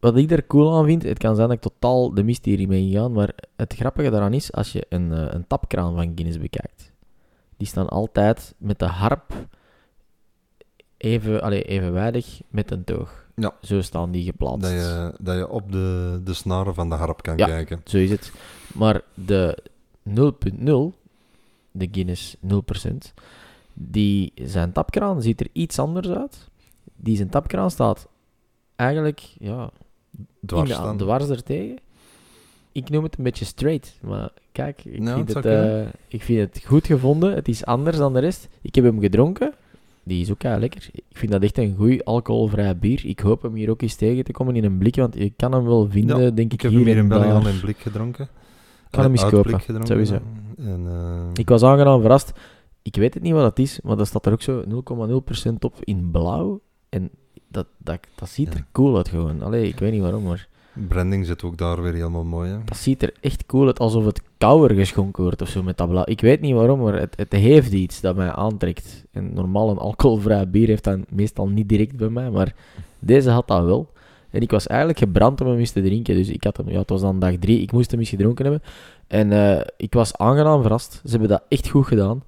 [0.00, 2.68] Wat ik er cool aan vind, het kan zijn dat ik totaal de mist hierin
[2.68, 6.38] ben gegaan, maar het grappige daaraan is, als je een, eh, een tapkraan van Guinness
[6.38, 6.92] bekijkt,
[7.56, 9.32] die staan altijd met de harp
[10.96, 13.26] even, allee, evenwijdig met een toog.
[13.36, 13.54] Ja.
[13.62, 14.60] Zo staan die geplaatst.
[14.62, 17.46] Dat, je, dat je op de, de snaren van de harp kan Ja.
[17.46, 17.80] kijken.
[17.84, 18.32] Zo is het.
[18.74, 19.58] Maar de
[20.02, 20.92] 0.0,
[21.70, 23.12] de Guinness 0%,
[23.74, 26.48] die zijn tapkraan ziet er iets anders uit.
[26.96, 28.08] Die zijn tapkraan staat
[28.76, 29.70] eigenlijk ja,
[30.46, 31.76] Dwars de, dwars er tegen.
[32.72, 36.38] Ik noem het een beetje straight, maar kijk, ik, Ja, vind, het eh, ik vind
[36.54, 37.34] het goed gevonden.
[37.34, 38.48] Het is anders dan de rest.
[38.62, 39.52] Ik heb hem gedronken.
[40.04, 40.88] Die is ook kei lekker.
[40.92, 43.06] Ik vind dat echt een goed alcoholvrij bier.
[43.06, 45.52] Ik hoop hem hier ook eens tegen te komen in een blik, want je kan
[45.52, 47.78] hem wel vinden, Ja, denk ik, Ik heb hem hier in België al in blik
[47.78, 48.28] gedronken.
[48.90, 49.86] Kan hem Allee, eens kopen, blik gedronken.
[49.88, 50.18] sowieso.
[50.58, 52.32] En, eh, Ik was aangenaam verrast.
[52.82, 54.62] Ik weet het niet wat dat is, maar dat staat er ook zo
[55.48, 56.60] 0,0% op in blauw.
[56.88, 57.10] En
[57.48, 58.66] dat, dat, dat ziet er Ja.
[58.72, 59.42] cool uit gewoon.
[59.42, 60.48] Allee, ik weet niet waarom, maar
[60.88, 62.50] branding zit ook daar weer helemaal mooi.
[62.50, 62.56] Hè?
[62.64, 65.88] dat ziet er echt cool uit, alsof het kouder geschonken wordt of zo met dat
[65.88, 66.04] blauw.
[66.06, 69.04] Ik weet niet waarom, maar het, het heeft iets dat mij aantrekt.
[69.10, 72.54] En normaal een alcoholvrij bier heeft dat meestal niet direct bij mij, maar
[72.98, 73.90] deze had dat wel.
[74.30, 76.14] En ik was eigenlijk gebrand om hem eens te drinken.
[76.14, 78.44] Dus ik had hem, ja, het was dan dag drie, ik moest hem eens gedronken
[78.44, 78.62] hebben.
[79.06, 80.92] En eh, ik was aangenaam verrast.
[81.04, 82.22] Ze hebben dat echt goed gedaan.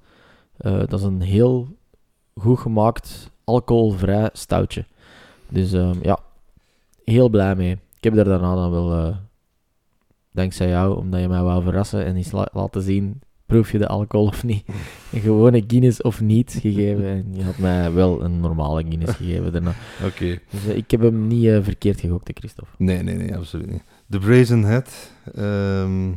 [0.57, 1.67] Eh, dat is een heel
[2.35, 4.85] goed gemaakt, alcoholvrij stoutje.
[5.49, 6.19] Dus ehm, ja,
[7.03, 7.71] heel blij mee.
[7.71, 9.15] Ik heb er daarna dan wel, eh,
[10.31, 13.87] dankzij jou, omdat je mij wou verrassen en eens la- laten zien, proef je de
[13.87, 14.63] alcohol of niet.
[15.13, 17.05] Een gewone Guinness of niet gegeven.
[17.05, 19.73] En je had mij wel een normale Guinness gegeven daarna.
[20.05, 20.39] Oké.
[20.49, 22.71] Dus eh, ik heb hem niet verkeerd gegokt, Christophe.
[22.77, 23.83] Nee, nee, nee, absoluut niet.
[24.07, 26.11] De Brazen Head ehm,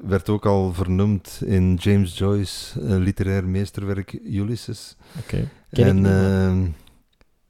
[0.00, 4.96] werd ook al vernoemd in James Joyce, eh, literair meesterwerk Ulysses.
[5.18, 5.48] Oké.
[5.70, 6.66] En ehm,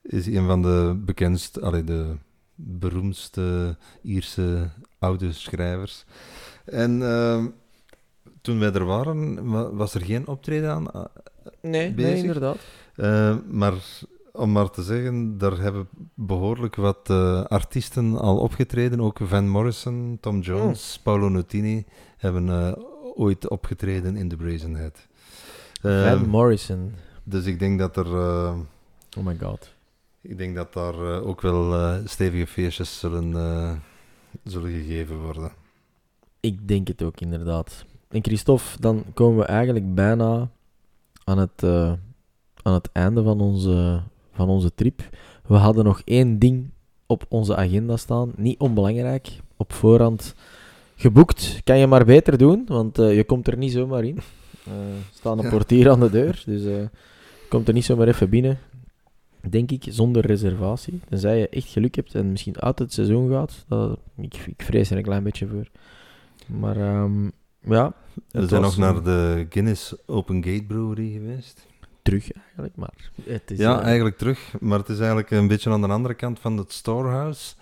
[0.03, 2.15] is een van de bekendste, allee, de
[2.55, 4.69] beroemdste Ierse
[4.99, 6.05] oude schrijvers.
[6.65, 7.47] En ehm,
[8.41, 10.93] toen wij er waren, wa- was er geen optreden aan.
[10.93, 11.05] ah,
[11.63, 12.57] Nee, nee, inderdaad.
[12.97, 13.73] Eh, maar
[14.39, 19.01] om maar te zeggen, daar hebben behoorlijk wat eh, artiesten al opgetreden.
[19.01, 21.85] Ook Van Morrison, Tom Jones, Paolo Nutini
[22.17, 22.73] hebben eh,
[23.15, 25.07] ooit opgetreden in de Brazen Head.
[25.81, 26.93] Van Ehm, Morrison.
[27.25, 28.07] dus ik denk dat er...
[28.07, 28.55] eh,
[29.19, 29.75] Oh my god.
[30.21, 33.33] ik denk dat daar ook wel stevige feestjes zullen,
[34.45, 35.51] zullen gegeven worden.
[36.41, 37.85] Ik denk het ook, inderdaad.
[38.09, 40.51] En Christophe, dan komen we eigenlijk bijna
[41.25, 41.63] aan het,
[42.63, 44.03] aan het einde van onze,
[44.39, 45.01] van onze trip.
[45.47, 46.71] We hadden nog één ding
[47.07, 48.33] op onze agenda staan.
[48.37, 49.29] Niet onbelangrijk.
[49.57, 50.35] Op voorhand
[50.97, 51.61] geboekt.
[51.65, 54.19] Kan je maar beter doen, want eh, je komt er niet zomaar in.
[54.65, 55.51] Eh, Er staat een Ja.
[55.51, 56.89] portier aan de deur, dus eh, je
[57.49, 58.59] komt er niet zomaar even binnen.
[59.51, 61.01] Denk ik, zonder reservatie.
[61.09, 63.65] Tenzij je echt geluk hebt en misschien uit het seizoen gaat.
[63.69, 65.67] Dat, ik, ik vrees er een klein beetje voor.
[66.47, 67.25] Maar ehm,
[67.61, 67.93] ja,
[68.31, 71.67] We zijn was, nog naar de Guinness Open Gate Brewery geweest.
[72.09, 72.77] Terug eigenlijk.
[72.77, 75.89] Maar het is, Ja, eh, eigenlijk terug, maar het is eigenlijk een beetje aan de
[75.89, 77.55] andere kant van het storehouse.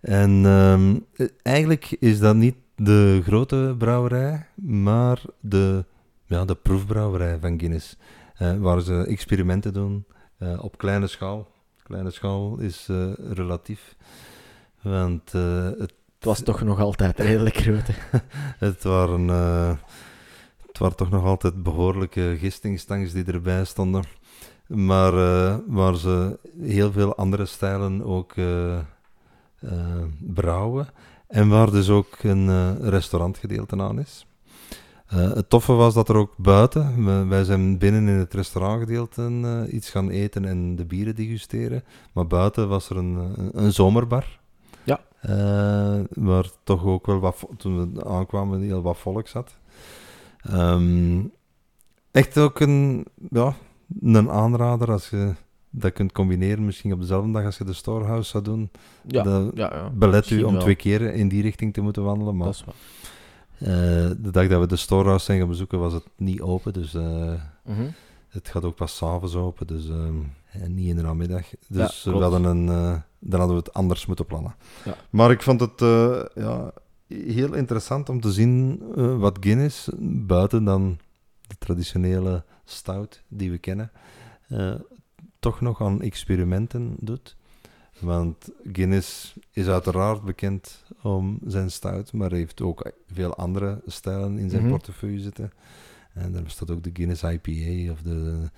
[0.00, 5.84] En ehm, eh, eigenlijk is dat niet de grote brouwerij, maar de,
[6.26, 7.96] ja, de proefbrouwerij van Guinness.
[8.36, 10.04] eh, waar ze experimenten doen
[10.38, 11.48] eh, op kleine schaal.
[11.82, 12.88] Kleine schaal is
[13.32, 13.96] relatief.
[14.82, 17.88] Want het, het was toch nog altijd redelijk groot.
[18.68, 19.26] het waren,
[20.78, 24.02] het waren toch nog altijd behoorlijke gistingstangs die erbij stonden.
[24.66, 28.82] Maar eh, waar ze heel veel andere stijlen ook eh, eh,
[30.18, 30.88] brouwen.
[31.26, 34.26] En waar dus ook een restaurantgedeelte aan is.
[35.06, 39.90] Het toffe was dat er ook buiten, we- wij zijn binnen in het restaurantgedeelte iets
[39.90, 41.84] gaan eten en de bieren degusteren.
[42.12, 44.40] Maar buiten was er een, een, zomerbar.
[44.84, 45.00] Ja.
[46.14, 49.57] Waar toch ook wel wat, toen we aankwamen, heel wat volk zat.
[50.42, 51.20] Ehm,
[52.10, 53.54] echt ook een, ja,
[54.02, 55.32] een aanrader als je
[55.70, 58.70] dat kunt combineren, misschien op dezelfde dag als je de storehouse zou doen.
[59.06, 59.90] Ja, dat ja, ja.
[59.90, 60.60] belet u om wel.
[60.60, 62.36] twee keer in die richting te moeten wandelen.
[62.36, 62.64] Maar Dat
[63.58, 63.66] eh,
[64.22, 66.72] de dag dat we de storehouse zijn gaan bezoeken, was het niet open.
[66.72, 67.32] Dus eh,
[67.64, 67.88] Mhm.
[68.28, 70.14] het gaat ook pas s'avonds open, dus ehm,
[70.74, 71.44] niet in de namiddag.
[71.68, 74.54] Dus we hadden een, eh, dan hadden we het anders moeten plannen.
[74.84, 74.94] Ja.
[75.10, 75.80] Maar ik vond het
[76.34, 76.72] ja,
[77.08, 79.88] heel interessant om te zien eh, wat Guinness,
[80.26, 80.98] buiten dan
[81.46, 83.90] de traditionele stout die we kennen,
[84.48, 84.74] eh,
[85.38, 87.36] toch nog aan experimenten doet.
[88.00, 94.50] Want Guinness is uiteraard bekend om zijn stout, maar heeft ook veel andere stijlen in
[94.50, 94.70] zijn Mhm.
[94.70, 95.52] portefeuille zitten.
[96.14, 98.48] En daar bestaat ook de Guinness IPA of de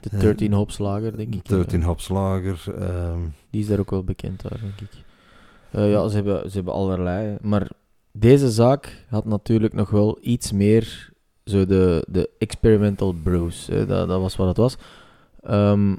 [0.00, 1.48] De Eh, 13 hops lager, denk ik.
[1.48, 2.74] 13 eh, hops lager.
[2.78, 4.90] ehm, Die is daar ook wel bekend, daar, denk ik.
[5.70, 7.36] Eh, ja, ze hebben, ze hebben allerlei.
[7.42, 7.70] Maar
[8.16, 11.12] deze zaak had natuurlijk nog wel iets meer
[11.44, 13.66] zo de, de experimental brews.
[13.66, 13.86] hè.
[13.86, 14.76] Dat, dat was wat het was.
[15.42, 15.90] Ehm,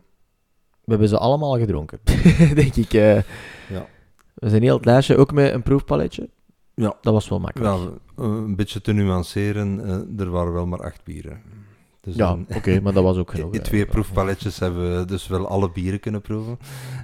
[0.84, 2.00] we hebben ze allemaal gedronken,
[2.56, 2.94] denk ik.
[2.94, 3.16] eh.
[3.70, 3.88] Ja.
[4.34, 6.30] We zijn heel het lijstje, ook met een proefpaletje.
[6.74, 6.96] Ja.
[7.02, 7.76] Dat was wel makkelijk.
[8.18, 11.42] ja, een beetje te nuanceren, eh, er waren wel maar acht bieren.
[12.02, 13.54] Dus Ja, oké, maar dat was ook genoeg.
[13.54, 16.58] in twee proefpaletjes hebben we dus wel alle bieren kunnen proeven.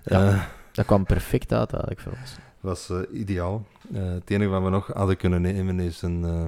[0.05, 0.27] Ja.
[0.27, 2.35] Eh, Dat kwam perfect uit, eigenlijk, voor ons.
[2.61, 3.65] Was eh, ideaal.
[3.93, 6.47] Eh, het enige wat we nog hadden kunnen nemen is een eh,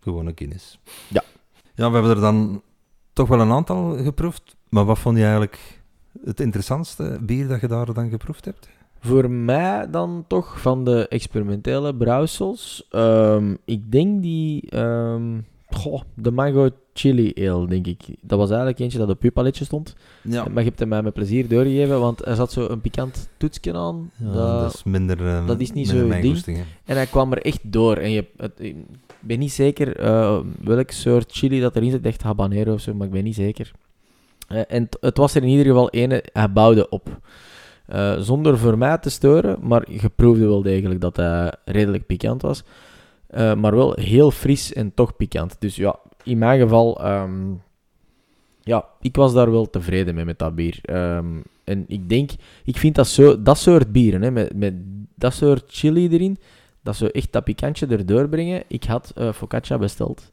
[0.00, 0.78] gewone Guinness.
[1.08, 1.22] Ja.
[1.74, 2.62] Ja, we hebben er dan
[3.12, 4.56] toch wel een aantal geproefd.
[4.68, 5.82] Maar wat vond je eigenlijk
[6.24, 8.68] het interessantste bier dat je daar dan geproefd hebt?
[9.00, 12.86] Voor mij dan toch van de experimentele brouwsels.
[12.90, 14.70] ehm, ik denk die.
[14.70, 16.68] ehm, goh, de Mango
[17.00, 17.98] Chili Ale, denk ik.
[18.20, 19.94] Dat was eigenlijk eentje dat op je paletje stond.
[20.22, 20.44] Ja.
[20.44, 23.72] Maar je hebt hem mij met plezier doorgegeven, want er zat zo een pikant toetsje
[23.74, 24.10] aan.
[24.16, 26.24] Ja, dat- dat is minder, eh, dat is niet zo ding.
[26.24, 26.58] goesting.
[26.84, 27.96] En hij kwam er echt door.
[27.96, 28.76] En je, het, ik
[29.20, 32.06] ben niet zeker eh, welk soort chili dat erin zit.
[32.06, 33.70] Echt habanero of zo, maar ik ben niet zeker.
[34.48, 37.18] Eh, en t- het was er in ieder geval ene, hij bouwde op.
[37.86, 42.42] Eh, zonder voor mij te storen, maar je proefde wel degelijk dat hij redelijk pikant
[42.42, 42.62] was.
[43.26, 45.56] Eh, maar wel heel fris en toch pikant.
[45.58, 47.52] Dus ja, in mijn geval, ehm,
[48.60, 50.78] ja, ik was daar wel tevreden mee met dat bier.
[50.82, 52.30] Ehm, en ik denk,
[52.64, 54.74] ik vind dat zo, dat soort bieren, hè, met, met
[55.14, 56.38] dat soort chili erin,
[56.82, 58.62] dat ze echt dat pikantje erdoor brengen.
[58.66, 60.32] Ik had eh, focaccia besteld.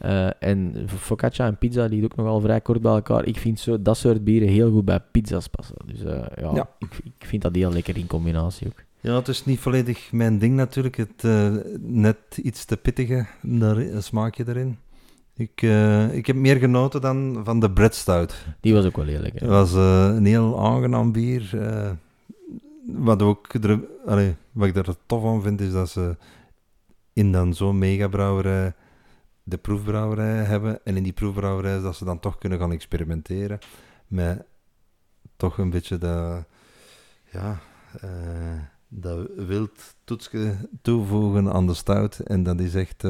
[0.00, 3.24] Eh, en focaccia en pizza die ook nogal vrij kort bij elkaar.
[3.24, 5.76] Ik vind zo, dat soort bieren heel goed bij pizza's passen.
[5.86, 6.68] Dus eh, ja, Ja.
[6.78, 8.82] Ik, ik vind dat heel lekker in combinatie ook.
[9.00, 10.96] Ja, het is niet volledig mijn ding natuurlijk.
[10.96, 13.26] Het eh, net iets te pittige
[13.98, 14.78] smaakje erin.
[15.40, 18.46] Ik, eh, ik heb meer genoten dan van de bread stout.
[18.60, 19.40] Die was ook wel lekker.
[19.40, 21.50] Het was eh, een heel aangenaam bier.
[21.62, 21.90] eh,
[22.86, 26.16] wat, ook er, allee, wat ik er tof aan vind, is dat ze
[27.12, 28.74] in dan zo'n megabrouwerij
[29.42, 30.84] de proefbrouwerij hebben.
[30.84, 33.58] En in die proefbrouwerij is dat ze dan toch kunnen gaan experimenteren
[34.06, 34.44] met
[35.36, 36.44] toch een beetje dat,
[37.30, 37.60] ja,
[38.88, 42.18] dat wild toetsje toevoegen aan de stout.
[42.18, 43.04] En dat is echt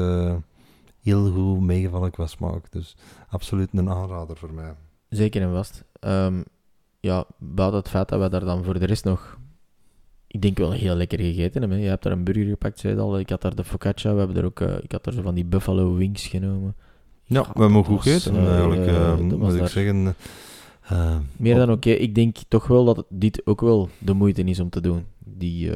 [1.01, 2.71] heel goed meegevallen qua smaak.
[2.71, 2.95] Dus
[3.29, 4.73] absoluut een aanrader voor mij.
[5.09, 5.83] Zeker en vast.
[5.99, 6.41] Ehm,
[6.99, 9.37] ja, buiten het feit dat we daar dan voor de rest nog,
[10.27, 11.79] ik denk wel heel lekker gegeten hebben.
[11.79, 13.19] Je hebt daar een burger gepakt, zei al.
[13.19, 15.35] Ik had daar de focaccia, we hebben er ook, eh, ik had daar zo van
[15.35, 16.75] die buffalo wings genomen.
[17.23, 20.15] Ja, we hebben goed gegeten eh, eigenlijk, eh, eh, was moet ik daar- zeggen.
[21.37, 21.89] Meer dan oké.
[21.89, 25.05] Ik denk toch wel dat dit ook wel de moeite is om te doen.
[25.19, 25.71] Die,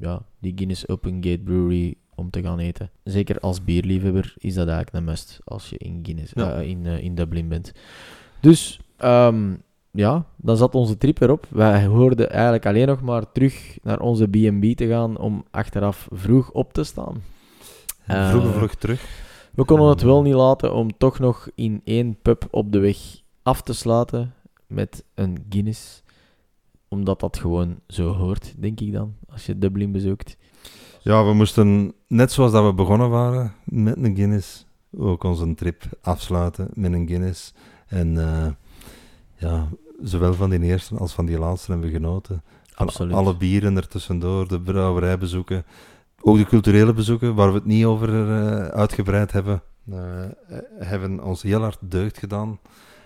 [0.00, 2.90] ja, die Guinness Open Gate Brewery om te gaan eten.
[3.04, 6.54] Zeker als bierliefhebber is dat eigenlijk een must als je in, Guinness, Ja.
[6.54, 7.72] eh, in, eh, in Dublin bent.
[8.40, 9.54] Dus ehm,
[9.90, 11.46] ja, dan zat onze trip erop.
[11.50, 16.50] Wij hoorden eigenlijk alleen nog maar terug naar onze B&B te gaan om achteraf vroeg
[16.50, 17.22] op te staan.
[18.06, 19.20] Eh, vlucht terug.
[19.54, 22.96] We konden het wel niet laten om toch nog in één pub op de weg
[23.42, 24.34] af te sluiten
[24.66, 26.02] met een Guinness.
[26.88, 30.36] Omdat dat gewoon zo hoort, denk ik dan, als je Dublin bezoekt.
[31.04, 34.66] Ja, we moesten, net zoals dat we begonnen waren met een Guinness,
[34.96, 37.54] ook onze trip afsluiten met een Guinness.
[37.86, 38.46] En eh,
[39.36, 39.68] ja,
[40.02, 42.42] zowel van die eerste als van die laatste hebben we genoten.
[42.74, 43.14] Absoluut.
[43.14, 45.64] alle bieren er tussendoor, de brouwerij bezoeken.
[46.20, 49.96] Ook de culturele bezoeken, waar we het niet over eh, uitgebreid hebben, eh,
[50.78, 52.58] hebben ons heel hard deugd gedaan.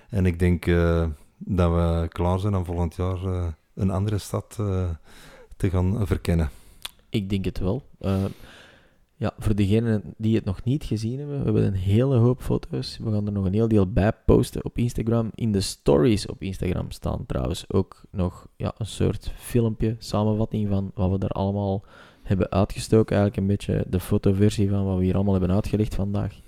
[0.09, 0.65] En ik denk
[1.39, 3.19] dat we klaar zijn om volgend jaar
[3.75, 4.55] een andere stad
[5.57, 6.51] te gaan verkennen.
[7.17, 7.83] Ik denk het wel.
[7.99, 8.25] Eh,
[9.17, 12.99] ja, voor degenen die het nog niet gezien hebben, we hebben een hele hoop foto's.
[13.03, 15.31] We gaan er nog een heel deel bij posten op Instagram.
[15.35, 20.91] In de stories op Instagram staan trouwens ook nog ja, een soort filmpje, samenvatting van
[20.95, 21.85] wat we daar allemaal
[22.23, 23.17] hebben uitgestoken.
[23.17, 26.41] Eigenlijk een beetje de fotoversie van wat we hier allemaal hebben uitgelicht vandaag.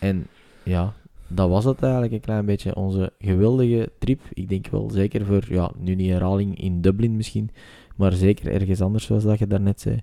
[0.00, 0.26] En
[0.62, 0.94] ja,
[1.28, 2.76] dat was het eigenlijk een klein beetje.
[2.76, 4.20] Onze geweldige trip.
[4.32, 7.50] Ik denk wel zeker voor, ja, nu niet herhaling in Dublin misschien,
[7.94, 10.00] maar zeker ergens anders, zoals dat je daarnet zei.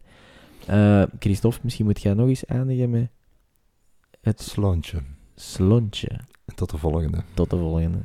[0.67, 3.09] Eh Christophe, misschien moet jij nog eens eindigen met
[4.21, 5.01] het Sloontje.
[5.35, 6.09] slontje.
[6.55, 7.23] Tot de volgende.
[7.33, 7.99] Tot de volgende.